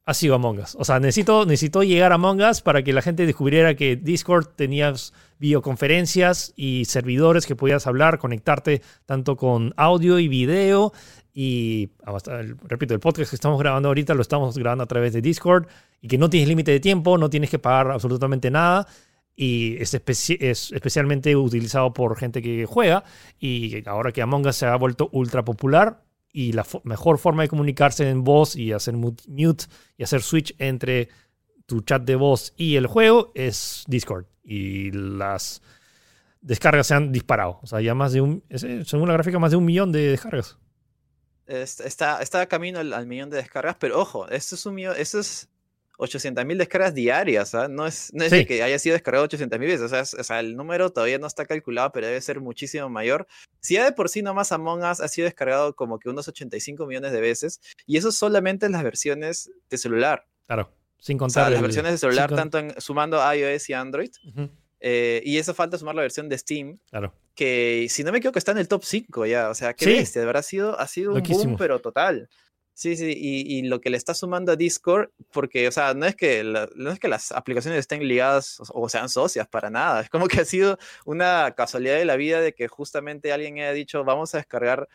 ha 0.07 0.14
sido 0.14 0.35
Among 0.35 0.61
Us. 0.61 0.77
O 0.79 0.85
sea, 0.85 1.01
necesito, 1.01 1.47
necesito 1.47 1.83
llegar 1.83 2.12
a 2.12 2.17
Among 2.17 2.43
Us 2.43 2.61
para 2.61 2.83
que 2.83 2.93
la 2.93 3.03
gente 3.03 3.27
descubriera 3.27 3.75
que 3.75 3.97
Discord 3.97 4.49
tenías 4.57 5.12
videoconferencias 5.38 6.53
y 6.57 6.85
servidores 6.85 7.47
que 7.47 7.57
podías 7.57 7.87
hablar, 7.87 8.19
conectarte 8.19 8.83
tanto 9.07 9.37
con 9.37 9.73
audio 9.77 10.19
y 10.19 10.29
video 10.29 10.93
y, 11.33 11.90
repito, 12.69 12.95
el 12.95 13.01
podcast 13.01 13.31
que 13.31 13.37
estamos 13.37 13.59
grabando 13.59 13.88
ahorita 13.88 14.14
lo 14.14 14.23
estamos 14.23 14.57
grabando 14.57 14.85
a 14.85 14.87
través 14.87 15.12
de 15.12 15.21
Discord 15.21 15.67
y 16.01 16.09
que 16.09 16.19
no 16.19 16.31
tienes 16.31 16.49
límite 16.49 16.71
de 16.71 16.81
tiempo, 16.81 17.19
no 17.19 17.31
tienes 17.31 17.51
que 17.51 17.59
pagar 17.59 17.90
absolutamente 17.90 18.51
nada 18.51 18.87
y 19.35 19.77
es, 19.83 19.95
es, 19.95 20.73
especialmente 20.73 21.35
utilizado 21.35 21.93
por 21.93 22.17
gente 22.17 22.40
que 22.40 22.67
juega 22.67 23.03
y 23.40 23.83
ahora 23.88 24.12
que 24.12 24.23
Among 24.23 24.47
Us 24.47 24.57
se 24.57 24.67
ha 24.67 24.77
vuelto 24.77 25.09
ultra 25.12 25.45
popular 25.45 26.04
y 26.35 26.51
la 26.51 26.66
mejor 26.83 27.18
forma 27.18 27.44
de 27.44 27.49
comunicarse 27.49 28.11
en 28.11 28.25
voz 28.25 28.57
y 28.57 28.73
hacer 28.73 28.94
mute 28.94 29.23
y 29.97 30.03
hacer 30.03 30.20
switch 30.20 30.53
entre 30.59 31.09
tu 31.64 31.81
chat 31.83 32.03
de 32.03 32.16
voz 32.16 32.53
y 32.57 32.75
el 32.75 32.88
juego 32.88 33.31
es 33.37 33.85
Discord 33.87 34.27
y 34.42 34.90
las 34.90 35.62
descargas 36.40 36.88
se 36.88 36.94
han 36.94 37.12
disparado. 37.12 37.61
O 37.62 37.66
sea, 37.68 37.81
ya 37.81 37.94
más 37.94 38.12
de 38.12 38.20
un, 38.20 38.42
según 38.51 39.07
la 39.07 39.14
gráfica, 39.14 39.38
más 39.38 39.53
de 39.53 39.57
un 39.57 39.64
millón 39.64 39.92
de 39.92 40.11
descargas. 40.11 40.59
Está, 41.47 42.20
está 42.20 42.47
camino 42.47 42.81
al, 42.81 43.07
millón 43.07 43.31
de 43.31 43.37
descargas, 43.37 43.77
pero 43.79 44.01
ojo, 44.01 44.29
esto 44.29 44.57
es 44.57 44.66
un 44.66 44.75
millón, 44.75 44.97
esto 44.99 45.20
es 45.20 45.49
800.000 45.98 46.57
descargas 46.57 46.94
diarias, 46.94 47.54
¿ah? 47.54 47.68
no 47.68 47.87
es, 47.87 48.12
no 48.12 48.24
es 48.24 48.46
que 48.46 48.62
haya 48.62 48.78
sido 48.78 48.94
descargado 48.94 49.28
800.000 49.28 49.59
veces, 49.59 50.14
o 50.14 50.24
sea, 50.24 50.40
el 50.40 50.57
número 50.57 50.90
todavía 50.90 51.18
no 51.18 51.26
está 51.26 51.46
calculado, 51.46 51.92
pero 51.92 52.07
debe 52.07 52.20
ser 52.20 52.40
muchísimo 52.40 52.88
mayor. 52.88 53.26
Si 53.61 53.74
ya 53.74 53.85
de 53.85 53.92
por 53.92 54.09
sí 54.09 54.22
nomás 54.22 54.52
Among 54.52 54.83
Us 54.83 55.00
ha 55.00 55.09
sido 55.09 55.26
descargado 55.26 55.74
como 55.74 55.98
que 55.98 56.09
unos 56.09 56.28
85 56.28 56.87
millones 56.87 57.12
de 57.12 57.20
veces, 57.20 57.61
y 57.87 57.96
eso 57.96 58.12
solamente 58.12 58.66
en 58.66 58.72
las 58.72 58.83
versiones 58.83 59.50
de 59.70 59.78
celular. 59.78 60.26
Claro, 60.46 60.72
sin 60.98 61.18
contar. 61.18 61.52
las 61.52 61.62
versiones 61.62 61.92
de 61.92 61.98
celular, 61.98 62.35
tanto 62.35 62.59
en, 62.59 62.80
sumando 62.80 63.18
iOS 63.35 63.70
y 63.70 63.72
Android. 63.72 64.11
Eh, 64.80 65.22
y 65.24 65.38
eso 65.38 65.54
falta 65.54 65.78
sumar 65.78 65.94
la 65.94 66.02
versión 66.02 66.28
de 66.28 66.37
Steam. 66.37 66.78
Claro 66.90 67.14
que 67.35 67.87
si 67.90 68.04
no 68.04 68.12
me 68.12 68.18
equivoco 68.18 68.38
está 68.38 68.52
en 68.52 68.59
el 68.59 68.68
top 68.68 68.85
5 68.85 69.26
ya, 69.26 69.50
o 69.50 69.54
sea, 69.54 69.74
qué 69.74 69.87
bestia, 69.87 70.20
de 70.20 70.26
verdad 70.26 70.40
ha 70.40 70.44
sido, 70.44 70.78
ha 70.78 70.87
sido 70.87 71.14
un 71.14 71.22
boom, 71.22 71.57
pero 71.57 71.80
total. 71.80 72.28
Sí, 72.76 72.96
sí, 72.96 73.14
y, 73.16 73.58
y, 73.58 73.62
lo 73.62 73.80
que 73.80 73.88
le 73.88 73.96
está 73.96 74.14
sumando 74.14 74.50
a 74.50 74.56
Discord, 74.56 75.10
porque, 75.30 75.68
o 75.68 75.70
sea, 75.70 75.94
no 75.94 76.06
es 76.06 76.16
que, 76.16 76.42
no 76.74 76.90
es 76.90 76.98
que 76.98 77.06
las 77.06 77.30
aplicaciones 77.30 77.78
estén 77.78 78.06
ligadas 78.06 78.60
o, 78.68 78.88
sean 78.88 79.08
socias 79.08 79.46
para 79.46 79.70
nada, 79.70 80.00
es 80.00 80.10
como 80.10 80.26
que 80.26 80.40
ha 80.40 80.44
sido 80.44 80.76
una 81.04 81.52
casualidad 81.56 81.94
de 81.94 82.04
la 82.04 82.16
vida 82.16 82.40
de 82.40 82.52
que 82.52 82.66
justamente 82.66 83.32
alguien 83.32 83.58
haya 83.58 83.72
dicho, 83.72 84.02
vamos 84.02 84.34
a 84.34 84.38
descargar 84.38 84.88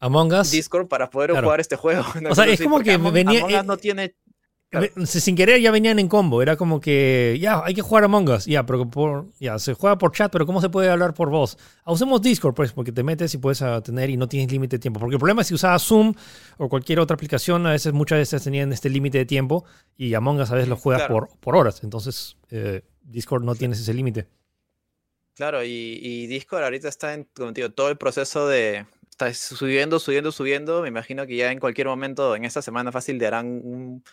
Among 0.00 0.32
Us. 0.32 0.50
Discord 0.50 0.88
para 0.88 1.08
poder 1.08 1.30
jugar 1.30 1.60
este 1.60 1.76
juego. 1.76 2.04
O 2.30 2.34
sea, 2.34 2.46
es 2.46 2.60
como 2.60 2.80
que 2.80 2.96
venía... 2.96 3.38
Among 3.38 3.54
Us 3.54 3.64
no 3.64 3.76
tiene 3.76 4.16
sin 5.04 5.36
querer 5.36 5.60
ya 5.60 5.70
venían 5.70 5.98
en 5.98 6.08
combo. 6.08 6.42
Era 6.42 6.56
como 6.56 6.80
que, 6.80 7.36
ya, 7.40 7.62
hay 7.64 7.74
que 7.74 7.82
jugar 7.82 8.04
Among 8.04 8.28
Us. 8.28 8.46
Ya, 8.46 8.64
pero 8.66 8.88
por, 8.88 9.26
ya, 9.38 9.58
se 9.58 9.74
juega 9.74 9.98
por 9.98 10.12
chat, 10.12 10.30
pero 10.30 10.46
¿cómo 10.46 10.60
se 10.60 10.68
puede 10.68 10.90
hablar 10.90 11.14
por 11.14 11.30
voz? 11.30 11.56
Ah, 11.84 11.92
usemos 11.92 12.22
Discord, 12.22 12.54
pues, 12.54 12.72
porque 12.72 12.92
te 12.92 13.02
metes 13.02 13.34
y 13.34 13.38
puedes 13.38 13.62
ah, 13.62 13.80
tener 13.82 14.10
y 14.10 14.16
no 14.16 14.28
tienes 14.28 14.50
límite 14.50 14.76
de 14.76 14.80
tiempo. 14.80 15.00
Porque 15.00 15.14
el 15.14 15.20
problema 15.20 15.42
es 15.42 15.48
si 15.48 15.54
usabas 15.54 15.82
Zoom 15.82 16.14
o 16.58 16.68
cualquier 16.68 17.00
otra 17.00 17.14
aplicación, 17.14 17.66
a 17.66 17.70
veces, 17.70 17.92
muchas 17.92 18.18
veces 18.18 18.42
tenían 18.42 18.72
este 18.72 18.90
límite 18.90 19.18
de 19.18 19.26
tiempo 19.26 19.64
y 19.96 20.14
Among 20.14 20.40
Us 20.40 20.50
a 20.50 20.54
veces 20.54 20.68
lo 20.68 20.76
juegas 20.76 21.08
por, 21.08 21.28
por 21.40 21.56
horas. 21.56 21.82
Entonces, 21.82 22.36
eh, 22.50 22.82
Discord 23.02 23.44
no 23.44 23.54
tienes 23.54 23.80
ese 23.80 23.94
límite. 23.94 24.26
Claro, 25.34 25.62
y, 25.62 26.26
Discord 26.28 26.64
ahorita 26.64 26.88
está 26.88 27.12
en 27.12 27.28
todo 27.74 27.90
el 27.90 27.98
proceso 27.98 28.48
de, 28.48 28.86
está 29.16 29.32
subiendo, 29.32 29.98
subiendo, 29.98 30.30
subiendo. 30.30 30.82
Me 30.82 30.88
imagino 30.88 31.26
que 31.26 31.36
ya 31.36 31.50
en 31.50 31.58
cualquier 31.58 31.86
momento, 31.86 32.36
en 32.36 32.44
esta 32.44 32.60
semana 32.60 32.92
fácil, 32.92 33.18
te 33.18 33.26
harán 33.26 33.46
un, 33.64 34.04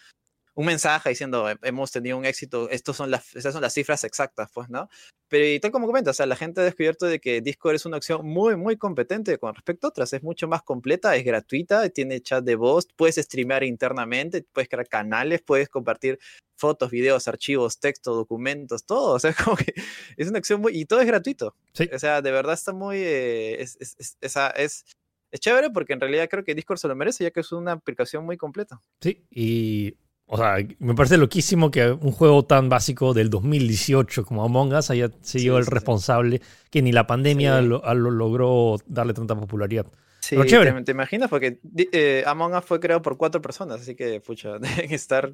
un 0.55 0.65
mensaje 0.65 1.09
diciendo 1.09 1.47
hemos 1.63 1.91
tenido 1.91 2.17
un 2.17 2.25
éxito, 2.25 2.69
estos 2.69 2.95
son 2.95 3.09
las, 3.09 3.35
estas 3.35 3.53
son 3.53 3.61
las 3.61 3.73
cifras 3.73 4.03
exactas, 4.03 4.49
pues, 4.53 4.69
¿no? 4.69 4.89
Pero 5.27 5.47
y 5.47 5.59
tal 5.59 5.71
como 5.71 5.87
comenta, 5.87 6.11
o 6.11 6.13
sea, 6.13 6.27
la 6.27 6.35
gente 6.35 6.61
ha 6.61 6.63
descubierto 6.63 7.07
de 7.07 7.19
que 7.19 7.41
Discord 7.41 7.75
es 7.75 7.85
una 7.85 7.97
opción 7.97 8.25
muy, 8.25 8.55
muy 8.55 8.77
competente 8.77 9.37
con 9.39 9.55
respecto 9.55 9.87
a 9.87 9.89
otras, 9.89 10.13
es 10.13 10.21
mucho 10.21 10.47
más 10.47 10.61
completa, 10.61 11.15
es 11.15 11.23
gratuita, 11.23 11.89
tiene 11.89 12.21
chat 12.21 12.43
de 12.43 12.55
voz, 12.55 12.87
puedes 12.95 13.15
streamear 13.15 13.63
internamente, 13.63 14.45
puedes 14.53 14.69
crear 14.69 14.87
canales, 14.87 15.41
puedes 15.41 15.69
compartir 15.69 16.19
fotos, 16.55 16.91
videos, 16.91 17.27
archivos, 17.27 17.79
texto, 17.79 18.13
documentos, 18.13 18.85
todo, 18.85 19.15
o 19.15 19.19
sea, 19.19 19.33
como 19.43 19.57
que 19.57 19.73
es 20.17 20.29
una 20.29 20.39
opción 20.39 20.61
muy, 20.61 20.77
y 20.77 20.85
todo 20.85 21.01
es 21.01 21.07
gratuito. 21.07 21.55
Sí. 21.73 21.89
O 21.91 21.97
sea, 21.97 22.21
de 22.21 22.31
verdad 22.31 22.53
está 22.53 22.73
muy, 22.73 22.97
eh, 22.97 23.61
es, 23.61 23.75
es, 23.79 23.95
es, 23.97 24.17
es 24.55 24.85
es 25.33 25.39
chévere 25.39 25.71
porque 25.71 25.93
en 25.93 25.99
realidad 25.99 26.29
creo 26.29 26.43
que 26.43 26.53
Discord 26.53 26.77
se 26.77 26.87
lo 26.87 26.95
merece, 26.95 27.23
ya 27.23 27.31
que 27.31 27.39
es 27.39 27.51
una 27.51 27.71
aplicación 27.71 28.23
muy 28.23 28.37
completa. 28.37 28.79
Sí, 29.01 29.25
y 29.31 29.97
o 30.25 30.37
sea, 30.37 30.55
me 30.79 30.95
parece 30.95 31.17
loquísimo 31.17 31.69
que 31.69 31.91
un 31.91 32.11
juego 32.11 32.43
tan 32.43 32.69
básico 32.69 33.13
del 33.13 33.29
2018 33.29 34.25
como 34.25 34.43
Among 34.43 34.73
Us 34.73 34.89
haya 34.89 35.11
sido 35.21 35.57
el 35.57 35.65
responsable, 35.65 36.41
que 36.71 36.81
ni 36.81 36.91
la 36.91 37.05
pandemia 37.05 37.61
lo, 37.61 37.81
logró 37.93 38.77
darle 38.87 39.13
tanta 39.13 39.35
popularidad. 39.35 39.85
Sí, 40.21 40.35
Pero 40.35 40.45
chévere. 40.45 40.83
Te, 40.83 40.91
imaginas, 40.91 41.29
porque 41.29 41.59
eh, 41.91 42.23
Among 42.25 42.55
Us 42.55 42.65
fue 42.65 42.79
creado 42.79 43.01
por 43.01 43.17
cuatro 43.17 43.41
personas, 43.41 43.81
así 43.81 43.95
que, 43.95 44.21
pucha, 44.21 44.57
deben 44.59 44.91
estar 44.93 45.33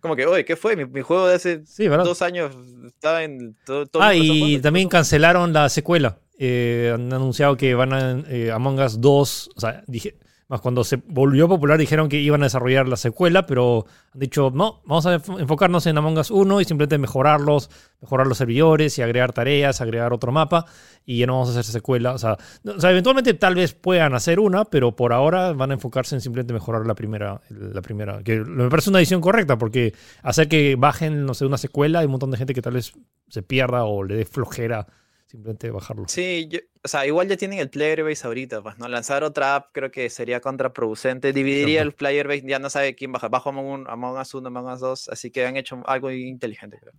como 0.00 0.16
que, 0.16 0.26
oye, 0.26 0.44
¿qué 0.44 0.56
fue? 0.56 0.76
Mi, 0.76 1.02
juego 1.02 1.28
de 1.28 1.34
hace 1.34 1.58
dos 1.58 2.22
años 2.22 2.56
estaba 2.86 3.22
en 3.22 3.54
todo. 3.64 3.86
todo 3.86 4.02
ah, 4.02 4.14
y 4.14 4.58
también 4.60 4.88
cancelaron 4.88 5.52
la 5.52 5.68
secuela. 5.68 6.18
Eh, 6.38 6.90
han 6.94 7.12
anunciado 7.12 7.56
que 7.56 7.74
van 7.74 7.92
a 7.92 8.24
eh, 8.28 8.50
Among 8.50 8.80
Us 8.80 9.00
2, 9.00 9.50
o 9.54 9.60
sea, 9.60 9.84
dije, 9.86 10.16
más 10.50 10.60
cuando 10.60 10.82
se 10.82 10.96
volvió 11.06 11.48
popular 11.48 11.78
dijeron 11.78 12.08
que 12.08 12.18
iban 12.18 12.42
a 12.42 12.46
desarrollar 12.46 12.88
la 12.88 12.96
secuela, 12.96 13.46
pero 13.46 13.86
han 14.12 14.18
dicho, 14.18 14.50
no, 14.52 14.82
vamos 14.84 15.06
a 15.06 15.14
enfocarnos 15.14 15.86
en 15.86 15.96
Among 15.96 16.18
Us 16.18 16.32
1 16.32 16.60
y 16.60 16.64
simplemente 16.64 16.98
mejorarlos, 16.98 17.70
mejorar 18.00 18.26
los 18.26 18.38
servidores 18.38 18.98
y 18.98 19.02
agregar 19.02 19.32
tareas, 19.32 19.80
agregar 19.80 20.12
otro 20.12 20.32
mapa 20.32 20.66
y 21.06 21.18
ya 21.18 21.26
no 21.26 21.34
vamos 21.34 21.50
a 21.50 21.52
hacer 21.52 21.62
secuela. 21.62 22.14
O 22.14 22.18
sea, 22.18 22.36
eventualmente 22.64 23.32
tal 23.34 23.54
vez 23.54 23.74
puedan 23.74 24.12
hacer 24.12 24.40
una, 24.40 24.64
pero 24.64 24.96
por 24.96 25.12
ahora 25.12 25.52
van 25.52 25.70
a 25.70 25.74
enfocarse 25.74 26.16
en 26.16 26.20
simplemente 26.20 26.52
mejorar 26.52 26.84
la 26.84 26.96
primera, 26.96 27.40
la 27.48 27.80
primera, 27.80 28.20
que 28.24 28.40
me 28.40 28.68
parece 28.68 28.90
una 28.90 28.98
decisión 28.98 29.20
correcta 29.20 29.56
porque 29.56 29.94
hacer 30.24 30.48
que 30.48 30.74
bajen, 30.76 31.26
no 31.26 31.34
sé, 31.34 31.46
una 31.46 31.58
secuela 31.58 32.00
hay 32.00 32.06
un 32.06 32.10
montón 32.10 32.32
de 32.32 32.38
gente 32.38 32.54
que 32.54 32.62
tal 32.62 32.72
vez 32.72 32.92
se 33.28 33.42
pierda 33.44 33.84
o 33.84 34.02
le 34.02 34.16
dé 34.16 34.24
flojera 34.24 34.88
simplemente 35.30 35.70
bajarlo. 35.70 36.04
Sí, 36.08 36.48
o 36.82 36.88
sea, 36.88 37.06
igual 37.06 37.28
ya 37.28 37.36
tienen 37.36 37.60
el 37.60 37.70
player 37.70 38.02
base 38.02 38.26
ahorita, 38.26 38.62
pues, 38.62 38.78
¿no? 38.78 38.88
Lanzar 38.88 39.22
otra 39.22 39.54
app 39.54 39.68
creo 39.72 39.90
que 39.92 40.10
sería 40.10 40.40
contraproducente. 40.40 41.32
Dividiría 41.32 41.82
el 41.82 41.92
player 41.92 42.26
base, 42.26 42.42
ya 42.46 42.58
no 42.58 42.68
sabe 42.68 42.96
quién 42.96 43.12
baja. 43.12 43.28
Bajo 43.28 43.50
Among, 43.50 43.86
Among 43.88 44.18
Us 44.18 44.34
1, 44.34 44.48
Among 44.48 44.72
Us 44.72 44.80
2, 44.80 45.08
así 45.10 45.30
que 45.30 45.46
han 45.46 45.56
hecho 45.56 45.82
algo 45.86 46.10
inteligente, 46.10 46.78
creo. 46.80 46.94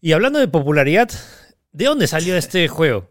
Y 0.00 0.12
hablando 0.12 0.38
de 0.38 0.46
popularidad, 0.46 1.10
¿de 1.72 1.84
dónde 1.84 2.06
salió 2.06 2.36
este 2.36 2.68
juego? 2.68 3.08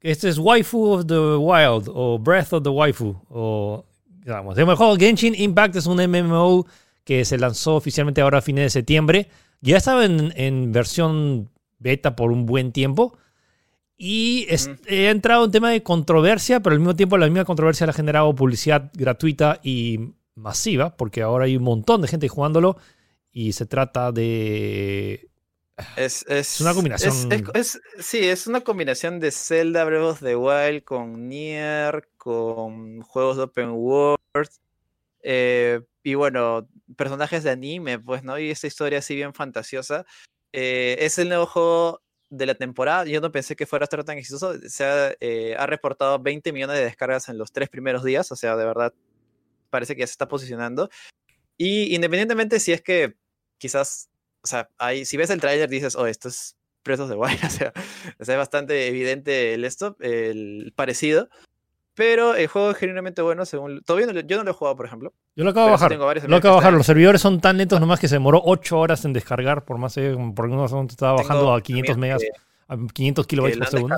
Este 0.00 0.28
es 0.28 0.38
Waifu 0.38 0.92
of 0.92 1.06
the 1.06 1.36
Wild 1.36 1.88
o 1.92 2.18
Breath 2.18 2.52
of 2.52 2.62
the 2.62 2.68
Waifu 2.68 3.16
o 3.30 3.84
digamos, 4.24 4.56
el 4.56 4.64
juego 4.64 4.96
Genshin 4.96 5.34
Impact 5.36 5.76
es 5.76 5.86
un 5.86 5.96
MMO 5.96 6.66
que 7.04 7.24
se 7.24 7.38
lanzó 7.38 7.74
oficialmente 7.74 8.20
ahora 8.20 8.38
a 8.38 8.42
fines 8.42 8.64
de 8.64 8.70
septiembre. 8.70 9.28
Ya 9.60 9.76
estaba 9.76 10.04
en, 10.04 10.32
en 10.36 10.70
versión 10.72 11.50
beta 11.78 12.14
por 12.14 12.30
un 12.30 12.46
buen 12.46 12.70
tiempo 12.70 13.16
y 14.04 14.48
he 14.88 15.10
entrado 15.10 15.44
en 15.44 15.52
tema 15.52 15.70
de 15.70 15.84
controversia, 15.84 16.58
pero 16.58 16.74
al 16.74 16.80
mismo 16.80 16.96
tiempo 16.96 17.16
la 17.18 17.26
misma 17.26 17.44
controversia 17.44 17.86
le 17.86 17.90
ha 17.90 17.94
generado 17.94 18.34
publicidad 18.34 18.90
gratuita 18.94 19.60
y 19.62 20.14
masiva, 20.34 20.96
porque 20.96 21.22
ahora 21.22 21.44
hay 21.44 21.56
un 21.56 21.62
montón 21.62 22.02
de 22.02 22.08
gente 22.08 22.26
jugándolo 22.26 22.76
y 23.30 23.52
se 23.52 23.64
trata 23.64 24.10
de... 24.10 25.28
Es, 25.96 26.26
es 26.26 26.60
una 26.60 26.74
combinación. 26.74 27.14
sí, 28.00 28.18
es 28.18 28.48
una 28.48 28.62
combinación 28.62 29.20
de 29.20 29.30
Zelda 29.30 29.84
Breath 29.84 30.02
of 30.02 30.20
the 30.20 30.34
Wild 30.34 30.82
con 30.82 31.28
Nier, 31.28 32.08
con 32.16 33.02
juegos 33.02 33.36
de 33.36 33.44
open 33.44 33.70
world. 33.70 34.18
Eh, 35.22 35.80
y 36.02 36.14
bueno, 36.14 36.68
personajes 36.96 37.44
de 37.44 37.50
anime, 37.50 38.00
pues, 38.00 38.24
¿no? 38.24 38.36
Y 38.36 38.50
esta 38.50 38.66
historia 38.66 38.98
así 38.98 39.14
bien 39.14 39.32
fantasiosa. 39.32 40.04
Eh, 40.52 40.96
es 40.98 41.20
el 41.20 41.28
nuevo 41.28 41.46
juego 41.46 42.02
de 42.32 42.46
la 42.46 42.54
temporada, 42.54 43.04
yo 43.04 43.20
no 43.20 43.30
pensé 43.30 43.54
que 43.54 43.66
fuera 43.66 43.84
a 43.84 43.86
estar 43.86 44.02
tan 44.04 44.16
exitoso. 44.16 44.54
Se 44.66 44.84
ha, 44.84 45.14
eh, 45.20 45.54
reportado 45.66 46.18
20 46.18 46.50
millones 46.52 46.78
de 46.78 46.84
descargas 46.84 47.28
en 47.28 47.36
los 47.36 47.52
tres 47.52 47.68
primeros 47.68 48.02
días, 48.02 48.32
o 48.32 48.36
sea, 48.36 48.56
de 48.56 48.64
verdad 48.64 48.94
parece 49.68 49.94
que 49.94 50.00
ya 50.00 50.06
se 50.06 50.12
está 50.12 50.28
posicionando. 50.28 50.88
Y 51.58 51.94
independientemente 51.94 52.58
si 52.58 52.72
es 52.72 52.80
que 52.80 53.16
quizás, 53.58 54.08
o 54.42 54.46
sea, 54.46 54.70
hay, 54.78 55.04
si 55.04 55.18
ves 55.18 55.28
el 55.30 55.40
tráiler 55.40 55.68
dices, 55.68 55.94
oh, 55.94 56.06
esto 56.06 56.28
es 56.28 56.56
Presos 56.82 57.10
de 57.10 57.16
Wild, 57.16 57.38
o 57.44 57.50
sea, 57.50 57.72
es 58.18 58.28
bastante 58.28 58.88
evidente 58.88 59.54
el 59.54 59.64
esto, 59.64 59.96
el 60.00 60.72
parecido. 60.74 61.28
Pero 61.94 62.34
el 62.34 62.46
juego 62.46 62.70
es 62.70 62.78
genuinamente 62.78 63.20
bueno, 63.20 63.44
según. 63.44 63.82
Todavía 63.82 64.10
no, 64.10 64.20
yo 64.20 64.36
no 64.38 64.44
lo 64.44 64.50
he 64.50 64.54
jugado, 64.54 64.76
por 64.76 64.86
ejemplo. 64.86 65.12
Yo 65.36 65.44
lo 65.44 65.50
acabo 65.50 65.66
de 65.66 65.72
bajar. 65.72 65.92
Lo 65.92 66.36
acabo 66.36 66.54
de 66.54 66.60
bajar. 66.60 66.72
Los 66.72 66.86
servidores 66.86 67.20
son 67.20 67.40
tan 67.40 67.58
lentos 67.58 67.80
nomás 67.80 68.00
que 68.00 68.08
se 68.08 68.14
demoró 68.14 68.40
8 68.44 68.78
horas 68.78 69.04
en 69.04 69.12
descargar. 69.12 69.64
Por 69.64 69.76
más 69.76 69.94
de. 69.94 70.16
Por 70.34 70.46
algunos 70.46 70.72
estaba 70.90 71.14
bajando 71.14 71.52
a 71.52 71.60
500 71.60 71.98
megas, 71.98 72.22
a 72.68 72.76
500 72.92 73.26
kilobytes 73.26 73.58
por 73.58 73.68
segundo. 73.68 73.96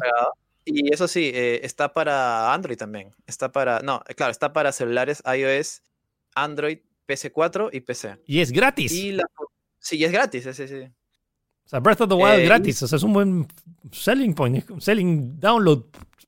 Y 0.65 0.93
eso 0.93 1.07
sí, 1.07 1.31
eh, 1.35 1.61
está 1.63 1.93
para 1.93 2.53
Android 2.53 2.77
también. 2.77 3.15
Está 3.27 3.53
para. 3.53 3.81
No, 3.81 4.03
claro, 4.17 4.33
está 4.33 4.53
para 4.53 4.73
celulares 4.73 5.23
iOS, 5.25 5.83
Android, 6.35 6.79
PC4 7.07 7.69
y 7.73 7.81
PC. 7.81 8.17
Y 8.27 8.41
es 8.41 8.51
gratis. 8.51 8.93
Y 8.93 9.19
sí, 9.79 10.03
es 10.03 10.11
gratis, 10.11 10.49
sí, 10.53 10.67
sí. 10.67 10.89
O 11.67 11.69
sea, 11.69 11.81
Breath 11.81 12.01
of 12.03 12.09
the 12.09 12.15
Wild 12.15 12.41
eh, 12.41 12.45
gratis. 12.45 12.83
O 12.83 12.89
sea, 12.89 12.97
es 12.97 13.03
un 13.03 13.13
buen 13.13 13.47
selling 13.93 14.35
point, 14.35 14.65
selling 14.81 15.39
download 15.39 15.85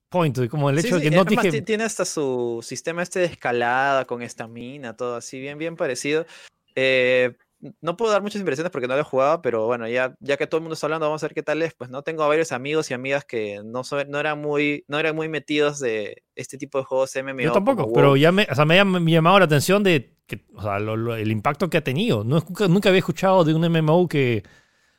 point, 0.08 0.48
como 0.48 0.70
el 0.70 0.78
hecho 0.78 0.96
de 0.96 1.02
que 1.02 1.10
no 1.10 1.24
dije... 1.24 1.62
Tiene 1.62 1.84
hasta 1.84 2.04
su 2.04 2.60
sistema 2.62 3.02
este 3.02 3.20
de 3.20 3.26
escalada 3.26 4.04
con 4.04 4.22
estamina, 4.22 4.96
todo 4.96 5.16
así, 5.16 5.40
bien, 5.40 5.58
bien 5.58 5.76
parecido. 5.76 6.26
Eh, 6.74 7.36
no 7.80 7.96
puedo 7.96 8.12
dar 8.12 8.22
muchas 8.22 8.40
impresiones 8.40 8.70
porque 8.70 8.86
no 8.86 8.94
lo 8.94 9.00
he 9.00 9.04
jugado, 9.04 9.40
pero 9.42 9.66
bueno, 9.66 9.88
ya, 9.88 10.14
ya 10.20 10.36
que 10.36 10.46
todo 10.46 10.58
el 10.58 10.62
mundo 10.62 10.74
está 10.74 10.86
hablando, 10.86 11.06
vamos 11.06 11.22
a 11.22 11.26
ver 11.26 11.34
qué 11.34 11.42
tal 11.42 11.62
es. 11.62 11.74
Pues 11.74 11.90
no 11.90 12.02
tengo 12.02 12.26
varios 12.28 12.52
amigos 12.52 12.90
y 12.90 12.94
amigas 12.94 13.24
que 13.24 13.60
no, 13.64 13.82
no, 14.08 14.20
eran, 14.20 14.40
muy, 14.40 14.84
no 14.88 14.98
eran 14.98 15.16
muy 15.16 15.28
metidos 15.28 15.80
de 15.80 16.22
este 16.34 16.58
tipo 16.58 16.78
de 16.78 16.84
juegos 16.84 17.12
MMO. 17.16 17.40
Yo 17.40 17.52
tampoco, 17.52 17.92
pero 17.92 18.16
ya 18.16 18.30
me, 18.32 18.46
o 18.50 18.54
sea, 18.54 18.64
me, 18.64 18.78
ha, 18.78 18.84
llamado 18.84 19.38
la 19.38 19.46
atención 19.46 19.82
de 19.82 20.16
que, 20.26 20.44
o 20.54 20.62
sea, 20.62 20.76
el 20.76 21.30
impacto 21.30 21.70
que 21.70 21.78
ha 21.78 21.84
tenido. 21.84 22.24
No, 22.24 22.44
nunca 22.68 22.88
había 22.88 22.98
escuchado 22.98 23.44
de 23.44 23.54
un 23.54 23.66
MMO 23.68 24.08
que 24.08 24.42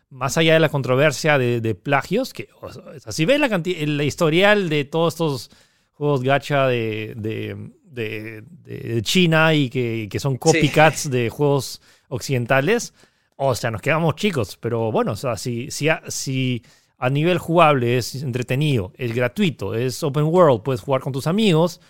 más 0.10 0.38
allá 0.38 0.54
de 0.54 0.60
la 0.60 0.70
controversia 0.70 1.38
de, 1.38 1.76
plagios, 1.76 2.34
que 2.34 2.50
o 2.62 2.72
sea, 2.72 3.12
si 3.12 3.26
ves 3.26 3.40
la 3.40 3.48
el 3.48 4.02
historial 4.02 4.70
de 4.70 4.86
todos 4.86 5.14
estos 5.14 5.52
juegos 5.94 6.24
gacha 6.24 6.68
de, 6.68 7.14
de, 7.18 9.02
China 9.02 9.54
y 9.54 9.70
que, 9.70 10.08
que 10.10 10.20
son 10.20 10.38
copycats 10.38 11.10
de 11.10 11.30
juegos 11.32 11.82
occidentales, 12.10 12.94
o 13.36 13.54
sea, 13.54 13.72
nos 13.72 13.82
quedamos 13.82 14.16
chicos, 14.16 14.58
pero 14.58 14.92
bueno, 14.92 15.12
o 15.12 15.16
sea, 15.16 15.38
si, 15.38 15.70
si, 15.72 15.90
a, 15.90 16.02
si 16.08 16.64
a 16.98 17.10
nivel 17.10 17.38
jugable 17.38 17.98
es 17.98 18.16
entretenido, 18.16 18.94
es 18.98 19.14
gratuito, 19.14 19.76
es 19.76 20.02
open 20.04 20.26
world, 20.26 20.64
puedes 20.64 20.82
jugar 20.82 21.02
con 21.02 21.14
tus 21.14 21.28
amigos 21.28 21.82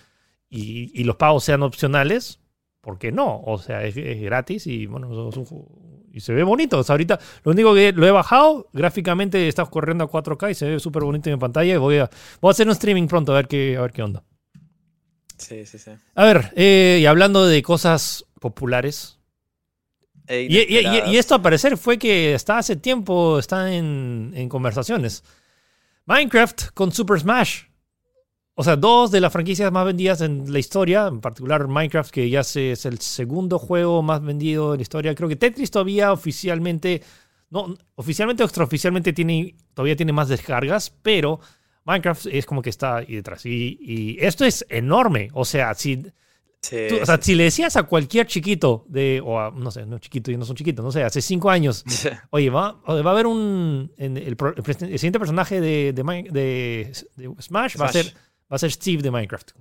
y, 0.49 0.91
y 0.99 1.03
los 1.03 1.15
pagos 1.18 1.43
sean 1.43 1.63
opcionales, 1.63 2.39
¿por 2.82 2.97
qué 2.97 3.11
no? 3.11 3.41
O 3.45 3.57
sea, 3.57 3.84
es, 3.84 3.95
gratis 3.95 4.65
y 4.65 4.86
bueno, 4.86 5.30
y 6.18 6.20
se 6.20 6.34
ve 6.34 6.43
bonito. 6.43 6.80
O 6.80 6.84
sea, 6.84 6.93
ahorita 6.93 7.20
lo 7.43 7.51
único 7.51 7.74
que 7.74 7.93
lo 7.93 8.05
he 8.05 8.11
bajado, 8.11 8.68
gráficamente 8.74 9.47
está 9.47 9.65
corriendo 9.65 10.03
a 10.03 10.09
4K 10.09 10.51
y 10.51 10.55
se 10.55 10.70
ve 10.70 10.80
súper 10.80 11.03
bonito 11.03 11.30
en 11.30 11.36
mi 11.36 11.39
pantalla. 11.39 11.78
Voy 11.78 11.99
a, 11.99 12.09
voy 12.41 12.49
a 12.49 12.51
hacer 12.51 12.68
un 12.68 12.74
streaming 12.74 13.07
pronto 13.07 13.32
a 13.32 13.36
ver 13.36 13.47
qué, 13.47 13.78
a 13.78 13.82
ver 13.82 13.91
qué 13.91 14.01
onda. 14.01 14.24
Sí, 15.38 15.65
sí, 15.65 15.78
sí. 15.78 15.91
A 16.15 16.26
ver, 16.26 16.51
eh, 16.55 16.97
y 17.01 17.05
hablando 17.05 17.45
de 17.45 17.61
cosas 17.61 18.26
populares. 18.39 19.20
y, 20.28 20.57
esto 21.15 21.36
a 21.36 21.41
parecer 21.41 21.78
fue 21.78 21.99
que 21.99 22.34
está 22.34 22.57
hace 22.57 22.76
tiempo, 22.76 23.38
está 23.38 23.72
en, 23.72 24.34
en 24.36 24.49
conversaciones. 24.49 25.24
Minecraft 26.05 26.72
con 26.74 26.91
Super 26.91 27.20
Smash. 27.20 27.66
O 28.59 28.63
sea, 28.63 28.75
dos 28.75 29.11
de 29.11 29.21
las 29.21 29.31
franquicias 29.31 29.71
más 29.71 29.85
vendidas 29.85 30.19
en 30.21 30.51
la 30.51 30.57
historia, 30.57 31.05
en 31.05 31.21
particular 31.21 31.67
Minecraft, 31.67 32.09
que 32.09 32.27
ya 32.27 32.39
es 32.39 32.55
el 32.55 32.99
segundo 32.99 33.59
juego 33.59 34.01
más 34.01 34.23
vendido 34.23 34.73
en 34.73 34.79
la 34.79 34.81
historia. 34.81 35.13
Creo 35.13 35.29
que 35.29 35.35
Tetris 35.35 35.69
todavía 35.69 36.11
oficialmente, 36.11 37.03
no, 37.51 37.75
oficialmente 37.93 38.41
o 38.41 38.47
extraoficialmente 38.47 39.13
tiene, 39.13 39.55
todavía 39.75 39.95
tiene 39.95 40.11
más 40.11 40.27
descargas, 40.27 40.89
pero 40.89 41.39
Minecraft 41.83 42.25
es 42.31 42.47
como 42.47 42.63
que 42.63 42.71
está 42.71 42.97
ahí 42.97 43.13
detrás. 43.17 43.45
Y, 43.45 44.17
esto 44.19 44.43
es 44.43 44.65
enorme. 44.69 45.29
O 45.33 45.45
sea, 45.45 45.75
si, 45.75 46.03
o 46.03 47.05
sea, 47.05 47.21
si 47.21 47.35
le 47.35 47.43
decías 47.43 47.75
a 47.75 47.83
cualquier 47.83 48.25
chiquito 48.25 48.85
de, 48.89 49.21
o 49.23 49.51
no 49.51 49.69
sé, 49.69 49.85
no 49.85 49.99
chiquito, 49.99 50.31
y 50.31 50.37
no 50.37 50.45
son 50.45 50.55
chiquitos, 50.55 50.83
no 50.83 50.91
sé, 50.91 51.03
hace 51.03 51.21
cinco 51.21 51.51
años, 51.51 51.85
oye, 52.31 52.49
va, 52.49 52.71
va 52.87 52.95
a 52.95 53.13
haber 53.13 53.27
un, 53.27 53.91
el, 53.97 54.17
el, 54.17 54.97
siguiente 54.97 55.19
personaje 55.19 55.61
de, 55.61 55.93
de, 55.93 56.31
de 56.31 57.35
Smash, 57.39 57.79
va 57.79 57.85
a 57.85 57.91
ser 57.93 58.26
va 58.51 58.55
a 58.55 58.59
ser 58.59 58.71
Steve 58.71 59.01
de 59.01 59.11
Minecraft. 59.11 59.51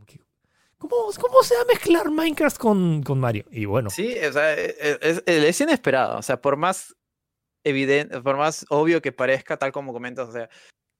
¿Cómo, 0.78 1.10
¿Cómo, 1.18 1.42
se 1.42 1.54
va 1.54 1.62
a 1.62 1.64
mezclar 1.64 2.10
Minecraft 2.10 2.58
con, 2.58 3.02
con 3.02 3.18
Mario? 3.18 3.46
Y 3.50 3.64
bueno. 3.64 3.90
Sí, 3.90 4.14
o 4.18 4.32
sea, 4.32 4.54
e, 4.54 4.76
e, 4.78 4.98
es, 5.00 5.22
es, 5.26 5.60
inesperado. 5.60 6.18
O 6.18 6.22
sea, 6.22 6.40
por 6.40 6.56
más 6.56 6.94
evidente, 7.64 8.20
por 8.20 8.36
más 8.36 8.66
obvio 8.68 9.00
que 9.00 9.10
parezca, 9.10 9.56
tal 9.56 9.72
como 9.72 9.92
comentas, 9.92 10.28
o 10.28 10.32
sea, 10.32 10.48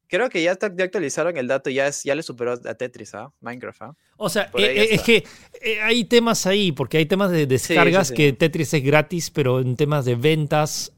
creo 0.09 0.29
que 0.29 0.43
ya, 0.43 0.53
actualizaron 0.53 1.37
el 1.37 1.47
dato, 1.47 1.71
ya, 1.71 1.87
es, 1.89 2.03
ya 2.03 2.15
le 2.15 2.23
superó 2.23 2.53
a 2.53 2.75
Tetris, 2.75 3.15
¿ah? 3.15 3.33
Minecraft, 3.41 3.83
¿ah? 3.83 3.95
O 4.17 4.29
sea, 4.29 4.51
eh, 4.57 4.89
es 4.91 5.03
que 5.03 5.25
eh, 5.61 5.81
hay 5.83 6.05
temas 6.05 6.47
ahí, 6.47 6.73
porque 6.73 6.99
hay 6.99 7.07
temas 7.07 7.31
de 7.31 7.47
descargas 7.47 8.11
que 8.13 8.33
Tetris 8.33 8.75
es 8.75 8.83
gratis, 8.83 9.31
pero 9.31 9.61
en 9.61 9.77
temas 9.77 10.05
de 10.05 10.15
ventas. 10.15 10.93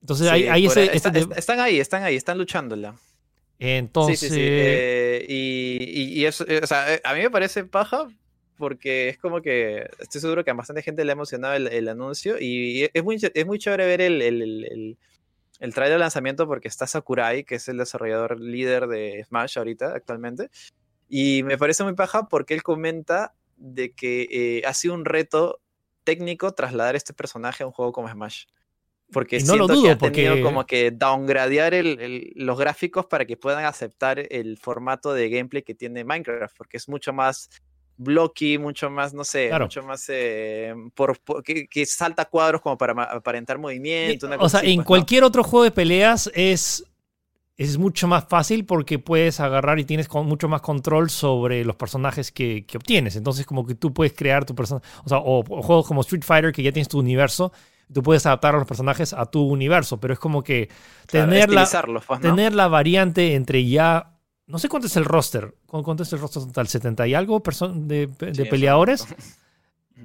Entonces, 0.00 0.28
hay, 0.28 0.66
ese, 0.66 0.94
Están 0.94 1.60
ahí, 1.60 1.80
están 1.80 2.02
ahí, 2.02 2.16
están 2.16 2.38
luchándola. 2.38 2.94
Entonces. 3.64 4.30
Eh, 4.36 5.24
y, 5.26 6.20
y, 6.20 6.26
eso, 6.26 6.44
o 6.62 6.66
sea, 6.66 7.00
a 7.02 7.14
mí 7.14 7.20
me 7.20 7.30
parece 7.30 7.64
paja 7.64 8.08
porque 8.58 9.08
es 9.08 9.18
como 9.18 9.40
que 9.40 9.88
estoy 9.98 10.20
seguro 10.20 10.44
que 10.44 10.50
a 10.50 10.54
bastante 10.54 10.82
gente 10.82 11.04
le 11.04 11.12
ha 11.12 11.14
emocionado 11.14 11.54
el, 11.54 11.88
anuncio 11.88 12.36
y 12.38 12.88
es 12.92 13.02
muy, 13.02 13.18
es 13.20 13.46
muy 13.46 13.58
chévere 13.58 13.86
ver 13.86 14.00
el, 14.02 14.20
el, 14.20 14.98
el, 15.60 15.74
trailer 15.74 15.94
de 15.94 15.98
lanzamiento 15.98 16.46
porque 16.46 16.68
está 16.68 16.86
Sakurai, 16.86 17.44
que 17.44 17.54
es 17.54 17.66
el 17.68 17.78
desarrollador 17.78 18.38
líder 18.38 18.86
de 18.86 19.24
Smash 19.26 19.56
ahorita, 19.56 19.94
actualmente. 19.94 20.50
Y 21.08 21.42
me 21.42 21.56
parece 21.56 21.84
muy 21.84 21.94
paja 21.94 22.28
porque 22.28 22.52
él 22.52 22.62
comenta 22.62 23.34
de 23.56 23.92
que 23.92 24.28
eh, 24.30 24.62
ha 24.66 24.74
sido 24.74 24.94
un 24.94 25.06
reto 25.06 25.60
técnico 26.04 26.52
trasladar 26.52 26.96
este 26.96 27.14
personaje 27.14 27.62
a 27.62 27.66
un 27.66 27.72
juego 27.72 27.92
como 27.92 28.10
Smash. 28.10 28.44
Porque 29.14 29.38
no 29.38 29.44
siento 29.46 29.68
lo 29.68 29.74
dudo, 29.74 29.82
que 29.84 29.90
ha 29.90 30.12
tenido 30.12 30.42
como 30.42 30.66
que 30.66 30.90
downgradear 30.90 31.72
los 32.34 32.58
gráficos 32.58 33.06
para 33.06 33.24
que 33.24 33.38
puedan 33.38 33.64
aceptar 33.64 34.26
el 34.28 34.58
formato 34.58 35.14
de 35.14 35.30
gameplay 35.30 35.62
que 35.62 35.74
tiene 35.74 36.04
Minecraft, 36.04 36.54
porque 36.56 36.76
es 36.76 36.88
mucho 36.88 37.14
más 37.14 37.48
blocky, 37.96 38.58
mucho 38.58 38.90
más, 38.90 39.14
no 39.14 39.24
sé, 39.24 39.50
mucho 39.58 39.82
más 39.82 40.04
eh, 40.08 40.74
por, 40.94 41.18
que, 41.42 41.86
salta 41.86 42.24
cuadros 42.24 42.60
como 42.60 42.76
para 42.76 42.92
aparentar 43.04 43.58
movimiento. 43.58 44.28
o 44.38 44.48
sea, 44.48 44.60
en 44.60 44.76
pues, 44.76 44.86
cualquier 44.86 45.24
otro 45.24 45.44
juego 45.44 45.64
de 45.64 45.70
peleas 45.70 46.30
es, 46.34 46.84
es 47.56 47.78
mucho 47.78 48.08
más 48.08 48.24
fácil 48.28 48.64
porque 48.64 48.98
puedes 48.98 49.40
agarrar 49.40 49.78
y 49.78 49.84
tienes 49.84 50.10
mucho 50.12 50.48
más 50.48 50.60
control 50.60 51.10
sobre 51.10 51.64
los 51.64 51.76
personajes 51.76 52.32
que, 52.32 52.66
obtienes. 52.74 53.16
Entonces, 53.16 53.46
como 53.46 53.64
que 53.64 53.74
tú 53.74 53.92
puedes 53.92 54.12
crear 54.12 54.44
tu 54.44 54.54
personaje, 54.54 54.86
o 55.04 55.08
sea, 55.08 55.18
o, 55.18 55.42
juegos 55.44 55.86
como 55.86 56.00
Street 56.00 56.24
Fighter 56.24 56.52
que 56.52 56.62
ya 56.62 56.72
tienes 56.72 56.88
tu 56.88 56.98
universo. 56.98 57.52
Tú 57.92 58.02
puedes 58.02 58.24
adaptar 58.26 58.54
a 58.54 58.58
los 58.58 58.66
personajes 58.66 59.12
a 59.12 59.26
tu 59.26 59.42
universo, 59.42 59.98
pero 59.98 60.14
es 60.14 60.20
como 60.20 60.42
que 60.42 60.68
tener, 61.06 61.50
la, 61.50 61.68
pues, 62.06 62.20
tener 62.20 62.54
la 62.54 62.68
variante 62.68 63.34
entre 63.34 63.66
ya 63.68 64.14
no 64.46 64.58
sé 64.58 64.68
cuánto 64.68 64.86
es 64.86 64.96
el 64.96 65.04
roster. 65.04 65.54
¿Cuánto 65.66 66.02
es 66.02 66.12
el 66.12 66.20
roster 66.20 66.42
total? 66.42 66.66
¿70 66.66 67.08
y 67.08 67.14
algo 67.14 67.42
de, 67.74 68.06
de 68.06 68.46
peleadores? 68.46 69.06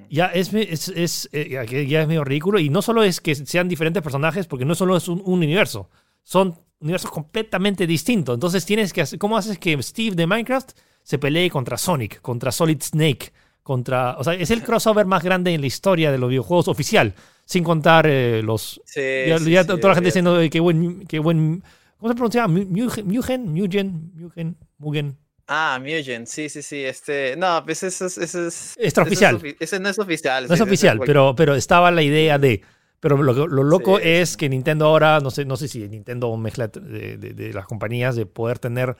Ya 0.08 0.26
es, 0.26 0.52
es, 0.54 1.28
eh, 1.32 1.86
ya 1.88 2.02
es 2.02 2.08
medio 2.08 2.24
ridículo. 2.24 2.58
Y 2.58 2.68
no 2.68 2.82
solo 2.82 3.02
es 3.02 3.20
que 3.20 3.34
sean 3.34 3.68
diferentes 3.68 4.02
personajes, 4.02 4.46
porque 4.46 4.64
no 4.64 4.74
solo 4.74 4.96
es 4.96 5.08
un, 5.08 5.22
universo. 5.24 5.88
Son 6.22 6.56
universos 6.80 7.10
completamente 7.10 7.86
distintos. 7.86 8.34
Entonces 8.34 8.64
tienes 8.64 8.92
que 8.92 9.02
hacer. 9.02 9.18
¿Cómo 9.18 9.36
haces 9.36 9.58
que 9.58 9.80
Steve 9.82 10.16
de 10.16 10.26
Minecraft 10.26 10.72
se 11.02 11.18
pelee 11.18 11.50
contra 11.50 11.76
Sonic, 11.76 12.20
contra 12.20 12.52
Solid 12.52 12.80
Snake? 12.82 13.32
Contra, 13.62 14.16
o 14.18 14.24
sea, 14.24 14.34
es 14.34 14.50
el 14.50 14.62
crossover 14.64 15.06
más 15.06 15.22
grande 15.22 15.54
en 15.54 15.60
la 15.60 15.66
historia 15.68 16.10
de 16.10 16.18
los 16.18 16.28
videojuegos 16.28 16.68
oficial, 16.68 17.14
sin 17.50 17.64
contar 17.64 18.06
eh, 18.06 18.42
los... 18.44 18.80
Sí, 18.84 19.00
ya, 19.26 19.64
toda 19.64 19.88
la 19.88 19.94
gente 19.94 20.06
diciendo 20.06 20.38
que 20.48 20.60
buen, 20.60 21.04
qué 21.06 21.18
buen 21.18 21.64
¿Cómo 21.98 22.12
se 22.12 22.14
pronuncia? 22.14 22.46
Mugen, 22.46 23.08
Mugen, 23.08 23.52
Mugen, 23.52 24.56
Mugen. 24.78 25.18
Ah, 25.48 25.80
Mugen, 25.82 26.28
sí, 26.28 26.48
sí, 26.48 26.62
sí. 26.62 26.84
Este, 26.84 27.34
no, 27.36 27.62
pues 27.64 27.82
ese 27.82 28.06
es. 28.06 28.18
Ese 28.18 28.46
es 28.46 28.76
extraoficial. 28.78 29.40
Ese, 29.58 29.80
no 29.80 29.88
es 29.88 29.98
oficial. 29.98 30.46
No 30.46 30.54
es 30.54 30.60
oficial, 30.60 31.00
pero, 31.04 31.34
pero 31.36 31.56
estaba 31.56 31.90
la 31.90 32.02
idea 32.02 32.38
de. 32.38 32.62
Pero 33.00 33.20
lo, 33.20 33.48
lo 33.48 33.64
loco 33.64 33.98
es 33.98 34.36
que 34.36 34.48
Nintendo 34.48 34.86
ahora, 34.86 35.18
no 35.18 35.30
sé, 35.30 35.44
no 35.44 35.56
sé 35.56 35.66
si 35.66 35.88
Nintendo 35.88 36.28
o 36.28 36.36
mezcla 36.36 36.68
de, 36.68 37.16
de, 37.16 37.52
las 37.52 37.66
compañías, 37.66 38.14
de 38.14 38.26
poder 38.26 38.60
tener 38.60 38.96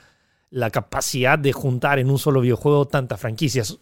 la 0.50 0.70
capacidad 0.70 1.38
de 1.38 1.52
juntar 1.52 2.00
en 2.00 2.10
un 2.10 2.18
solo 2.18 2.40
videojuego 2.40 2.88
tantas 2.88 3.20
franquicias, 3.20 3.78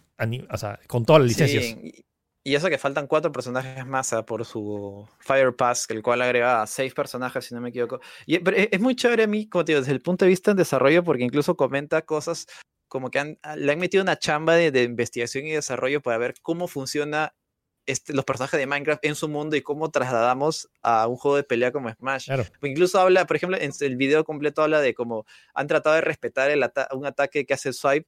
o 0.51 0.57
sea, 0.57 0.79
con 0.87 1.05
todas 1.05 1.23
las 1.23 1.29
licencias. 1.29 1.63
Sí, 1.63 2.05
y 2.43 2.55
eso 2.55 2.69
que 2.69 2.77
faltan 2.77 3.07
cuatro 3.07 3.31
personajes 3.31 3.85
más 3.85 4.13
ah, 4.13 4.25
por 4.25 4.45
su 4.45 5.07
Fire 5.19 5.55
Pass, 5.55 5.87
el 5.89 6.01
cual 6.01 6.21
agrega 6.21 6.65
seis 6.67 6.93
personajes, 6.93 7.45
si 7.45 7.53
no 7.53 7.61
me 7.61 7.69
equivoco. 7.69 7.99
Y, 8.25 8.35
e, 8.35 8.69
es 8.71 8.79
muy 8.79 8.95
chévere 8.95 9.23
a 9.23 9.27
mí, 9.27 9.47
como 9.47 9.65
te 9.65 9.73
digo, 9.73 9.81
desde 9.81 9.93
el 9.93 10.01
punto 10.01 10.25
de 10.25 10.29
vista 10.29 10.51
en 10.51 10.57
desarrollo, 10.57 11.03
porque 11.03 11.23
incluso 11.23 11.55
comenta 11.55 12.01
cosas 12.01 12.47
como 12.87 13.11
que 13.11 13.37
ah, 13.43 13.55
le 13.55 13.71
han 13.71 13.79
metido 13.79 14.03
una 14.03 14.17
chamba 14.17 14.55
de, 14.55 14.83
investigación 14.83 15.45
y 15.45 15.51
desarrollo 15.51 16.01
para 16.01 16.17
ver 16.17 16.35
cómo 16.41 16.67
funciona 16.67 17.35
este, 17.85 18.13
los 18.13 18.23
personajes 18.23 18.59
de 18.59 18.67
Minecraft 18.67 19.05
en 19.05 19.15
su 19.15 19.27
mundo 19.27 19.55
y 19.55 19.61
cómo 19.61 19.91
trasladamos 19.91 20.69
a 20.81 21.07
un 21.07 21.17
juego 21.17 21.37
de 21.37 21.43
pelea 21.43 21.71
como 21.71 21.91
Smash. 21.91 22.29
Incluso 22.63 22.99
habla, 22.99 23.27
por 23.27 23.35
ejemplo, 23.35 23.57
en 23.59 23.71
el 23.79 23.95
video 23.97 24.23
completo 24.23 24.63
habla 24.63 24.79
de 24.79 24.93
cómo 24.93 25.25
han 25.53 25.67
tratado 25.67 25.95
de 25.95 26.01
respetar 26.01 26.51
el 26.51 26.63
un 26.93 27.05
ataque 27.05 27.45
que 27.45 27.53
hace 27.53 27.73
Swipe 27.73 28.07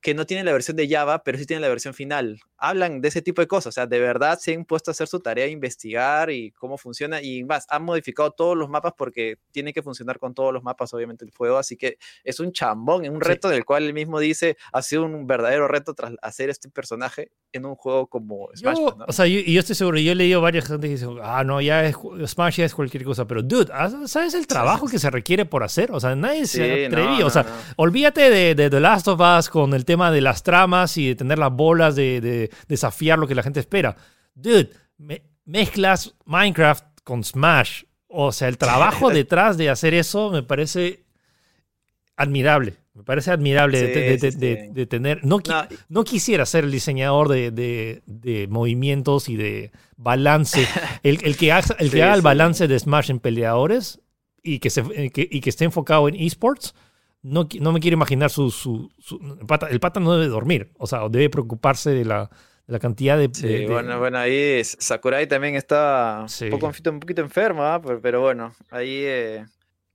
que 0.00 0.14
no 0.14 0.26
tiene 0.26 0.44
la 0.44 0.52
versión 0.52 0.76
de 0.76 0.88
Java, 0.88 1.22
pero 1.22 1.38
sí 1.38 1.46
tiene 1.46 1.60
la 1.60 1.68
versión 1.68 1.94
final. 1.94 2.40
Hablan 2.60 3.00
de 3.00 3.08
ese 3.08 3.22
tipo 3.22 3.40
de 3.40 3.48
cosas, 3.48 3.68
o 3.68 3.72
sea, 3.72 3.86
de 3.86 3.98
verdad 3.98 4.38
se 4.38 4.54
han 4.54 4.64
puesto 4.64 4.90
a 4.90 4.92
hacer 4.92 5.08
su 5.08 5.20
tarea, 5.20 5.46
investigar 5.46 6.30
y 6.30 6.52
cómo 6.52 6.76
funciona 6.78 7.22
y 7.22 7.42
más, 7.44 7.66
han 7.68 7.84
modificado 7.84 8.30
todos 8.30 8.56
los 8.56 8.68
mapas 8.68 8.92
porque 8.96 9.36
tiene 9.50 9.72
que 9.72 9.82
funcionar 9.82 10.18
con 10.18 10.34
todos 10.34 10.52
los 10.52 10.62
mapas, 10.62 10.92
obviamente, 10.94 11.24
el 11.24 11.30
juego, 11.30 11.58
así 11.58 11.76
que 11.76 11.98
es 12.24 12.38
un 12.40 12.52
chambón, 12.52 13.04
es 13.04 13.10
un 13.10 13.20
reto 13.20 13.48
del 13.48 13.64
cual 13.64 13.84
él 13.84 13.94
mismo 13.94 14.20
dice, 14.20 14.56
ha 14.72 14.82
sido 14.82 15.04
un 15.04 15.26
verdadero 15.26 15.68
reto 15.68 15.94
tras 15.94 16.14
hacer 16.22 16.50
este 16.50 16.68
personaje 16.68 17.30
en 17.52 17.66
un 17.66 17.74
juego 17.74 18.06
como 18.06 18.48
Smash. 18.54 18.76
Yo, 18.76 18.96
O 19.08 19.12
sea, 19.12 19.26
yo 19.26 19.60
estoy 19.60 19.74
seguro, 19.74 19.98
yo 19.98 20.12
he 20.12 20.14
leído 20.14 20.40
varias 20.40 20.66
gente 20.66 20.86
que 20.86 20.94
dicen, 20.94 21.16
ah, 21.22 21.42
no, 21.44 21.60
ya 21.60 21.84
es, 21.84 21.96
Smash 22.26 22.56
ya 22.56 22.64
es 22.64 22.74
cualquier 22.74 23.04
cosa, 23.04 23.26
pero 23.26 23.42
dude, 23.42 23.72
¿sabes 24.06 24.34
el 24.34 24.46
trabajo 24.46 24.86
que 24.86 24.98
se 24.98 25.10
requiere 25.10 25.44
por 25.44 25.62
hacer? 25.62 25.90
O 25.92 26.00
sea, 26.00 26.14
nadie 26.14 26.46
se 26.46 26.86
atrevía, 26.86 27.26
o 27.26 27.30
sea, 27.30 27.46
olvídate 27.76 28.30
de, 28.30 28.54
de 28.54 28.70
The 28.70 28.80
Last 28.80 29.08
of 29.08 29.20
Us 29.20 29.48
con 29.48 29.74
el 29.74 29.84
tema 29.84 30.10
de 30.10 30.20
las 30.20 30.42
tramas 30.42 30.96
y 30.96 31.08
de 31.08 31.14
tener 31.14 31.38
las 31.38 31.52
bolas 31.52 31.96
de, 31.96 32.49
desafiar 32.68 33.18
lo 33.18 33.26
que 33.26 33.34
la 33.34 33.42
gente 33.42 33.60
espera. 33.60 33.96
Dude, 34.34 34.70
mezclas 35.44 36.14
Minecraft 36.24 36.84
con 37.04 37.24
Smash. 37.24 37.84
O 38.08 38.32
sea, 38.32 38.48
el 38.48 38.58
trabajo 38.58 39.10
detrás 39.14 39.56
de 39.56 39.70
hacer 39.70 39.94
eso 39.94 40.30
me 40.30 40.42
parece 40.42 41.04
admirable. 42.16 42.74
Me 42.92 43.04
parece 43.04 43.30
admirable 43.30 43.80
de, 43.80 44.86
tener. 44.86 45.24
No, 45.24 45.38
no, 45.88 46.04
quisiera 46.04 46.44
ser 46.44 46.64
el 46.64 46.70
diseñador 46.70 47.28
de, 47.28 48.46
movimientos 48.50 49.28
y 49.28 49.36
de 49.36 49.72
balance. 49.96 50.66
El, 51.02 51.36
que, 51.36 51.52
haga, 51.52 51.76
el, 51.78 51.90
que 51.90 52.02
haga 52.02 52.14
el 52.14 52.20
balance 52.20 52.68
de 52.68 52.78
Smash 52.78 53.10
en 53.10 53.20
peleadores 53.20 54.00
y 54.42 54.58
que, 54.58 54.68
se, 54.68 54.82
y 55.14 55.40
que 55.40 55.50
esté 55.50 55.64
enfocado 55.64 56.08
en 56.08 56.14
esports 56.16 56.74
no, 57.22 57.48
no 57.60 57.72
me 57.72 57.80
quiero 57.80 57.96
imaginar 57.96 58.30
su, 58.30 58.50
su, 58.50 58.90
el, 59.70 59.80
pata, 59.80 60.00
no 60.00 60.12
debe 60.14 60.28
dormir, 60.28 60.72
o 60.78 60.86
sea, 60.86 61.08
debe 61.08 61.28
preocuparse 61.28 61.90
de 61.90 62.04
la, 62.04 62.30
de 62.66 62.72
la 62.72 62.78
cantidad 62.78 63.18
de, 63.18 63.30
sí, 63.32 63.66
bueno, 63.66 63.98
bueno, 63.98 64.18
ahí 64.18 64.62
Sakurai 64.64 65.26
también 65.26 65.54
está 65.54 66.26
un, 66.40 66.50
poco, 66.50 66.72
un 66.90 67.00
poquito 67.00 67.20
enfermo, 67.20 67.62
¿ah? 67.62 67.80
pero, 68.02 68.20
bueno, 68.20 68.54
ahí 68.70 69.02
eh, 69.04 69.44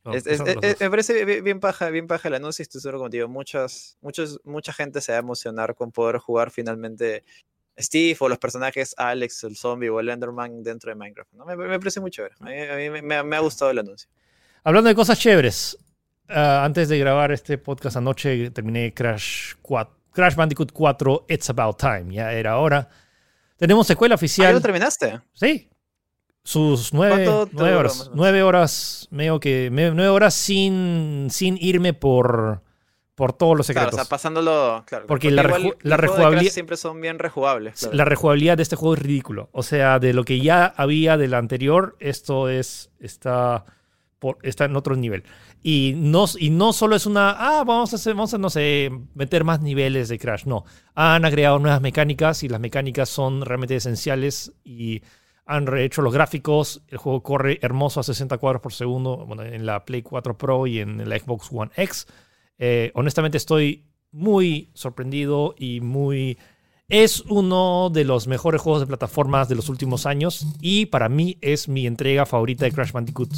me 0.05 0.89
parece 0.89 1.41
bien 1.41 1.59
paja, 1.59 1.89
bien 1.89 2.05
paja 2.05 2.27
el 2.27 2.35
anuncio, 2.35 2.61
estoy 2.61 2.81
seguro 2.81 2.99
contigo, 2.99 3.27
muchas, 3.27 3.97
muchos, 4.01 4.39
mucha 4.43 4.71
gente 4.71 5.01
se 5.01 5.11
va 5.11 5.17
a 5.17 5.21
emocionar 5.21 5.73
con 5.73 5.91
poder 5.91 6.19
jugar 6.19 6.51
finalmente 6.51 7.23
Steve 7.77 8.15
o 8.19 8.29
los 8.29 8.37
personajes 8.37 8.93
Alex, 8.97 9.43
el 9.43 9.57
zombie 9.57 9.89
o 9.89 9.99
el 9.99 10.09
Enderman 10.09 10.63
dentro 10.63 10.89
de 10.89 10.95
Minecraft. 10.95 11.33
¿no? 11.33 11.45
Me, 11.45 11.79
parece 11.79 11.99
muy 11.99 12.11
chévere. 12.11 12.35
A 12.39 12.45
mí, 12.77 12.89
me, 13.01 13.23
me, 13.23 13.35
ha 13.35 13.39
gustado 13.39 13.71
el 13.71 13.79
anuncio. 13.79 14.09
Hablando 14.63 14.87
de 14.87 14.95
cosas 14.95 15.19
chéveres, 15.19 15.77
Ah, 16.29 16.63
antes 16.65 16.89
de 16.89 16.97
grabar 16.97 17.31
este 17.31 17.57
podcast 17.57 17.97
anoche 17.97 18.49
terminé 18.51 18.93
Crash, 18.93 19.53
4, 19.61 19.95
Crash 20.11 20.35
Bandicoot 20.35 20.71
4 20.71 21.25
It's 21.29 21.49
About 21.49 21.77
Time. 21.77 22.13
Ya 22.13 22.31
era 22.31 22.57
hora. 22.57 22.89
Tenemos 23.57 23.87
secuela 23.87 24.15
oficial. 24.15 24.47
¿Ah, 24.47 24.53
lo 24.53 24.61
terminaste? 24.61 25.21
Sí. 25.33 25.69
Sus 26.43 26.93
nueve, 26.93 27.25
nueve 27.53 27.75
horas. 27.75 28.11
Nueve 28.13 28.43
horas, 28.43 29.07
medio 29.09 29.39
que, 29.39 29.69
nueve 29.71 30.09
horas 30.09 30.35
sin, 30.35 31.27
sin 31.31 31.57
irme 31.59 31.93
por, 31.93 32.61
por 33.15 33.33
todos 33.33 33.57
los 33.57 33.65
secretos. 33.65 33.91
Claro, 33.91 34.03
o 34.03 34.05
sea, 34.05 34.09
pasándolo. 34.09 34.83
Claro, 34.85 35.07
porque, 35.07 35.31
la, 35.31 35.41
la 35.81 35.97
rejugabilidad. 35.97 36.51
Siempre 36.51 36.77
son 36.77 37.01
bien 37.01 37.17
rejugables. 37.17 37.89
La 37.91 38.05
rejugabilidad 38.05 38.57
de 38.57 38.63
este 38.63 38.75
juego 38.75 38.93
es 38.93 39.01
ridículo. 39.01 39.49
O 39.53 39.63
sea, 39.63 39.97
de 39.97 40.13
lo 40.13 40.23
que 40.23 40.39
ya 40.39 40.65
había 40.65 41.17
del 41.17 41.33
anterior, 41.33 41.95
esto 41.99 42.47
es. 42.47 42.91
Está, 42.99 43.65
por, 44.25 44.39
está 44.41 44.65
en 44.65 44.75
otro 44.75 44.95
nivel. 44.95 45.23
Y 45.61 45.93
no, 45.95 46.25
y 46.39 46.49
no 46.49 46.73
solo 46.73 46.95
es 46.95 47.05
una, 47.05 47.31
ah, 47.37 47.63
vamos 47.63 47.93
a, 47.93 47.97
hacer, 47.97 48.15
vamos 48.15 48.33
a, 48.33 48.39
no 48.39 48.49
sé, 48.49 48.89
meter 49.13 49.43
más 49.43 49.61
niveles 49.61 50.09
de 50.09 50.17
Crash. 50.17 50.45
No, 50.45 50.65
han 50.95 51.25
agregado 51.25 51.59
nuevas 51.59 51.81
mecánicas 51.81 52.41
y 52.43 52.49
las 52.49 52.59
mecánicas 52.59 53.09
son 53.09 53.41
realmente 53.41 53.75
esenciales 53.75 54.53
y 54.63 55.01
han 55.45 55.67
rehecho 55.67 56.01
los 56.01 56.13
gráficos. 56.13 56.81
El 56.87 56.97
juego 56.97 57.21
corre 57.21 57.59
hermoso 57.61 57.99
a 57.99 58.03
60 58.03 58.37
cuadros 58.39 58.61
por 58.61 58.73
segundo 58.73 59.25
bueno, 59.25 59.43
en 59.43 59.65
la 59.65 59.85
Play 59.85 60.01
4 60.01 60.37
Pro 60.37 60.65
y 60.65 60.79
en 60.79 61.07
la 61.07 61.19
Xbox 61.19 61.49
One 61.51 61.71
X. 61.75 62.07
Eh, 62.57 62.91
honestamente 62.95 63.37
estoy 63.37 63.85
muy 64.11 64.71
sorprendido 64.73 65.55
y 65.57 65.81
muy 65.81 66.37
Es 66.87 67.21
uno 67.21 67.89
de 67.91 68.05
los 68.05 68.27
mejores 68.27 68.61
juegos 68.61 68.81
de 68.81 68.87
plataformas 68.87 69.49
de 69.49 69.55
los 69.55 69.69
últimos 69.69 70.05
años 70.05 70.47
y 70.61 70.85
para 70.85 71.09
mí 71.09 71.37
es 71.41 71.67
mi 71.67 71.87
entrega 71.87 72.25
favorita 72.25 72.65
de 72.65 72.71
Crash 72.71 72.91
Bandicoot. 72.91 73.31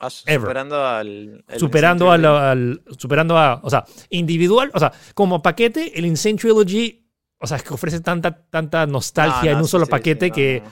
Ah, 0.00 0.10
superando 0.10 0.86
al. 0.86 1.44
Superando 1.56 2.10
al, 2.10 2.82
Superando 2.96 3.36
a. 3.36 3.60
O 3.62 3.70
sea, 3.70 3.84
individual. 4.10 4.70
O 4.74 4.78
sea, 4.78 4.92
como 5.14 5.42
paquete, 5.42 5.98
el 5.98 6.06
Insane 6.06 6.36
Trilogy. 6.36 7.04
O 7.40 7.46
sea, 7.46 7.56
es 7.56 7.62
que 7.62 7.74
ofrece 7.74 8.00
tanta, 8.00 8.46
tanta 8.48 8.86
nostalgia 8.86 9.52
en 9.52 9.58
un 9.58 9.68
solo 9.68 9.86
paquete 9.86 10.30
que. 10.30 10.62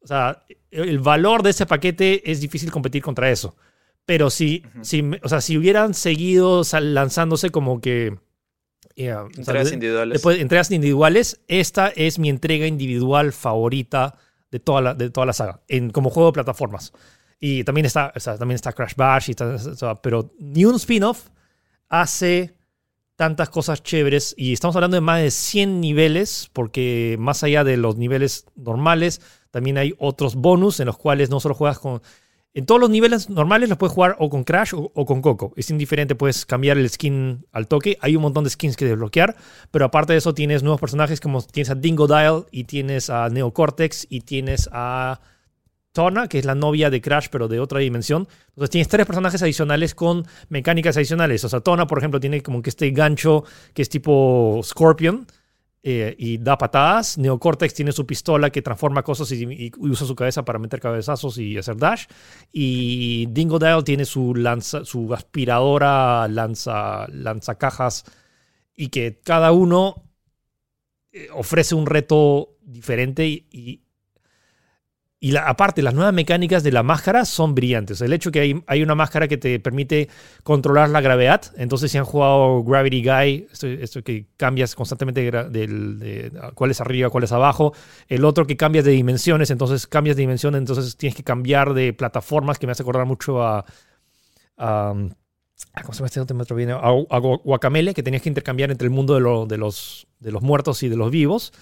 O 0.00 0.06
sea, 0.06 0.44
el 0.70 1.00
valor 1.00 1.42
de 1.42 1.50
ese 1.50 1.66
paquete 1.66 2.30
es 2.30 2.40
difícil 2.40 2.70
competir 2.70 3.02
contra 3.02 3.30
eso. 3.30 3.56
Pero 4.04 4.30
si, 4.30 4.62
si, 4.82 5.02
o 5.22 5.28
sea, 5.28 5.40
si 5.40 5.58
hubieran 5.58 5.92
seguido 5.94 6.62
lanzándose 6.80 7.50
como 7.50 7.80
que 7.80 8.16
entregas 8.94 9.72
individuales. 9.72 10.12
Después, 10.14 10.38
entregas 10.38 10.70
individuales, 10.70 11.40
esta 11.48 11.88
es 11.88 12.18
mi 12.18 12.28
entrega 12.28 12.66
individual 12.66 13.32
favorita 13.32 14.16
de 14.50 14.60
toda 14.60 14.80
la, 14.80 14.94
de 14.94 15.10
toda 15.10 15.26
la 15.26 15.32
saga, 15.32 15.60
en, 15.68 15.90
como 15.90 16.10
juego 16.10 16.30
de 16.30 16.34
plataformas. 16.34 16.92
Y 17.38 17.64
también 17.64 17.86
está, 17.86 18.12
también 18.12 18.56
está 18.56 18.72
Crash 18.72 18.94
Bash, 18.96 19.30
y 19.30 19.34
pero 20.02 20.32
ni 20.38 20.64
un 20.64 20.76
spin-off 20.76 21.28
hace 21.88 22.54
tantas 23.16 23.50
cosas 23.50 23.82
chéveres. 23.82 24.34
Y 24.36 24.52
estamos 24.52 24.76
hablando 24.76 24.96
de 24.96 25.02
más 25.02 25.20
de 25.20 25.30
100 25.30 25.80
niveles, 25.80 26.50
porque 26.52 27.16
más 27.18 27.42
allá 27.42 27.64
de 27.64 27.76
los 27.76 27.96
niveles 27.96 28.46
normales, 28.56 29.20
también 29.50 29.78
hay 29.78 29.94
otros 29.98 30.34
bonus 30.34 30.80
en 30.80 30.86
los 30.86 30.96
cuales 30.96 31.30
no 31.30 31.40
solo 31.40 31.54
juegas 31.54 31.78
con 31.78 32.00
en 32.56 32.64
todos 32.64 32.80
los 32.80 32.88
niveles 32.88 33.28
normales 33.28 33.68
los 33.68 33.76
puedes 33.76 33.92
jugar 33.92 34.16
o 34.18 34.30
con 34.30 34.42
Crash 34.42 34.72
o, 34.74 35.04
con 35.04 35.20
Coco. 35.20 35.52
Es 35.56 35.68
indiferente, 35.68 36.14
puedes 36.14 36.46
cambiar 36.46 36.78
el 36.78 36.88
skin 36.88 37.44
al 37.52 37.68
toque. 37.68 37.98
Hay 38.00 38.16
un 38.16 38.22
montón 38.22 38.44
de 38.44 38.50
skins 38.50 38.78
que 38.78 38.86
desbloquear, 38.86 39.36
pero 39.70 39.84
aparte 39.84 40.14
de 40.14 40.20
eso 40.20 40.32
tienes 40.32 40.62
nuevos 40.62 40.80
personajes 40.80 41.20
como 41.20 41.42
tienes 41.42 41.68
a 41.68 41.74
Dingo 41.74 42.06
Dial 42.06 42.46
y 42.50 42.64
tienes 42.64 43.10
a 43.10 43.28
Neocortex 43.28 44.06
y 44.08 44.22
tienes 44.22 44.70
a 44.72 45.20
Tona, 45.96 46.28
que 46.28 46.38
es 46.38 46.44
la 46.44 46.54
novia 46.54 46.90
de 46.90 47.00
Crash, 47.00 47.28
pero 47.30 47.48
de 47.48 47.58
otra 47.58 47.80
dimensión. 47.80 48.28
Entonces 48.48 48.68
tienes 48.68 48.88
tres 48.88 49.06
personajes 49.06 49.42
adicionales 49.42 49.94
con 49.94 50.26
mecánicas 50.50 50.94
adicionales. 50.98 51.42
O 51.44 51.48
sea, 51.48 51.60
Tona, 51.60 51.86
por 51.86 51.96
ejemplo, 51.96 52.20
tiene 52.20 52.42
como 52.42 52.60
que 52.60 52.68
este 52.68 52.90
gancho 52.90 53.44
que 53.72 53.80
es 53.80 53.88
tipo 53.88 54.60
Scorpion 54.62 55.26
eh, 55.82 56.14
y 56.18 56.36
da 56.36 56.58
patadas. 56.58 57.16
Neocortex 57.16 57.72
tiene 57.72 57.92
su 57.92 58.04
pistola 58.04 58.50
que 58.50 58.60
transforma 58.60 59.02
cosas 59.02 59.32
y, 59.32 59.72
usa 59.78 60.06
su 60.06 60.14
cabeza 60.14 60.44
para 60.44 60.58
meter 60.58 60.80
cabezazos 60.80 61.38
y 61.38 61.56
hacer 61.56 61.78
dash. 61.78 62.04
Y 62.52 63.24
Dingo 63.30 63.58
Dial 63.58 63.82
tiene 63.82 64.04
su, 64.04 64.34
lanza, 64.34 64.84
su 64.84 65.14
aspiradora 65.14 66.28
lanza, 66.28 67.06
cajas 67.58 68.04
y 68.76 68.88
que 68.88 69.18
cada 69.24 69.52
uno 69.52 70.04
eh, 71.10 71.28
ofrece 71.32 71.74
un 71.74 71.86
reto 71.86 72.58
diferente 72.60 73.26
y 73.26 73.85
aparte, 75.42 75.82
las 75.82 75.94
nuevas 75.94 76.12
mecánicas 76.12 76.62
de 76.62 76.72
la 76.72 76.82
máscara 76.82 77.24
son 77.24 77.54
brillantes. 77.54 78.00
El 78.02 78.12
hecho 78.12 78.30
que 78.30 78.40
hay, 78.40 78.62
hay, 78.66 78.82
una 78.82 78.94
máscara 78.94 79.28
que 79.28 79.38
te 79.38 79.58
permite 79.58 80.08
controlar 80.42 80.90
la 80.90 81.00
gravedad. 81.00 81.42
Entonces, 81.56 81.90
si 81.90 81.98
han 81.98 82.04
jugado 82.04 82.62
Gravity 82.62 83.02
Guy, 83.02 83.48
esto, 83.80 84.02
que 84.02 84.26
cambias 84.36 84.74
constantemente 84.74 85.30
de, 85.30 86.32
cuál 86.54 86.70
es 86.70 86.80
arriba, 86.80 87.08
cuál 87.08 87.24
es 87.24 87.32
abajo. 87.32 87.72
El 88.08 88.24
otro 88.24 88.46
que 88.46 88.56
cambias 88.56 88.84
de 88.84 88.92
dimensiones, 88.92 89.50
entonces 89.50 89.86
cambias 89.86 90.16
de 90.16 90.22
dimensión, 90.22 90.54
entonces 90.54 90.96
tienes 90.96 91.16
que 91.16 91.24
cambiar 91.24 91.72
de 91.72 91.94
plataformas, 91.94 92.58
que 92.58 92.66
me 92.66 92.72
hace 92.72 92.82
acordar 92.82 93.06
mucho 93.06 93.42
a. 93.42 93.64
¿Cómo 94.56 95.92
se 95.92 95.98
llama 95.98 96.06
este 96.06 96.20
otro 96.20 96.56
viene? 96.56 96.72
A, 96.72 97.18
Guacamele, 97.18 97.94
que 97.94 98.02
tenías 98.02 98.22
que 98.22 98.28
intercambiar 98.28 98.70
entre 98.70 98.86
el 98.86 98.92
mundo 98.92 99.14
de, 99.14 99.46
de, 99.48 99.58
los, 99.58 100.06
de 100.20 100.30
los 100.30 100.42
muertos 100.42 100.82
y 100.82 100.90
de 100.90 100.96
los 100.96 101.10
vivos 101.10 101.52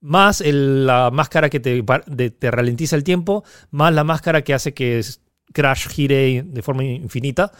más 0.00 0.42
la 0.44 1.10
máscara 1.10 1.50
que 1.50 1.60
te, 1.60 1.82
te, 1.82 2.50
ralentiza 2.50 2.96
el 2.96 3.04
tiempo, 3.04 3.44
más 3.70 3.92
la 3.92 4.04
máscara 4.04 4.42
que 4.42 4.54
hace 4.54 4.72
que 4.74 5.02
Crash 5.52 5.88
gire 5.88 6.42
de 6.42 6.62
forma 6.62 6.84
infinita. 6.84 7.52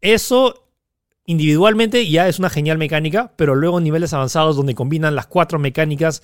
Eso 0.00 0.70
individualmente 1.26 2.08
ya 2.08 2.28
es 2.28 2.38
una 2.38 2.50
genial 2.50 2.78
mecánica, 2.78 3.32
pero 3.36 3.54
luego 3.54 3.78
en 3.78 3.84
niveles 3.84 4.12
avanzados 4.12 4.56
donde 4.56 4.74
combinan 4.74 5.14
las 5.14 5.26
cuatro 5.26 5.58
mecánicas 5.58 6.22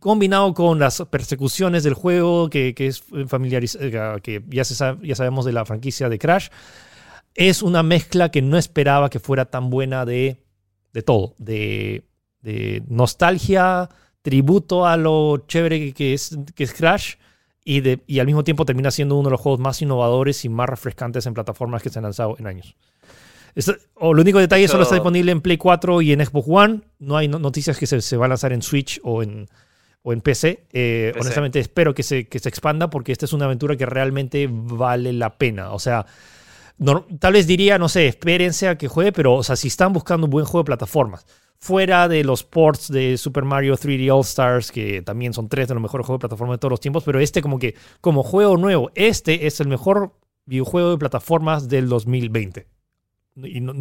combinado 0.00 0.52
con 0.52 0.80
las 0.80 1.02
persecuciones 1.10 1.84
del 1.84 1.94
juego 1.94 2.50
que, 2.50 2.74
que 2.74 2.88
es 2.88 3.04
familiarizado, 3.28 4.18
que 4.20 4.42
ya, 4.48 4.64
se 4.64 4.74
ya 5.02 5.14
sabemos 5.14 5.44
de 5.44 5.52
la 5.52 5.64
franquicia 5.64 6.08
de 6.08 6.18
Crash, 6.18 6.48
es 7.34 7.62
una 7.62 7.82
mezcla 7.82 8.30
que 8.30 8.42
no 8.42 8.58
esperaba 8.58 9.10
que 9.10 9.20
fuera 9.20 9.44
tan 9.44 9.70
buena 9.70 10.04
de, 10.04 10.42
de 10.92 11.02
todo, 11.02 11.34
de, 11.38 12.04
de 12.40 12.82
nostalgia, 12.88 13.88
tributo 14.24 14.86
a 14.86 14.96
lo 14.96 15.44
chévere 15.46 15.92
que 15.92 16.14
es, 16.14 16.36
que 16.54 16.64
es 16.64 16.72
Crash 16.72 17.16
y, 17.62 17.80
de, 17.80 18.00
y 18.06 18.20
al 18.20 18.26
mismo 18.26 18.42
tiempo 18.42 18.64
termina 18.64 18.90
siendo 18.90 19.16
uno 19.16 19.28
de 19.28 19.32
los 19.32 19.40
juegos 19.40 19.60
más 19.60 19.82
innovadores 19.82 20.46
y 20.46 20.48
más 20.48 20.66
refrescantes 20.66 21.26
en 21.26 21.34
plataformas 21.34 21.82
que 21.82 21.90
se 21.90 21.98
han 21.98 22.04
lanzado 22.04 22.34
en 22.38 22.46
años. 22.46 22.74
o 23.96 24.14
lo 24.14 24.22
único 24.22 24.38
detalle 24.38 24.66
solo 24.66 24.84
está 24.84 24.94
disponible 24.94 25.30
en 25.30 25.42
Play 25.42 25.58
4 25.58 26.00
y 26.00 26.12
en 26.12 26.24
Xbox 26.24 26.48
One. 26.50 26.80
No 27.00 27.18
hay 27.18 27.28
noticias 27.28 27.78
que 27.78 27.86
se, 27.86 28.00
se, 28.00 28.16
va 28.16 28.24
a 28.24 28.28
lanzar 28.28 28.54
en 28.54 28.62
Switch 28.62 28.98
o 29.04 29.22
en, 29.22 29.46
o 30.02 30.14
en 30.14 30.22
PC. 30.22 30.64
Eh, 30.72 31.12
honestamente 31.20 31.60
espero 31.60 31.92
que 31.92 32.02
se, 32.02 32.26
que 32.26 32.38
se 32.38 32.48
expanda 32.48 32.88
porque 32.88 33.12
esta 33.12 33.26
es 33.26 33.34
una 33.34 33.44
aventura 33.44 33.76
que 33.76 33.84
realmente 33.84 34.48
vale 34.50 35.12
la 35.12 35.36
pena. 35.36 35.72
O 35.72 35.78
sea, 35.78 36.06
tal 37.18 37.32
vez 37.34 37.46
diría, 37.46 37.78
no 37.78 37.90
sé, 37.90 38.06
espérense 38.06 38.68
a 38.68 38.78
que 38.78 38.88
juegue, 38.88 39.12
pero 39.12 39.34
o 39.34 39.42
sea, 39.42 39.54
si 39.54 39.68
están 39.68 39.92
buscando 39.92 40.24
un 40.24 40.30
buen 40.30 40.46
juego 40.46 40.62
de 40.62 40.68
plataformas 40.68 41.26
fuera 41.64 42.08
de 42.08 42.24
los 42.24 42.44
ports 42.44 42.92
de 42.92 43.16
Super 43.16 43.42
Mario 43.42 43.74
3D 43.74 44.14
All 44.14 44.20
Stars, 44.20 44.70
que 44.70 45.00
también 45.00 45.32
son 45.32 45.48
tres 45.48 45.66
de 45.66 45.72
los 45.72 45.82
mejores 45.82 46.06
juegos 46.06 46.18
de 46.18 46.28
plataforma 46.28 46.52
de 46.52 46.58
todos 46.58 46.72
los 46.72 46.80
tiempos, 46.80 47.04
pero 47.04 47.20
este 47.20 47.40
como 47.40 47.58
que 47.58 47.74
como 48.02 48.22
juego 48.22 48.58
nuevo, 48.58 48.90
este 48.94 49.46
es 49.46 49.60
el 49.60 49.68
mejor 49.68 50.12
videojuego 50.44 50.90
de 50.90 50.98
plataformas 50.98 51.66
del 51.66 51.88
2020. 51.88 52.66
Y 53.36 53.62
no, 53.62 53.72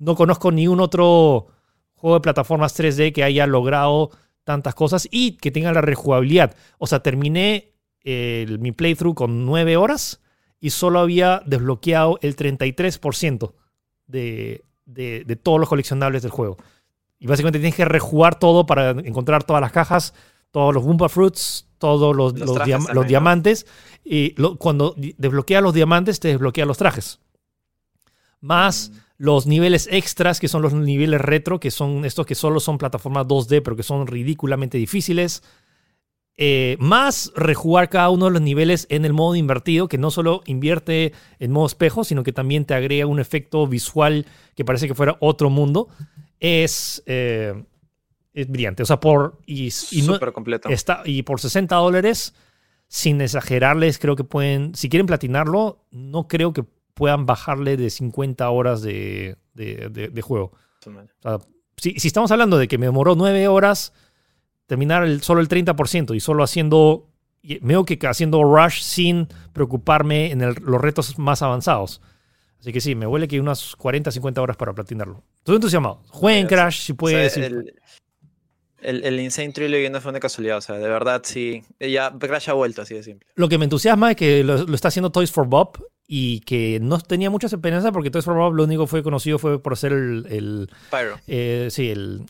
no, 0.00 0.14
conozco 0.16 0.50
ni 0.50 0.66
un 0.66 0.80
otro 0.80 1.46
juego 1.94 2.16
de 2.16 2.22
plataformas 2.22 2.76
3D 2.76 3.12
que 3.12 3.22
haya 3.22 3.46
logrado 3.46 4.10
tantas 4.42 4.74
cosas 4.74 5.06
y 5.08 5.36
que 5.36 5.52
tenga 5.52 5.72
la 5.72 5.80
rejugabilidad. 5.80 6.56
O 6.78 6.88
sea, 6.88 7.04
terminé 7.04 7.72
mi 8.04 8.72
playthrough 8.72 9.14
con 9.14 9.46
nueve 9.46 9.76
horas 9.76 10.20
y 10.58 10.70
solo 10.70 10.98
había 10.98 11.40
desbloqueado 11.46 12.18
el 12.20 12.34
33% 12.34 13.52
de, 14.08 14.64
de, 14.86 15.22
de 15.24 15.36
todos 15.36 15.60
los 15.60 15.68
coleccionables 15.68 16.22
del 16.22 16.32
juego. 16.32 16.56
Y 17.22 17.28
básicamente 17.28 17.60
tienes 17.60 17.76
que 17.76 17.84
rejugar 17.84 18.36
todo 18.40 18.66
para 18.66 18.90
encontrar 18.90 19.44
todas 19.44 19.60
las 19.60 19.70
cajas, 19.70 20.12
todos 20.50 20.74
los 20.74 20.82
Goomba 20.82 21.08
Fruits, 21.08 21.68
todos 21.78 22.16
los, 22.16 22.36
los, 22.36 23.06
diamantes. 23.06 23.64
Y 24.04 24.34
cuando 24.58 24.96
desbloqueas 24.96 25.62
los 25.62 25.72
diamantes, 25.72 26.18
te 26.18 26.26
desbloquea 26.26 26.66
los 26.66 26.78
trajes. 26.78 27.20
Más 28.40 28.90
mm. 28.90 28.96
los 29.18 29.46
niveles 29.46 29.88
extras, 29.92 30.40
que 30.40 30.48
son 30.48 30.62
los 30.62 30.72
niveles 30.72 31.20
retro, 31.20 31.60
que 31.60 31.70
son 31.70 32.04
estos 32.04 32.26
que 32.26 32.34
solo 32.34 32.58
son 32.58 32.76
plataformas 32.76 33.28
2D, 33.28 33.62
pero 33.62 33.76
que 33.76 33.84
son 33.84 34.08
ridículamente 34.08 34.76
difíciles. 34.76 35.44
Eh, 36.36 36.76
más 36.80 37.30
rejugar 37.36 37.88
cada 37.88 38.10
uno 38.10 38.24
de 38.24 38.32
los 38.32 38.42
niveles 38.42 38.88
en 38.90 39.04
el 39.04 39.12
modo 39.12 39.36
invertido, 39.36 39.86
que 39.86 39.96
no 39.96 40.10
solo 40.10 40.42
invierte 40.46 41.12
en 41.38 41.52
modo 41.52 41.66
espejo, 41.66 42.02
sino 42.02 42.24
que 42.24 42.32
también 42.32 42.64
te 42.64 42.74
agrega 42.74 43.06
un 43.06 43.20
efecto 43.20 43.64
visual 43.68 44.26
que 44.56 44.64
parece 44.64 44.88
que 44.88 44.96
fuera 44.96 45.16
otro 45.20 45.50
mundo 45.50 45.88
es, 46.42 47.02
eh, 47.06 47.54
es 48.34 48.48
brillante. 48.48 48.82
O 48.82 48.86
sea, 48.86 48.98
por. 49.00 49.38
Y, 49.46 49.68
y 49.92 50.06
completo. 50.32 50.68
Está, 50.68 51.02
y 51.04 51.22
por 51.22 51.40
60 51.40 51.74
dólares, 51.76 52.34
sin 52.88 53.20
exagerarles, 53.20 53.98
creo 53.98 54.16
que 54.16 54.24
pueden. 54.24 54.74
Si 54.74 54.88
quieren 54.88 55.06
platinarlo, 55.06 55.84
no 55.92 56.26
creo 56.26 56.52
que 56.52 56.64
puedan 56.94 57.26
bajarle 57.26 57.76
de 57.76 57.88
50 57.88 58.50
horas 58.50 58.82
de, 58.82 59.36
de, 59.54 60.22
juego. 60.22 60.52
si, 61.76 61.92
si, 61.98 62.08
estamos 62.08 62.30
hablando 62.32 62.58
de 62.58 62.68
que 62.68 62.76
me 62.76 62.86
demoró 62.86 63.14
9 63.14 63.48
horas 63.48 63.92
terminar 64.66 65.04
el, 65.04 65.22
solo 65.22 65.40
el 65.40 65.48
30% 65.48 66.14
y 66.14 66.20
solo 66.20 66.42
haciendo. 66.42 67.08
Veo 67.60 67.84
que 67.84 67.98
haciendo 68.06 68.44
rush 68.44 68.82
sin 68.82 69.26
preocuparme 69.52 70.30
en 70.30 70.40
los 70.40 70.80
retos 70.80 71.18
más 71.18 71.42
avanzados. 71.42 72.00
Así 72.60 72.72
que 72.72 72.80
sí, 72.80 72.94
me 72.94 73.04
huele 73.04 73.26
que 73.26 73.40
unas 73.40 73.74
40, 73.74 74.12
50 74.12 74.40
horas 74.40 74.56
para 74.56 74.72
platinarlo. 74.72 75.24
Estoy 75.42 75.56
entusiasmado. 75.56 76.00
Jueguen 76.08 76.46
Crash 76.46 76.82
si 76.82 76.92
puedes. 76.92 77.36
el, 77.36 77.74
el, 78.80 79.20
Insane 79.20 79.50
Trilogy 79.50 79.90
no 79.90 80.00
fue 80.00 80.10
una 80.10 80.20
casualidad, 80.20 80.58
o 80.58 80.60
sea, 80.60 80.76
de 80.76 80.88
verdad 80.88 81.22
sí. 81.24 81.64
Ya 81.80 82.16
Crash 82.16 82.48
ha 82.48 82.52
vuelto, 82.52 82.82
así 82.82 82.94
de 82.94 83.02
simple. 83.02 83.26
Lo 83.34 83.48
que 83.48 83.58
me 83.58 83.64
entusiasma 83.64 84.12
es 84.12 84.16
que 84.16 84.44
lo, 84.44 84.72
está 84.72 84.86
haciendo 84.86 85.10
Toys 85.10 85.32
for 85.32 85.48
Bob 85.48 85.84
y 86.06 86.40
que 86.40 86.78
no 86.80 87.00
tenía 87.00 87.28
mucha 87.28 87.48
esperanza 87.48 87.90
porque 87.90 88.12
Toys 88.12 88.24
for 88.24 88.36
Bob 88.36 88.54
lo 88.54 88.62
único 88.62 88.84
que 88.84 88.90
fue 88.90 89.02
conocido 89.02 89.40
fue 89.40 89.60
por 89.60 89.72
hacer 89.72 89.92
el. 89.92 90.26
el 90.30 90.70
Spyro. 90.86 91.18
Eh, 91.26 91.66
sí, 91.72 91.90
el, 91.90 92.24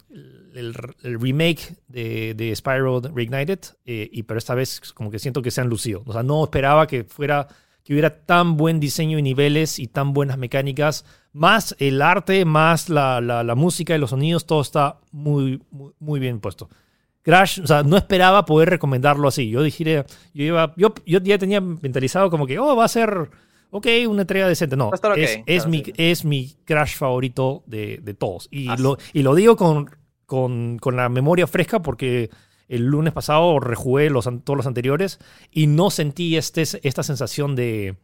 el, 0.54 0.72
remake 1.20 1.76
de, 1.88 2.32
de 2.32 2.56
Spyro 2.56 3.02
Reignited, 3.14 3.60
eh, 3.84 4.08
y, 4.10 4.22
pero 4.22 4.38
esta 4.38 4.54
vez 4.54 4.80
como 4.94 5.10
que 5.10 5.18
siento 5.18 5.42
que 5.42 5.50
se 5.50 5.60
han 5.60 5.68
lucido. 5.68 6.02
O 6.06 6.14
sea, 6.14 6.22
no 6.22 6.42
esperaba 6.44 6.86
que 6.86 7.04
fuera 7.04 7.46
que 7.84 7.92
hubiera 7.92 8.24
tan 8.24 8.56
buen 8.56 8.80
diseño 8.80 9.18
y 9.18 9.22
niveles 9.22 9.78
y 9.78 9.88
tan 9.88 10.12
buenas 10.12 10.38
mecánicas, 10.38 11.04
más 11.32 11.74
el 11.78 12.00
arte, 12.02 12.44
más 12.44 12.88
la, 12.88 13.54
música 13.56 13.94
y 13.94 13.98
los 13.98 14.10
sonidos, 14.10 14.46
todo 14.46 14.60
está 14.60 15.00
muy, 15.10 15.60
muy, 15.98 16.20
bien 16.20 16.40
puesto. 16.40 16.68
Crash, 17.22 17.60
o 17.60 17.66
sea, 17.66 17.82
no 17.82 17.96
esperaba 17.96 18.44
poder 18.44 18.70
recomendarlo 18.70 19.28
así. 19.28 19.48
Yo 19.48 19.62
dije, 19.62 20.04
yo, 20.34 20.44
iba, 20.44 20.74
yo, 20.76 20.94
yo 21.06 21.20
ya 21.20 21.38
tenía 21.38 21.60
mentalizado 21.60 22.30
como 22.30 22.46
que, 22.46 22.58
oh, 22.58 22.76
va 22.76 22.84
a 22.84 22.88
ser, 22.88 23.30
ok, 23.70 23.86
una 24.08 24.22
entrega 24.22 24.48
decente. 24.48 24.76
No, 24.76 24.90
es, 25.46 25.66
mi, 25.66 25.82
es 25.96 26.24
mi 26.24 26.54
Crash 26.64 26.96
favorito 26.96 27.62
de, 27.66 27.98
de 28.02 28.14
todos. 28.14 28.48
Y, 28.50 28.68
ah, 28.68 28.76
lo, 28.78 28.98
y 29.12 29.22
lo 29.22 29.34
digo 29.34 29.56
con, 29.56 29.90
con, 30.26 30.78
con, 30.78 30.96
la 30.96 31.08
memoria 31.08 31.46
fresca 31.46 31.80
porque 31.80 32.30
el 32.72 32.86
lunes 32.86 33.12
pasado 33.12 33.60
rejugué 33.60 34.08
los, 34.08 34.24
todos 34.44 34.56
los 34.56 34.66
anteriores 34.66 35.18
y 35.50 35.66
no 35.66 35.90
sentí 35.90 36.38
este, 36.38 36.62
esta 36.82 37.02
sensación 37.02 37.54
de 37.54 37.96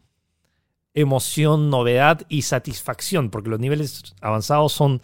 emoción, 0.93 1.71
novedad 1.71 2.21
y 2.29 2.43
satisfacción, 2.43 3.31
porque 3.31 3.49
los 3.49 3.61
niveles 3.61 4.15
avanzados 4.21 4.73
son 4.73 5.01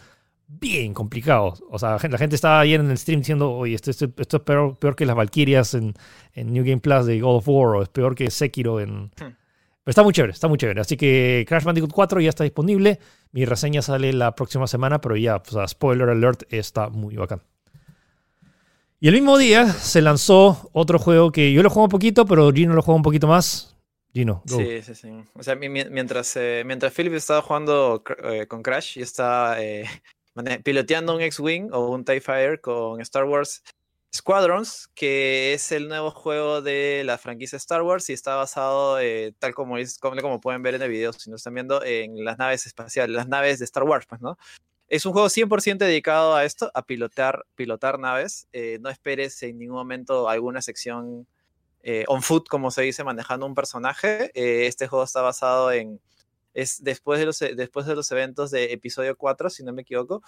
bien 0.47 0.93
complicados. 0.93 1.63
O 1.71 1.79
sea, 1.79 1.97
la 2.09 2.17
gente 2.17 2.35
estaba 2.35 2.59
ayer 2.59 2.79
en 2.79 2.91
el 2.91 2.97
stream 2.99 3.21
diciendo, 3.21 3.51
oye, 3.51 3.73
esto, 3.73 3.89
esto, 3.89 4.05
es 4.05 4.43
peor, 4.43 4.77
peor, 4.77 4.95
que 4.95 5.07
las 5.07 5.15
Valkyrias 5.15 5.73
en, 5.73 5.95
en, 6.33 6.53
New 6.53 6.63
Game 6.63 6.79
Plus 6.79 7.07
de 7.07 7.19
God 7.19 7.37
of 7.37 7.49
War, 7.49 7.75
o 7.77 7.81
es 7.81 7.89
peor 7.89 8.13
que 8.13 8.29
Sekiro 8.29 8.79
en... 8.79 9.05
Hmm. 9.05 9.33
Pero 9.83 9.91
está 9.91 10.03
muy 10.03 10.13
chévere, 10.13 10.33
está 10.33 10.47
muy 10.47 10.57
chévere. 10.59 10.81
Así 10.81 10.95
que 10.95 11.43
Crash 11.47 11.63
Bandicoot 11.63 11.91
4 11.91 12.21
ya 12.21 12.29
está 12.29 12.43
disponible. 12.43 12.99
Mi 13.31 13.45
reseña 13.45 13.81
sale 13.81 14.13
la 14.13 14.35
próxima 14.35 14.67
semana, 14.67 15.01
pero 15.01 15.15
ya, 15.15 15.37
o 15.37 15.51
sea, 15.51 15.67
spoiler 15.67 16.09
alert, 16.09 16.43
está 16.51 16.89
muy 16.89 17.15
bacán. 17.15 17.41
Y 18.99 19.07
el 19.07 19.13
mismo 19.13 19.37
día 19.37 19.67
se 19.67 20.01
lanzó 20.01 20.69
otro 20.73 20.99
juego 20.99 21.31
que 21.31 21.51
yo 21.51 21.61
lo 21.61 21.69
juego 21.69 21.85
un 21.85 21.91
poquito, 21.91 22.25
pero 22.25 22.51
Gino 22.51 22.73
lo 22.73 22.81
juega 22.81 22.95
un 22.95 23.03
poquito 23.03 23.27
más. 23.27 23.75
Gino, 24.13 24.41
Sí, 24.45 24.81
sí, 24.81 24.95
sí. 24.95 25.09
O 25.33 25.43
sea, 25.43 25.55
mientras, 25.55 26.35
eh, 26.37 26.63
mientras 26.65 26.93
Philip 26.93 27.13
estaba 27.13 27.41
jugando 27.41 28.01
eh, 28.23 28.47
con 28.47 28.63
Crash 28.63 28.97
y 28.97 29.01
estaba 29.01 29.61
eh, 29.61 29.85
piloteando 30.63 31.15
un 31.15 31.21
X-Wing 31.21 31.69
o 31.73 31.89
un 31.89 32.05
TIE 32.05 32.21
Fighter 32.21 32.61
con 32.61 33.01
Star 33.01 33.25
Wars 33.25 33.61
Squadrons, 34.15 34.89
que 34.95 35.53
es 35.53 35.71
el 35.71 35.89
nuevo 35.89 36.09
juego 36.11 36.61
de 36.61 37.03
la 37.05 37.17
franquicia 37.17 37.57
Star 37.57 37.81
Wars 37.81 38.09
y 38.09 38.13
está 38.13 38.35
basado, 38.35 38.99
eh, 38.99 39.33
tal 39.39 39.53
como, 39.53 39.77
es, 39.77 39.97
como, 39.99 40.39
pueden 40.39 40.63
ver 40.63 40.75
en 40.75 40.81
el 40.81 40.89
video, 40.89 41.11
si 41.11 41.29
no 41.29 41.35
están 41.35 41.53
viendo, 41.53 41.83
en 41.83 42.23
las 42.23 42.37
naves 42.37 42.65
espaciales, 42.65 43.15
las 43.15 43.27
naves 43.27 43.59
de 43.59 43.65
Star 43.65 43.83
Wars, 43.83 44.05
pues, 44.07 44.21
¿no? 44.21 44.37
Es 44.87 45.05
un 45.05 45.13
juego 45.13 45.29
100% 45.29 45.77
dedicado 45.77 46.35
a 46.35 46.45
esto, 46.45 46.69
a 46.73 46.85
pilotar, 46.85 47.45
pilotar 47.55 47.99
naves. 47.99 48.47
Eh, 48.53 48.77
no 48.81 48.89
esperes 48.89 49.41
en 49.43 49.57
ningún 49.57 49.77
momento 49.77 50.29
alguna 50.29 50.61
sección 50.61 51.27
eh, 51.81 52.05
on 52.07 52.21
foot, 52.21 52.47
como 52.47 52.71
se 52.71 52.83
dice, 52.83 53.03
manejando 53.03 53.45
un 53.45 53.55
personaje. 53.55 54.31
este 54.33 54.87
juego 54.87 55.03
está 55.03 55.21
basado 55.21 55.71
en, 55.71 55.99
es 56.55 56.83
después 56.83 57.19
de 57.19 57.27
los, 57.27 57.41
e, 57.41 57.53
después 57.53 57.85
de 57.85 57.95
los 57.95 58.11
eventos 58.11 58.49
de 58.49 58.73
episodio 58.73 59.15
4, 59.15 59.49
si 59.51 59.63
no 59.63 59.73
me 59.73 59.83
equivoco, 59.83 60.23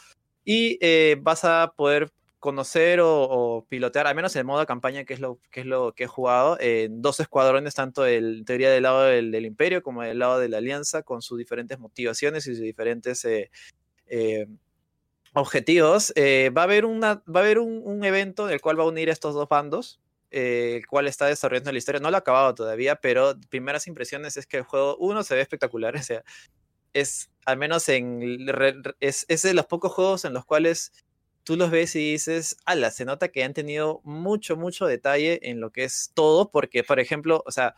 y 0.45 0.77
eh, 0.81 1.17
vas 1.19 1.43
a 1.45 1.73
poder 1.75 2.11
conocer 2.39 2.99
o, 3.01 3.65
pilotear, 3.67 4.05
al 4.05 4.15
menos 4.15 4.35
en 4.35 4.41
el 4.41 4.45
modo 4.45 4.63
campaña, 4.67 5.05
que 5.05 5.13
es 5.15 5.19
lo 5.19 5.39
que, 5.49 5.61
es 5.61 5.65
lo 5.65 5.93
que 5.93 6.03
he 6.03 6.07
jugado, 6.07 6.57
en 6.59 7.01
dos 7.01 7.19
escuadrones, 7.19 7.73
tanto 7.73 8.05
en 8.05 8.45
teoría 8.45 8.69
del 8.69 8.83
lado 8.83 9.03
del, 9.03 9.45
imperio 9.45 9.81
como 9.81 10.03
del 10.03 10.19
lado 10.19 10.39
de 10.39 10.49
la 10.49 10.59
alianza, 10.59 11.01
con 11.01 11.21
sus 11.21 11.37
diferentes 11.39 11.79
motivaciones 11.79 12.45
y 12.45 12.51
sus 12.51 12.61
diferentes 12.61 13.25
eh, 13.25 13.49
eh, 14.09 14.47
objetivos. 15.33 16.13
va 16.15 16.61
a 16.61 16.63
haber, 16.63 16.85
una, 16.85 17.23
va 17.27 17.41
a 17.41 17.43
haber 17.43 17.59
un, 17.59 18.03
evento 18.03 18.47
en 18.47 18.53
el 18.53 18.61
cual 18.61 18.79
va 18.79 18.83
a 18.83 18.87
unir 18.87 19.09
estos 19.09 19.33
dos 19.33 19.47
bandos, 19.49 19.99
el 20.31 20.85
cual 20.87 21.07
está 21.07 21.27
desarrollando 21.27 21.71
la 21.71 21.77
historia. 21.77 22.01
No 22.01 22.09
lo 22.09 22.17
ha 22.17 22.19
acabado 22.19 22.55
todavía, 22.55 22.95
pero 22.95 23.35
primeras 23.49 23.87
impresiones 23.87 24.37
es 24.37 24.47
que 24.47 24.57
el 24.57 24.63
juego, 24.63 24.97
uno, 24.97 25.23
se 25.23 25.35
ve 25.35 25.41
espectacular, 25.41 25.95
o 25.97 26.03
sea, 26.03 26.23
es 26.93 27.29
al 27.45 27.57
menos 27.57 27.87
en, 27.89 28.45
es, 28.99 29.25
es 29.29 29.41
de 29.43 29.53
los 29.53 29.65
pocos 29.67 29.93
juegos 29.93 30.25
en 30.25 30.33
los 30.33 30.45
cuales 30.45 30.91
tú 31.47 31.55
los 31.55 31.71
ves 31.71 31.95
y 31.95 32.11
dices, 32.11 32.57
ala, 32.65 32.91
se 32.91 33.05
nota 33.05 33.29
que 33.29 33.41
han 33.41 33.53
tenido 33.53 34.01
mucho, 34.03 34.57
mucho 34.57 34.85
detalle 34.85 35.39
en 35.49 35.61
lo 35.61 35.71
que 35.71 35.85
es 35.85 36.11
todo, 36.13 36.51
porque, 36.51 36.83
por 36.83 36.99
ejemplo, 36.99 37.41
o 37.45 37.51
sea, 37.51 37.73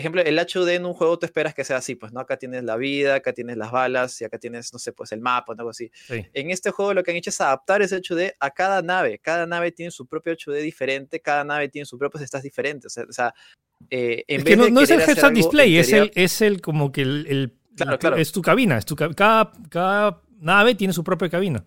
ejemplo, 0.00 0.22
el 0.22 0.38
HUD 0.38 0.68
en 0.68 0.86
un 0.86 0.94
juego 0.94 1.18
tú 1.18 1.26
esperas 1.26 1.54
que 1.54 1.64
sea 1.64 1.78
así, 1.78 1.96
pues, 1.96 2.12
¿no? 2.12 2.20
Acá 2.20 2.36
tienes 2.36 2.62
la 2.62 2.76
vida, 2.76 3.16
acá 3.16 3.32
tienes 3.32 3.56
las 3.56 3.72
balas 3.72 4.20
y 4.20 4.24
acá 4.24 4.38
tienes, 4.38 4.72
no 4.72 4.78
sé, 4.78 4.92
pues 4.92 5.10
el 5.12 5.20
mapa 5.20 5.52
o 5.52 5.56
algo 5.58 5.70
así. 5.70 5.90
En 6.08 6.50
este 6.50 6.70
juego 6.70 6.94
lo 6.94 7.02
que 7.02 7.10
han 7.10 7.16
hecho 7.16 7.30
es 7.30 7.40
adaptar 7.40 7.82
ese 7.82 7.96
HUD 7.96 8.30
a 8.38 8.50
cada 8.50 8.80
nave. 8.80 9.18
Cada 9.18 9.46
nave 9.46 9.72
tiene 9.72 9.90
su 9.90 10.06
propio 10.06 10.34
HUD 10.34 10.56
diferente, 10.56 11.20
cada 11.20 11.42
nave 11.44 11.68
tiene 11.68 11.84
su 11.84 11.98
propio 11.98 12.24
stats 12.24 12.44
diferente. 12.44 12.86
O 12.86 13.12
sea, 13.12 13.34
eh, 13.90 14.24
en 14.28 14.44
vez 14.44 14.56
no, 14.56 14.68
no 14.68 14.80
es 14.82 14.90
el 14.90 15.00
heads 15.00 15.32
display, 15.34 15.78
es 15.78 15.92
el, 15.92 16.12
es 16.14 16.42
el 16.42 16.60
como 16.60 16.92
que 16.92 17.02
el, 17.02 17.58
claro, 17.76 17.98
claro. 17.98 18.16
es 18.16 18.30
tu 18.32 18.40
cabina, 18.40 18.78
es 18.78 18.84
tu, 18.84 18.94
cada, 18.94 19.52
cada 19.68 20.22
nave 20.40 20.74
tiene 20.74 20.92
su 20.92 21.02
propia 21.02 21.28
cabina. 21.28 21.64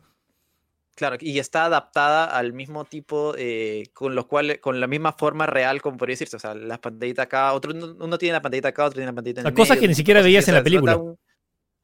Claro, 0.95 1.17
y 1.19 1.39
está 1.39 1.65
adaptada 1.65 2.25
al 2.25 2.53
mismo 2.53 2.85
tipo, 2.85 3.33
eh, 3.37 3.85
con 3.93 4.13
lo 4.13 4.27
cual, 4.27 4.59
con 4.59 4.79
la 4.79 4.87
misma 4.87 5.13
forma 5.13 5.45
real, 5.45 5.81
como 5.81 5.97
podría 5.97 6.13
decirse. 6.13 6.35
O 6.35 6.39
sea, 6.39 6.53
las 6.53 6.79
pantallitas 6.79 7.23
acá, 7.25 7.53
otro, 7.53 7.71
uno 7.73 8.17
tiene 8.17 8.33
la 8.33 8.41
pantallita 8.41 8.69
acá, 8.69 8.85
otro 8.85 8.95
tiene 8.95 9.07
la 9.07 9.15
pantallita 9.15 9.41
en 9.41 9.47
el 9.47 9.53
Cosas 9.53 9.77
que 9.77 9.87
ni 9.87 9.95
siquiera 9.95 10.21
veías 10.21 10.47
en 10.47 10.55
la 10.55 10.63
película. 10.63 10.99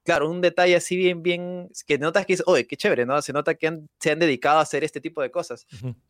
claro, 0.03 0.29
un 0.29 0.41
detalle 0.41 0.75
así 0.75 0.97
bien, 0.97 1.23
bien, 1.23 1.69
que 1.85 1.97
notas 1.97 2.25
que 2.25 2.33
es, 2.33 2.43
oye, 2.45 2.67
qué 2.67 2.75
chévere, 2.75 3.05
¿no? 3.05 3.21
Se 3.21 3.31
nota 3.31 3.55
que 3.55 3.79
se 3.99 4.11
han 4.11 4.19
dedicado 4.19 4.59
a 4.59 4.63
hacer 4.63 4.83
este 4.83 4.99
tipo 4.99 5.21
de 5.21 5.31
cosas. 5.31 5.65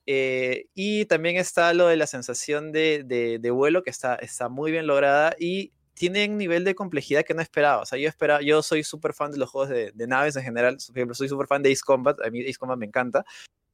Eh, 0.06 0.68
y 0.74 1.06
también 1.06 1.38
está 1.38 1.74
lo 1.74 1.88
de 1.88 1.98
la 1.98 2.08
sensación 2.08 2.72
de, 2.72 3.04
de, 3.06 3.38
de, 3.39 3.52
vuelo, 3.52 3.84
que 3.84 3.91
está, 3.91 4.16
está 4.16 4.50
muy 4.50 4.72
bien 4.72 4.88
lograda. 4.88 5.36
Y 5.39 5.72
tiene 5.98 6.30
un 6.30 6.38
nivel 6.38 6.64
de 6.64 6.76
complejidad 6.76 7.24
que 7.24 7.34
no 7.34 7.41
esperaba. 7.41 7.82
O 7.82 7.86
sea, 7.86 7.98
yo 7.98 8.08
esperaba, 8.08 8.41
yo 8.41 8.62
soy 8.62 8.84
súper 8.84 9.14
fan 9.14 9.32
de 9.32 9.38
los 9.38 9.50
juegos 9.50 9.70
de, 9.70 10.08
naves 10.08 10.36
en 10.36 10.43
general. 10.43 10.78
Por 10.88 10.98
ejemplo, 10.98 11.16
soy 11.16 11.28
súper 11.28 11.48
fan 11.48 11.64
de 11.64 11.72
Ace 11.72 11.82
Combat. 11.84 12.20
A 12.22 12.30
mí 12.30 12.41
Ace 12.41 12.58
Combat 12.58 12.78
me 12.78 12.86
encanta. 12.86 13.26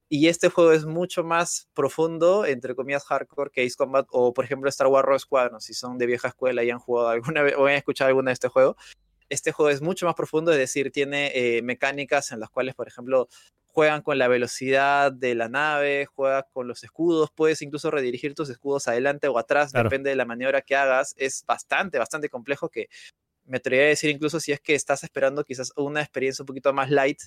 Y 0.09 0.27
este 0.27 0.49
juego 0.49 0.71
es 0.71 0.85
mucho 0.85 1.23
más 1.23 1.67
profundo, 1.73 2.45
entre 2.45 2.75
comillas, 2.75 3.03
hardcore 3.05 3.49
que 3.51 3.65
Ace 3.65 3.75
Combat 3.75 4.05
o, 4.11 4.33
por 4.33 4.45
ejemplo, 4.45 4.69
Star 4.69 4.87
Wars 4.87 5.23
Squadron. 5.23 5.59
Si 5.59 5.73
son 5.73 5.97
de 5.97 6.05
vieja 6.05 6.29
escuela 6.29 6.63
y 6.63 6.69
han 6.69 6.79
jugado 6.79 7.09
alguna 7.09 7.41
vez 7.41 7.55
o 7.57 7.65
han 7.65 7.73
escuchado 7.73 8.09
alguna 8.09 8.29
de 8.29 8.33
este 8.33 8.47
juego, 8.47 8.77
este 9.29 9.51
juego 9.51 9.69
es 9.69 9.81
mucho 9.81 10.05
más 10.05 10.15
profundo, 10.15 10.51
es 10.51 10.57
decir, 10.57 10.91
tiene 10.91 11.31
eh, 11.33 11.61
mecánicas 11.61 12.31
en 12.31 12.39
las 12.39 12.49
cuales, 12.49 12.75
por 12.75 12.87
ejemplo, 12.87 13.27
juegan 13.73 14.03
con 14.03 14.19
la 14.19 14.27
velocidad 14.27 15.11
de 15.11 15.33
la 15.33 15.49
nave, 15.49 16.05
juegas 16.05 16.45
con 16.53 16.67
los 16.67 16.83
escudos, 16.83 17.31
puedes 17.33 17.61
incluso 17.63 17.89
redirigir 17.89 18.35
tus 18.35 18.49
escudos 18.49 18.87
adelante 18.87 19.27
o 19.27 19.39
atrás, 19.39 19.71
depende 19.71 20.11
de 20.11 20.15
la 20.15 20.25
maniobra 20.25 20.61
que 20.61 20.75
hagas. 20.75 21.15
Es 21.17 21.43
bastante, 21.47 21.97
bastante 21.97 22.29
complejo 22.29 22.69
que 22.69 22.87
me 23.45 23.57
atrevería 23.57 23.87
a 23.87 23.89
decir 23.89 24.11
incluso 24.11 24.39
si 24.39 24.51
es 24.51 24.59
que 24.59 24.75
estás 24.75 25.03
esperando 25.03 25.43
quizás 25.43 25.71
una 25.75 26.01
experiencia 26.01 26.43
un 26.43 26.47
poquito 26.47 26.71
más 26.71 26.91
light. 26.91 27.19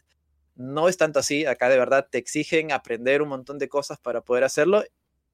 No 0.55 0.89
es 0.89 0.97
tanto 0.97 1.19
así, 1.19 1.45
acá 1.47 1.69
de 1.69 1.79
verdad 1.79 2.07
te 2.09 2.19
exigen 2.19 2.71
aprender 2.71 3.23
un 3.23 3.29
montón 3.29 3.59
de 3.59 3.69
cosas 3.69 3.99
para 3.99 4.21
poder 4.21 4.45
hacerlo. 4.45 4.85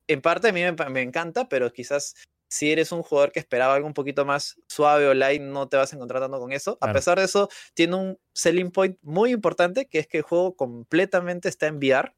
En 0.09 0.23
parte 0.23 0.49
a 0.49 0.53
mí 0.53 0.63
me 0.91 1.03
encanta, 1.03 1.47
pero 1.47 1.71
quizás 1.73 2.15
si 2.53 2.71
eres 2.71 2.93
un 2.93 3.03
jugador 3.03 3.33
que 3.33 3.41
esperaba 3.41 3.75
algo 3.75 3.87
un 3.87 3.95
poquito 3.95 4.27
más 4.27 4.59
suave 4.67 5.09
o 5.09 5.15
light, 5.15 5.41
no 5.41 5.71
te 5.71 5.79
vas 5.79 5.91
a 5.91 5.97
encontrar 5.97 6.21
tanto 6.21 6.39
con 6.39 6.53
eso. 6.53 6.77
A 6.83 6.93
pesar 6.93 7.19
de 7.19 7.25
eso, 7.25 7.49
tiene 7.73 7.97
un 7.97 8.19
selling 8.35 8.71
point 8.71 8.99
muy 9.01 9.33
importante, 9.33 9.87
que 9.87 10.01
es 10.01 10.07
que 10.07 10.19
el 10.19 10.23
juego 10.23 10.55
completamente 10.55 11.49
está 11.49 11.67
en 11.69 11.77
VR, 11.77 12.13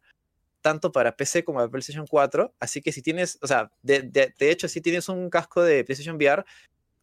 tanto 0.60 0.90
para 0.90 1.16
PC 1.16 1.44
como 1.44 1.60
para 1.60 1.70
PlayStation 1.70 2.08
4. 2.08 2.52
Así 2.58 2.82
que 2.82 2.90
si 2.90 3.00
tienes, 3.00 3.38
o 3.42 3.46
sea, 3.46 3.70
de, 3.82 4.02
de, 4.02 4.50
hecho, 4.50 4.66
si 4.66 4.80
tienes 4.80 5.08
un 5.08 5.30
casco 5.30 5.62
de 5.62 5.84
PlayStation 5.84 6.16
VR, 6.16 6.44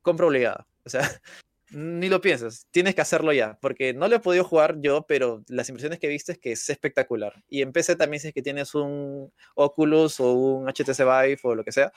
compra 0.02 0.28
obligado. 0.28 0.68
O 0.84 0.90
sea, 0.90 1.00
ni 1.70 2.10
lo 2.10 2.20
piensas, 2.20 2.68
tienes 2.72 2.96
que 2.96 3.02
hacerlo 3.02 3.32
ya, 3.32 3.58
porque 3.62 3.94
no 3.94 4.10
lo 4.10 4.18
he 4.18 4.20
podido 4.20 4.44
jugar 4.44 4.82
yo, 4.82 5.06
pero 5.08 5.42
las 5.48 5.70
impresiones 5.70 6.00
que 6.00 6.10
viste 6.10 6.34
es 6.34 6.38
que 6.38 6.52
es 6.52 6.70
espectacular. 6.70 7.46
Y 7.48 7.62
en 7.62 7.72
PC 7.72 7.96
también 7.96 8.20
si 8.20 8.28
es 8.28 8.34
que 8.34 8.42
tienes 8.42 8.76
un 8.76 9.32
Oculus 9.56 10.20
o 10.20 10.34
un 10.34 10.68
HTC 10.68 10.98
Vive 11.00 11.40
o 11.44 11.56
lo 11.56 11.64
que 11.64 11.72
sea, 11.72 11.94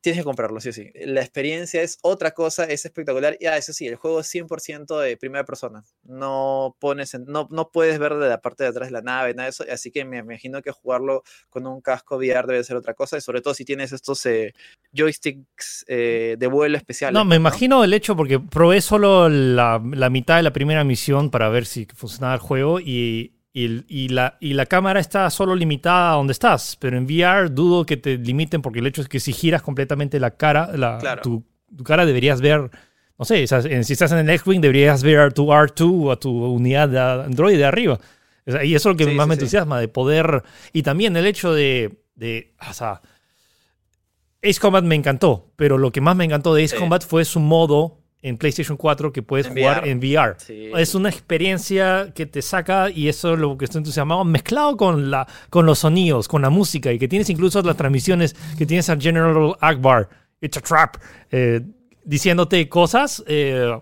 tienes 0.00 0.20
que 0.20 0.24
comprarlo, 0.24 0.60
sí 0.60 0.70
o 0.70 0.72
sí. 0.72 0.90
La 0.94 1.20
experiencia 1.20 1.82
es 1.82 1.98
otra 2.02 2.30
cosa, 2.32 2.64
es 2.64 2.84
espectacular. 2.84 3.36
Y 3.40 3.46
ah, 3.46 3.56
eso 3.56 3.72
sí, 3.72 3.86
el 3.86 3.96
juego 3.96 4.20
es 4.20 4.34
100% 4.34 4.98
de 5.00 5.16
primera 5.16 5.44
persona. 5.44 5.84
No 6.04 6.76
pones, 6.78 7.18
no, 7.26 7.48
no 7.50 7.70
puedes 7.70 7.98
ver 7.98 8.14
de 8.14 8.28
la 8.28 8.40
parte 8.40 8.64
de 8.64 8.70
atrás 8.70 8.88
de 8.88 8.92
la 8.92 9.02
nave, 9.02 9.34
nada 9.34 9.44
de 9.44 9.50
eso. 9.50 9.64
Así 9.70 9.90
que 9.90 10.04
me 10.04 10.18
imagino 10.18 10.62
que 10.62 10.70
jugarlo 10.70 11.22
con 11.48 11.66
un 11.66 11.80
casco 11.80 12.16
VR 12.16 12.46
debe 12.46 12.64
ser 12.64 12.76
otra 12.76 12.94
cosa. 12.94 13.18
Y 13.18 13.20
sobre 13.20 13.42
todo 13.42 13.54
si 13.54 13.64
tienes 13.64 13.92
estos 13.92 14.24
eh, 14.26 14.54
joysticks 14.92 15.84
eh, 15.88 16.36
de 16.38 16.46
vuelo 16.46 16.76
especiales. 16.76 17.14
No, 17.14 17.24
me 17.24 17.36
imagino 17.36 17.84
el 17.84 17.92
hecho 17.92 18.16
porque 18.16 18.40
probé 18.40 18.80
solo 18.80 19.28
la, 19.28 19.82
la 19.92 20.10
mitad 20.10 20.36
de 20.36 20.42
la 20.42 20.52
primera 20.52 20.84
misión 20.84 21.30
para 21.30 21.48
ver 21.48 21.66
si 21.66 21.86
funcionaba 21.94 22.34
el 22.34 22.40
juego 22.40 22.80
y 22.80 23.39
y, 23.52 24.08
la, 24.08 24.36
y 24.40 24.52
la 24.52 24.66
cámara 24.66 25.00
está 25.00 25.28
solo 25.30 25.56
limitada 25.56 26.12
a 26.12 26.16
donde 26.16 26.32
estás, 26.32 26.76
pero 26.76 26.96
en 26.96 27.04
VR 27.04 27.50
dudo 27.50 27.84
que 27.84 27.96
te 27.96 28.16
limiten 28.16 28.62
porque 28.62 28.78
el 28.78 28.86
hecho 28.86 29.02
es 29.02 29.08
que 29.08 29.18
si 29.18 29.32
giras 29.32 29.62
completamente 29.62 30.20
la 30.20 30.32
cara, 30.32 30.70
la, 30.76 31.20
tu, 31.20 31.44
cara 31.84 32.06
deberías 32.06 32.40
ver, 32.40 32.70
no 33.18 33.24
sé, 33.24 33.46
si 33.46 33.92
estás 33.92 34.12
en 34.12 34.18
el 34.18 34.30
X-Wing 34.30 34.60
deberías 34.60 35.02
ver 35.02 35.18
a 35.18 35.30
tu 35.30 35.46
R2 35.46 36.04
o 36.04 36.12
a 36.12 36.20
tu 36.20 36.30
unidad 36.30 36.88
de 36.88 37.00
Android 37.00 37.56
de 37.56 37.64
arriba. 37.64 37.98
Y 38.46 38.74
eso 38.74 38.90
es 38.90 38.94
lo 38.94 38.96
que 38.96 39.12
más 39.12 39.28
me 39.28 39.34
entusiasma, 39.34 39.78
de 39.78 39.88
poder... 39.88 40.42
Y 40.72 40.82
también 40.82 41.16
el 41.16 41.26
hecho 41.26 41.52
de... 41.52 42.02
de 42.14 42.54
o 42.68 42.72
sea, 42.72 43.02
Ace 44.42 44.58
Combat 44.58 44.82
me 44.82 44.94
encantó, 44.94 45.52
pero 45.56 45.76
lo 45.76 45.92
que 45.92 46.00
más 46.00 46.16
me 46.16 46.24
encantó 46.24 46.54
de 46.54 46.64
Ace 46.64 46.76
Combat 46.76 47.04
fue 47.04 47.24
su 47.24 47.40
modo 47.40 47.99
en 48.22 48.36
PlayStation 48.36 48.76
4 48.76 49.12
que 49.12 49.22
puedes 49.22 49.48
jugar 49.48 49.86
en 49.88 49.98
VR. 49.98 50.36
Es 50.78 50.94
una 50.94 51.08
experiencia 51.08 52.12
que 52.14 52.26
te 52.26 52.42
saca 52.42 52.90
y 52.90 53.08
eso 53.08 53.34
es 53.34 53.38
lo 53.38 53.56
que 53.56 53.64
estoy 53.64 53.78
entusiasmado, 53.78 54.24
mezclado 54.24 54.76
con, 54.76 55.10
la, 55.10 55.26
con 55.48 55.66
los 55.66 55.80
sonidos, 55.80 56.28
con 56.28 56.42
la 56.42 56.50
música 56.50 56.92
y 56.92 56.98
que 56.98 57.08
tienes 57.08 57.30
incluso 57.30 57.62
las 57.62 57.76
transmisiones 57.76 58.36
que 58.58 58.66
tienes 58.66 58.90
a 58.90 58.96
General 58.96 59.56
Akbar, 59.60 60.08
It's 60.40 60.56
a 60.56 60.60
Trap, 60.60 60.96
eh, 61.30 61.60
diciéndote 62.04 62.68
cosas. 62.68 63.24
Eh, 63.26 63.78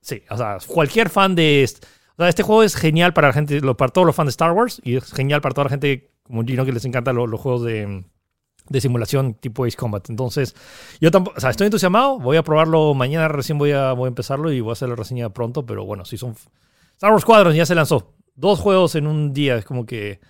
sí, 0.00 0.22
o 0.30 0.36
sea, 0.36 0.58
cualquier 0.66 1.08
fan 1.08 1.34
de... 1.36 1.62
este 1.62 2.42
juego 2.42 2.64
es 2.64 2.74
genial 2.74 3.12
para 3.12 3.28
la 3.28 3.34
gente, 3.34 3.60
para 3.74 3.92
todos 3.92 4.06
los 4.06 4.16
fans 4.16 4.26
de 4.26 4.30
Star 4.30 4.52
Wars 4.52 4.80
y 4.82 4.96
es 4.96 5.12
genial 5.12 5.40
para 5.40 5.54
toda 5.54 5.66
la 5.66 5.70
gente 5.70 6.10
como 6.24 6.44
Gino 6.44 6.64
que 6.64 6.72
les 6.72 6.84
encantan 6.84 7.16
los 7.16 7.40
juegos 7.40 7.64
de 7.64 8.04
de 8.68 8.80
simulación 8.80 9.34
tipo 9.34 9.64
Ace 9.64 9.76
Combat. 9.76 10.08
Entonces, 10.10 10.54
yo 11.00 11.10
tampoco, 11.10 11.36
o 11.36 11.40
sea, 11.40 11.50
estoy 11.50 11.66
entusiasmado, 11.66 12.18
voy 12.18 12.36
a 12.36 12.42
probarlo 12.42 12.94
mañana, 12.94 13.28
recién 13.28 13.58
voy 13.58 13.72
a, 13.72 13.92
voy 13.92 14.06
a 14.06 14.08
empezarlo 14.08 14.52
y 14.52 14.60
voy 14.60 14.70
a 14.70 14.72
hacer 14.72 14.88
la 14.88 14.96
reseña 14.96 15.30
pronto, 15.30 15.64
pero 15.66 15.84
bueno, 15.84 16.04
si 16.04 16.16
son... 16.16 16.34
Star 16.94 17.12
Wars 17.12 17.22
Squadron 17.22 17.54
ya 17.54 17.66
se 17.66 17.74
lanzó. 17.74 18.14
Dos 18.34 18.60
juegos 18.60 18.94
en 18.94 19.06
un 19.06 19.32
día, 19.32 19.56
es 19.56 19.64
como 19.64 19.86
que... 19.86 20.20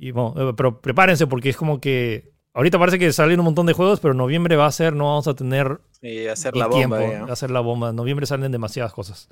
Y 0.00 0.12
bueno, 0.12 0.34
eh, 0.36 0.54
pero 0.56 0.80
prepárense 0.80 1.26
porque 1.26 1.50
es 1.50 1.56
como 1.56 1.80
que... 1.80 2.32
Ahorita 2.54 2.78
parece 2.78 2.98
que 2.98 3.12
salen 3.12 3.38
un 3.38 3.44
montón 3.44 3.66
de 3.66 3.72
juegos, 3.72 4.00
pero 4.00 4.14
noviembre 4.14 4.56
va 4.56 4.66
a 4.66 4.72
ser, 4.72 4.94
no 4.94 5.04
vamos 5.04 5.28
a 5.28 5.34
tener... 5.34 5.80
Y 6.02 6.26
hacer 6.26 6.56
la 6.56 6.66
bomba. 6.66 6.98
Tiempo, 6.98 7.32
hacer 7.32 7.50
la 7.50 7.60
bomba. 7.60 7.90
En 7.90 7.96
noviembre 7.96 8.26
salen 8.26 8.50
demasiadas 8.50 8.92
cosas. 8.92 9.28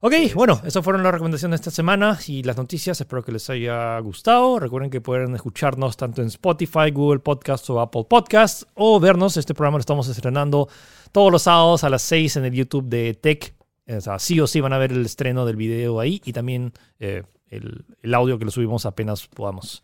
Ok, 0.00 0.14
bueno, 0.36 0.60
esas 0.64 0.84
fueron 0.84 1.02
las 1.02 1.10
recomendaciones 1.10 1.58
de 1.58 1.62
esta 1.62 1.70
semana 1.72 2.16
y 2.28 2.44
las 2.44 2.56
noticias. 2.56 3.00
Espero 3.00 3.24
que 3.24 3.32
les 3.32 3.50
haya 3.50 3.98
gustado. 3.98 4.60
Recuerden 4.60 4.90
que 4.90 5.00
pueden 5.00 5.34
escucharnos 5.34 5.96
tanto 5.96 6.22
en 6.22 6.28
Spotify, 6.28 6.92
Google 6.92 7.18
Podcasts 7.18 7.68
o 7.68 7.80
Apple 7.80 8.06
Podcasts 8.08 8.64
o 8.74 9.00
vernos. 9.00 9.36
Este 9.36 9.54
programa 9.54 9.78
lo 9.78 9.80
estamos 9.80 10.06
estrenando 10.06 10.68
todos 11.10 11.32
los 11.32 11.42
sábados 11.42 11.82
a 11.82 11.90
las 11.90 12.02
6 12.02 12.36
en 12.36 12.44
el 12.44 12.52
YouTube 12.52 12.88
de 12.88 13.14
Tech. 13.14 13.56
O 13.88 14.00
sea, 14.00 14.20
sí 14.20 14.38
o 14.38 14.46
sí 14.46 14.60
van 14.60 14.72
a 14.72 14.78
ver 14.78 14.92
el 14.92 15.04
estreno 15.04 15.44
del 15.44 15.56
video 15.56 15.98
ahí 15.98 16.22
y 16.24 16.32
también 16.32 16.72
eh, 17.00 17.24
el, 17.48 18.14
audio 18.14 18.38
que 18.38 18.44
lo 18.44 18.52
subimos 18.52 18.86
apenas 18.86 19.26
podamos. 19.26 19.82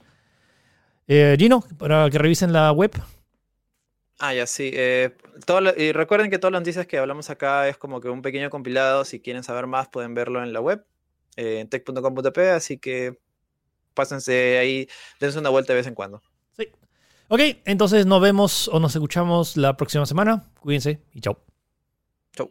Eh, 1.08 1.34
Gino, 1.36 1.64
para 1.76 2.08
que 2.08 2.18
revisen 2.18 2.52
la 2.52 2.70
web. 2.70 2.92
Ah, 4.18 4.32
ya 4.32 4.46
sí. 4.46 4.70
Eh, 4.72 5.16
y 5.76 5.92
recuerden 5.92 6.30
que 6.30 6.38
todas 6.38 6.52
las 6.52 6.60
noticias 6.60 6.86
que 6.86 6.98
hablamos 6.98 7.30
acá 7.30 7.68
es 7.68 7.76
como 7.76 8.00
que 8.00 8.08
un 8.08 8.22
pequeño 8.22 8.50
compilado. 8.50 9.04
Si 9.04 9.20
quieren 9.20 9.42
saber 9.42 9.66
más, 9.66 9.88
pueden 9.88 10.14
verlo 10.14 10.42
en 10.42 10.52
la 10.52 10.60
web, 10.60 10.84
eh, 11.36 11.60
en 11.60 11.68
tech.com.p. 11.68 12.50
Así 12.50 12.78
que 12.78 13.18
pásense 13.94 14.58
ahí, 14.58 14.88
dense 15.20 15.38
una 15.38 15.50
vuelta 15.50 15.72
de 15.72 15.78
vez 15.78 15.86
en 15.86 15.94
cuando. 15.94 16.22
Sí. 16.56 16.68
Ok, 17.28 17.40
entonces 17.64 18.06
nos 18.06 18.20
vemos 18.20 18.68
o 18.68 18.78
nos 18.78 18.94
escuchamos 18.94 19.56
la 19.56 19.76
próxima 19.76 20.06
semana. 20.06 20.50
Cuídense 20.60 21.00
y 21.12 21.20
chao. 21.20 21.38
Chao. 22.36 22.50